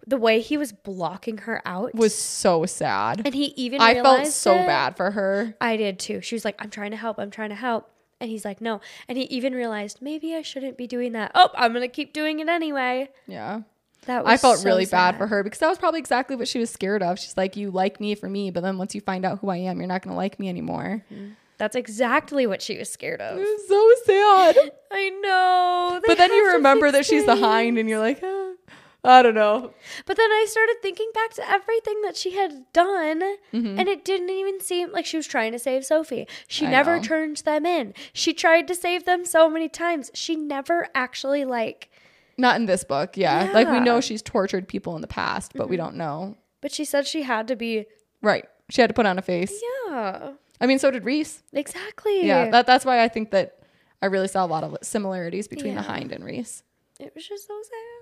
the 0.06 0.16
way 0.16 0.40
he 0.40 0.56
was 0.56 0.72
blocking 0.72 1.38
her 1.38 1.60
out 1.64 1.94
Was 1.94 2.14
so 2.16 2.66
sad. 2.66 3.22
and 3.24 3.34
he 3.34 3.46
even 3.56 3.80
I 3.80 3.94
felt 3.94 4.26
so 4.26 4.56
it. 4.56 4.66
bad 4.66 4.96
for 4.96 5.10
her. 5.12 5.54
I 5.60 5.76
did 5.76 5.98
too. 5.98 6.20
She 6.20 6.34
was 6.34 6.44
like, 6.44 6.56
"I'm 6.58 6.70
trying 6.70 6.90
to 6.92 6.96
help. 6.96 7.18
I'm 7.18 7.30
trying 7.30 7.50
to 7.50 7.54
help." 7.56 7.90
And 8.20 8.28
he's 8.30 8.44
like, 8.44 8.60
"No." 8.60 8.80
And 9.08 9.16
he 9.18 9.24
even 9.24 9.54
realized 9.54 9.98
maybe 10.00 10.34
I 10.34 10.42
shouldn't 10.42 10.76
be 10.76 10.86
doing 10.86 11.12
that. 11.12 11.32
Oh, 11.34 11.50
I'm 11.54 11.72
gonna 11.72 11.88
keep 11.88 12.12
doing 12.12 12.40
it 12.40 12.48
anyway. 12.48 13.08
Yeah. 13.26 13.62
That 14.06 14.24
was 14.24 14.32
I 14.32 14.36
felt 14.38 14.58
so 14.60 14.64
really 14.64 14.86
bad 14.86 15.18
for 15.18 15.26
her 15.26 15.42
because 15.42 15.58
that 15.58 15.68
was 15.68 15.76
probably 15.76 16.00
exactly 16.00 16.34
what 16.34 16.48
she 16.48 16.58
was 16.58 16.70
scared 16.70 17.02
of. 17.02 17.18
She's 17.18 17.36
like, 17.36 17.54
You 17.54 17.70
like 17.70 18.00
me 18.00 18.14
for 18.14 18.30
me, 18.30 18.50
but 18.50 18.62
then 18.62 18.78
once 18.78 18.94
you 18.94 19.02
find 19.02 19.26
out 19.26 19.40
who 19.40 19.50
I 19.50 19.58
am, 19.58 19.78
you're 19.78 19.88
not 19.88 20.00
going 20.02 20.12
to 20.12 20.16
like 20.16 20.38
me 20.40 20.48
anymore. 20.48 21.04
That's 21.58 21.76
exactly 21.76 22.46
what 22.46 22.62
she 22.62 22.78
was 22.78 22.90
scared 22.90 23.20
of. 23.20 23.36
It 23.36 23.42
was 23.42 23.68
so 23.68 23.92
sad. 24.06 24.70
I 24.90 25.10
know. 25.22 26.00
but 26.06 26.16
then 26.16 26.32
you 26.32 26.52
remember 26.54 26.90
that 26.90 27.04
she's 27.04 27.26
the 27.26 27.36
hind 27.36 27.76
and 27.78 27.86
you're 27.90 27.98
like, 27.98 28.20
ah, 28.22 28.52
I 29.02 29.22
don't 29.22 29.34
know. 29.34 29.72
But 30.04 30.16
then 30.18 30.30
I 30.30 30.44
started 30.48 30.76
thinking 30.82 31.10
back 31.14 31.30
to 31.34 31.48
everything 31.50 32.02
that 32.02 32.16
she 32.16 32.32
had 32.32 32.70
done, 32.72 33.20
Mm-hmm. 33.52 33.78
and 33.80 33.88
it 33.88 34.04
didn't 34.04 34.30
even 34.30 34.60
seem 34.60 34.92
like 34.92 35.06
she 35.06 35.16
was 35.16 35.26
trying 35.26 35.52
to 35.52 35.58
save 35.58 35.82
Sofie. 35.82 36.28
She 36.48 36.66
I 36.66 36.70
never 36.70 36.96
know. 36.96 37.02
turned 37.02 37.38
them 37.38 37.64
in. 37.64 37.94
She 38.12 38.32
tried 38.34 38.68
to 38.68 38.74
save 38.74 39.06
them 39.06 39.24
so 39.24 39.48
many 39.48 39.68
times. 39.68 40.10
She 40.14 40.36
never 40.36 40.88
actually 40.94 41.44
like. 41.44 41.90
Not 42.36 42.56
in 42.56 42.66
this 42.66 42.84
book. 42.84 43.16
Yeah. 43.16 43.50
Like 43.54 43.68
we 43.70 43.80
know 43.80 44.00
she's 44.00 44.22
tortured 44.22 44.68
people 44.68 44.94
in 44.96 45.00
the 45.02 45.06
past, 45.08 45.52
but 45.54 45.68
we 45.68 45.76
don't 45.76 45.96
know. 45.96 46.36
But 46.60 46.72
she 46.72 46.84
said 46.84 47.06
she 47.06 47.22
had 47.22 47.48
to 47.48 47.56
be. 47.56 47.86
Right. 48.22 48.44
She 48.70 48.80
had 48.82 48.88
to 48.88 48.94
put 48.94 49.06
on 49.06 49.18
a 49.18 49.22
face. 49.22 49.52
Yeah, 49.88 50.32
I 50.60 50.66
mean, 50.66 50.78
so 50.78 50.90
did 50.90 51.04
Rhys. 51.04 51.42
exactly. 51.52 52.26
Yeah. 52.26 52.50
That, 52.50 52.66
that's 52.66 52.84
why 52.84 53.02
I 53.02 53.08
think 53.08 53.30
that 53.32 53.58
I 54.02 54.06
really 54.06 54.28
saw 54.28 54.44
a 54.44 54.46
lot 54.46 54.62
of 54.62 54.76
similarities 54.82 55.48
between 55.48 55.74
the 55.74 55.82
hind 55.82 56.12
and 56.12 56.22
Rhys. 56.24 56.62
it 56.98 57.12
was 57.14 57.26
just 57.26 57.46
so 57.48 57.58
sad. 57.62 57.99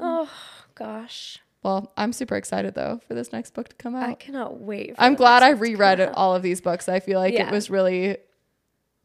Oh 0.00 0.30
gosh, 0.74 1.38
Well, 1.62 1.92
I'm 1.96 2.12
super 2.12 2.36
excited 2.36 2.74
though 2.74 3.00
for 3.06 3.14
this 3.14 3.32
next 3.32 3.54
book 3.54 3.68
to 3.68 3.76
come 3.76 3.94
out. 3.94 4.08
I 4.08 4.14
cannot 4.14 4.60
wait. 4.60 4.94
For 4.96 5.00
I'm 5.02 5.14
glad 5.14 5.42
I 5.42 5.48
one 5.50 5.56
to 5.56 5.56
come 5.56 5.62
reread 5.62 6.00
all 6.14 6.34
of 6.34 6.42
these 6.42 6.60
books. 6.60 6.88
I 6.88 7.00
feel 7.00 7.18
like 7.20 7.34
Yeah. 7.34 7.48
it 7.48 7.52
was 7.52 7.70
really 7.70 8.18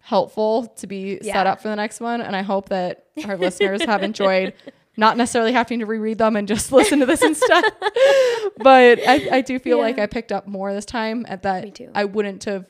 helpful 0.01 0.67
to 0.77 0.87
be 0.87 1.19
set 1.21 1.45
up 1.47 1.61
for 1.61 1.67
the 1.67 1.75
next 1.75 1.99
one. 1.99 2.21
And 2.21 2.35
I 2.35 2.41
hope 2.41 2.69
that 2.69 3.05
our 3.25 3.37
listeners 3.45 3.83
have 3.83 4.01
enjoyed 4.03 4.53
not 4.97 5.15
necessarily 5.17 5.53
having 5.53 5.79
to 5.79 5.85
reread 5.85 6.17
them 6.17 6.35
and 6.35 6.47
just 6.47 6.71
listen 6.71 6.99
to 6.99 7.05
this 7.05 7.21
instead. 7.21 7.63
but 8.57 8.99
I, 9.07 9.29
I 9.37 9.41
do 9.41 9.59
feel 9.59 9.77
like 9.79 9.99
I 9.99 10.07
picked 10.07 10.31
up 10.31 10.47
more 10.47 10.73
this 10.73 10.85
time 10.85 11.25
at 11.29 11.43
that. 11.43 11.79
I 11.93 12.05
wouldn't 12.05 12.43
have 12.45 12.65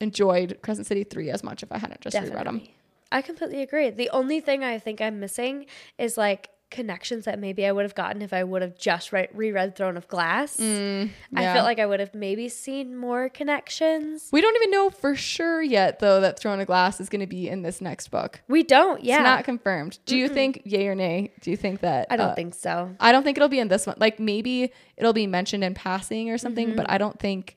enjoyed 0.00 0.58
Crescent 0.62 0.86
City 0.86 1.04
3 1.04 1.30
as 1.30 1.44
much 1.44 1.62
if 1.62 1.70
I 1.70 1.78
hadn't 1.78 2.00
just 2.00 2.16
reread 2.18 2.46
them. 2.46 2.62
I 3.10 3.22
completely 3.22 3.62
agree. 3.62 3.90
The 3.90 4.10
only 4.10 4.40
thing 4.40 4.64
I 4.64 4.78
think 4.78 5.00
I'm 5.00 5.20
missing 5.20 5.66
is 5.98 6.16
like 6.16 6.48
connections 6.72 7.26
that 7.26 7.38
maybe 7.38 7.64
I 7.64 7.70
would 7.70 7.84
have 7.84 7.94
gotten 7.94 8.20
if 8.22 8.32
I 8.32 8.42
would 8.42 8.62
have 8.62 8.76
just 8.76 9.12
re- 9.12 9.28
reread 9.32 9.76
Throne 9.76 9.96
of 9.96 10.08
Glass. 10.08 10.58
I 10.58 10.62
Mm, 10.64 11.10
yeah. 11.30 11.54
felt 11.54 11.64
like 11.64 11.78
I 11.78 11.86
would 11.86 12.00
have 12.00 12.14
maybe 12.14 12.48
seen 12.48 12.96
more 12.96 13.28
connections. 13.28 14.28
We 14.32 14.40
don't 14.40 14.56
even 14.56 14.70
know 14.72 14.90
for 14.90 15.14
sure 15.14 15.62
yet, 15.62 16.00
though, 16.00 16.20
that 16.20 16.38
Throne 16.40 16.58
of 16.58 16.66
Glass 16.66 17.00
is 17.00 17.08
going 17.08 17.20
to 17.20 17.26
be 17.28 17.48
in 17.48 17.62
this 17.62 17.80
next 17.80 18.08
book. 18.10 18.40
We 18.48 18.64
don't. 18.64 19.04
Yeah. 19.04 19.16
It's 19.18 19.22
not 19.22 19.44
confirmed. 19.44 19.98
Do 20.06 20.16
you 20.16 20.28
think, 20.28 20.62
yay 20.64 20.88
or 20.88 20.94
nay? 20.96 21.32
Do 21.42 21.50
you 21.52 21.56
think 21.56 21.80
that? 21.80 22.08
I 22.10 22.16
don't 22.16 22.30
uh, 22.30 22.34
think 22.34 22.54
so. 22.54 22.94
I 22.98 23.12
don't 23.12 23.22
think 23.22 23.36
it'll 23.36 23.48
be 23.48 23.60
in 23.60 23.68
this 23.68 23.86
one. 23.86 23.96
Like 23.98 24.18
maybe 24.18 24.72
it'll 24.96 25.12
be 25.12 25.26
mentioned 25.28 25.62
in 25.62 25.74
passing 25.74 26.30
or 26.30 26.38
something, 26.38 26.74
but 26.74 26.86
Mm-hmm. 26.86 26.94
I 26.94 26.98
don't 26.98 27.18
think 27.18 27.56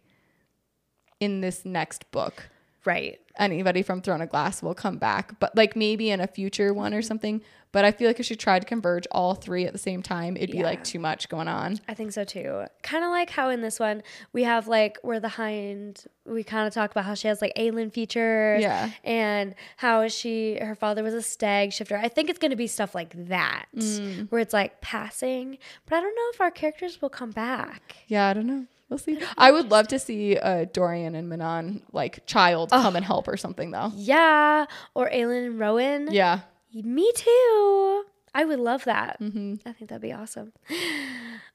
in 1.19 1.41
this 1.41 1.63
next 1.65 2.11
book 2.11 2.49
Right. 2.85 3.19
anybody 3.37 3.81
from 3.81 4.01
Throne 4.01 4.21
of 4.21 4.29
Glass 4.29 4.61
will 4.63 4.75
come 4.75 4.97
back. 4.97 5.39
But 5.39 5.55
like 5.57 5.75
maybe 5.75 6.09
in 6.09 6.21
a 6.21 6.27
future 6.27 6.73
one 6.73 6.91
Mm-hmm. 6.91 6.99
or 6.99 7.01
something. 7.01 7.41
But 7.71 7.83
I 7.83 7.91
feel 7.91 8.07
like 8.07 8.21
if 8.21 8.25
she 8.25 8.37
tried 8.37 8.59
to 8.59 8.65
converge 8.65 9.05
all 9.11 9.35
three 9.35 9.65
at 9.65 9.73
the 9.73 9.77
same 9.79 10.01
time, 10.01 10.37
it'd 10.37 10.51
be 10.51 10.63
like 10.63 10.85
too 10.85 10.97
much 10.97 11.27
going 11.27 11.49
on. 11.49 11.77
I 11.89 11.93
think 11.93 12.13
so 12.13 12.23
too. 12.23 12.63
Kind 12.83 13.03
of 13.03 13.09
like 13.09 13.29
how 13.29 13.49
in 13.49 13.59
this 13.59 13.81
one 13.81 14.01
we 14.31 14.43
have 14.43 14.69
like 14.69 14.97
where 15.01 15.19
the 15.19 15.27
hind 15.27 16.05
we 16.25 16.41
kind 16.41 16.65
of 16.69 16.73
talk 16.73 16.91
about 16.91 17.03
how 17.03 17.15
she 17.15 17.27
has 17.27 17.41
like 17.41 17.51
alien 17.57 17.89
features 17.91 18.61
Yeah. 18.61 18.91
and 19.03 19.55
how 19.75 20.07
she 20.07 20.57
her 20.61 20.73
father 20.75 21.03
was 21.03 21.13
a 21.13 21.21
stag 21.21 21.73
shifter. 21.73 21.97
I 21.97 22.07
think 22.07 22.29
it's 22.29 22.39
going 22.39 22.51
to 22.51 22.55
be 22.55 22.67
stuff 22.67 22.95
like 22.95 23.13
that 23.27 23.65
Mm. 23.75 24.31
where 24.31 24.39
it's 24.39 24.53
like 24.53 24.79
passing, 24.79 25.57
but 25.85 25.97
I 25.97 25.99
don't 25.99 26.15
know 26.15 26.29
if 26.33 26.39
our 26.39 26.51
characters 26.51 27.01
will 27.01 27.09
come 27.09 27.31
back. 27.31 27.97
Yeah, 28.07 28.27
I 28.27 28.33
don't 28.33 28.47
know. 28.47 28.67
We'll 28.89 28.99
see. 28.99 29.19
I 29.37 29.51
would 29.51 29.71
love 29.71 29.87
to 29.89 29.99
see 29.99 30.37
uh, 30.37 30.65
Dorian 30.71 31.15
and 31.15 31.27
Manon 31.27 31.81
like 31.91 32.25
child 32.25 32.69
come 32.69 32.95
and 32.95 33.03
help 33.03 33.27
or 33.27 33.37
something 33.37 33.71
though. 33.71 33.91
Yeah, 33.95 34.65
or 34.93 35.09
Aelin 35.09 35.47
and 35.47 35.59
Rowan. 35.59 36.11
Yeah. 36.11 36.41
Me 36.73 37.11
too. 37.15 38.05
I 38.33 38.43
would 38.43 38.59
love 38.59 38.83
that. 38.83 39.17
I 39.21 39.71
think 39.71 39.89
that'd 39.89 40.01
be 40.01 40.13
awesome. 40.13 40.53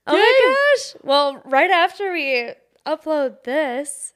Oh 0.07 0.15
my 0.15 0.75
gosh. 0.75 0.97
Well, 1.05 1.43
right 1.45 1.71
after 1.71 2.11
we 2.11 2.53
upload 2.87 3.45
this, 3.45 4.15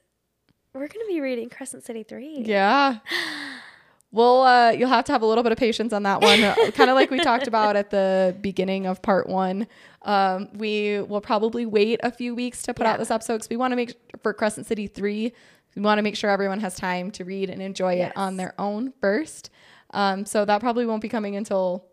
we're 0.73 0.87
going 0.87 1.05
to 1.05 1.07
be 1.07 1.21
reading 1.21 1.47
Crescent 1.47 1.85
City 1.85 2.03
3. 2.03 2.41
Yeah. 2.43 2.97
Well, 4.15 4.43
uh, 4.43 4.71
you'll 4.71 4.87
have 4.89 5.03
to 5.05 5.11
have 5.11 5.21
a 5.21 5.25
little 5.25 5.43
bit 5.43 5.51
of 5.51 5.57
patience 5.57 5.91
on 5.91 6.03
that 6.03 6.21
one. 6.21 6.39
kind 6.71 6.89
of 6.89 6.95
like 6.95 7.11
we 7.11 7.19
talked 7.19 7.47
about 7.53 7.75
at 7.75 7.89
the 7.89 8.33
beginning 8.39 8.85
of 8.85 9.01
part 9.01 9.27
one. 9.27 9.67
Um, 10.03 10.47
we 10.53 11.01
will 11.01 11.19
probably 11.19 11.65
wait 11.65 11.99
a 12.01 12.11
few 12.11 12.33
weeks 12.33 12.63
to 12.63 12.73
put 12.73 12.85
out 12.85 12.97
this 12.97 13.11
episode 13.11 13.33
because 13.35 13.49
we 13.49 13.57
want 13.57 13.73
to 13.73 13.75
make 13.75 13.93
for 14.23 14.33
Crescent 14.33 14.67
City 14.67 14.87
3, 14.87 15.33
we 15.75 15.81
want 15.81 15.97
to 15.97 16.01
make 16.01 16.15
sure 16.15 16.29
everyone 16.29 16.61
has 16.61 16.75
time 16.75 17.11
to 17.11 17.25
read 17.25 17.49
and 17.49 17.61
enjoy 17.61 17.95
it 17.95 18.13
on 18.15 18.37
their 18.37 18.53
own 18.57 18.93
first. 19.01 19.49
Um, 19.91 20.25
so 20.25 20.45
that 20.45 20.61
probably 20.61 20.85
won't 20.85 21.01
be 21.01 21.09
coming 21.09 21.35
until 21.35 21.85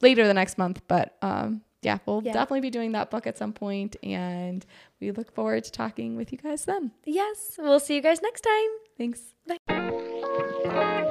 later 0.00 0.26
the 0.28 0.34
next 0.34 0.56
month. 0.58 0.80
But 0.86 1.16
um, 1.22 1.62
yeah, 1.82 1.98
we'll 2.06 2.22
Yeah. 2.24 2.34
definitely 2.34 2.60
be 2.60 2.70
doing 2.70 2.92
that 2.92 3.10
book 3.10 3.26
at 3.26 3.36
some 3.36 3.52
point, 3.52 3.96
And 4.02 4.64
we 5.00 5.10
look 5.10 5.34
forward 5.34 5.64
to 5.64 5.72
talking 5.72 6.14
with 6.16 6.30
you 6.30 6.38
guys 6.38 6.64
then. 6.66 6.92
Yes. 7.04 7.56
We'll 7.58 7.80
see 7.80 7.96
you 7.96 8.00
guys 8.02 8.22
next 8.22 8.42
time. 8.42 8.70
Thanks. 8.96 9.20
Ready? 9.48 11.10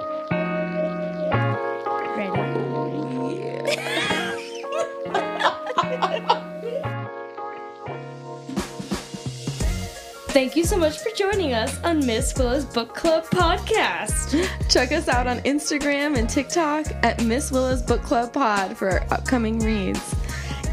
Thank 10.34 10.56
you 10.56 10.66
so 10.66 10.78
much 10.78 10.98
for 10.98 11.12
joining 11.16 11.54
us 11.54 11.80
on 11.84 12.04
Miss 12.06 12.36
Willa's 12.36 12.66
Book 12.66 12.96
Club 12.96 13.24
podcast. 13.26 14.50
Check 14.68 14.92
us 14.92 15.08
out 15.08 15.28
on 15.28 15.38
Instagram 15.42 16.18
and 16.18 16.28
TikTok 16.28 16.88
at 17.04 17.24
Miss 17.24 17.52
Willa's 17.52 17.84
Book 17.84 18.02
Club 18.02 18.34
Pod 18.34 18.76
for 18.76 18.90
our 18.90 19.04
upcoming 19.12 19.60
reads. 19.60 20.16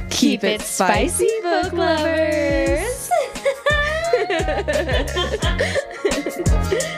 Keep, 0.08 0.40
Keep 0.40 0.44
it, 0.44 0.62
spicy, 0.62 1.28
spicy, 1.28 1.42
book 1.42 1.74
lovers. 1.74 3.10
lovers. 4.28 6.90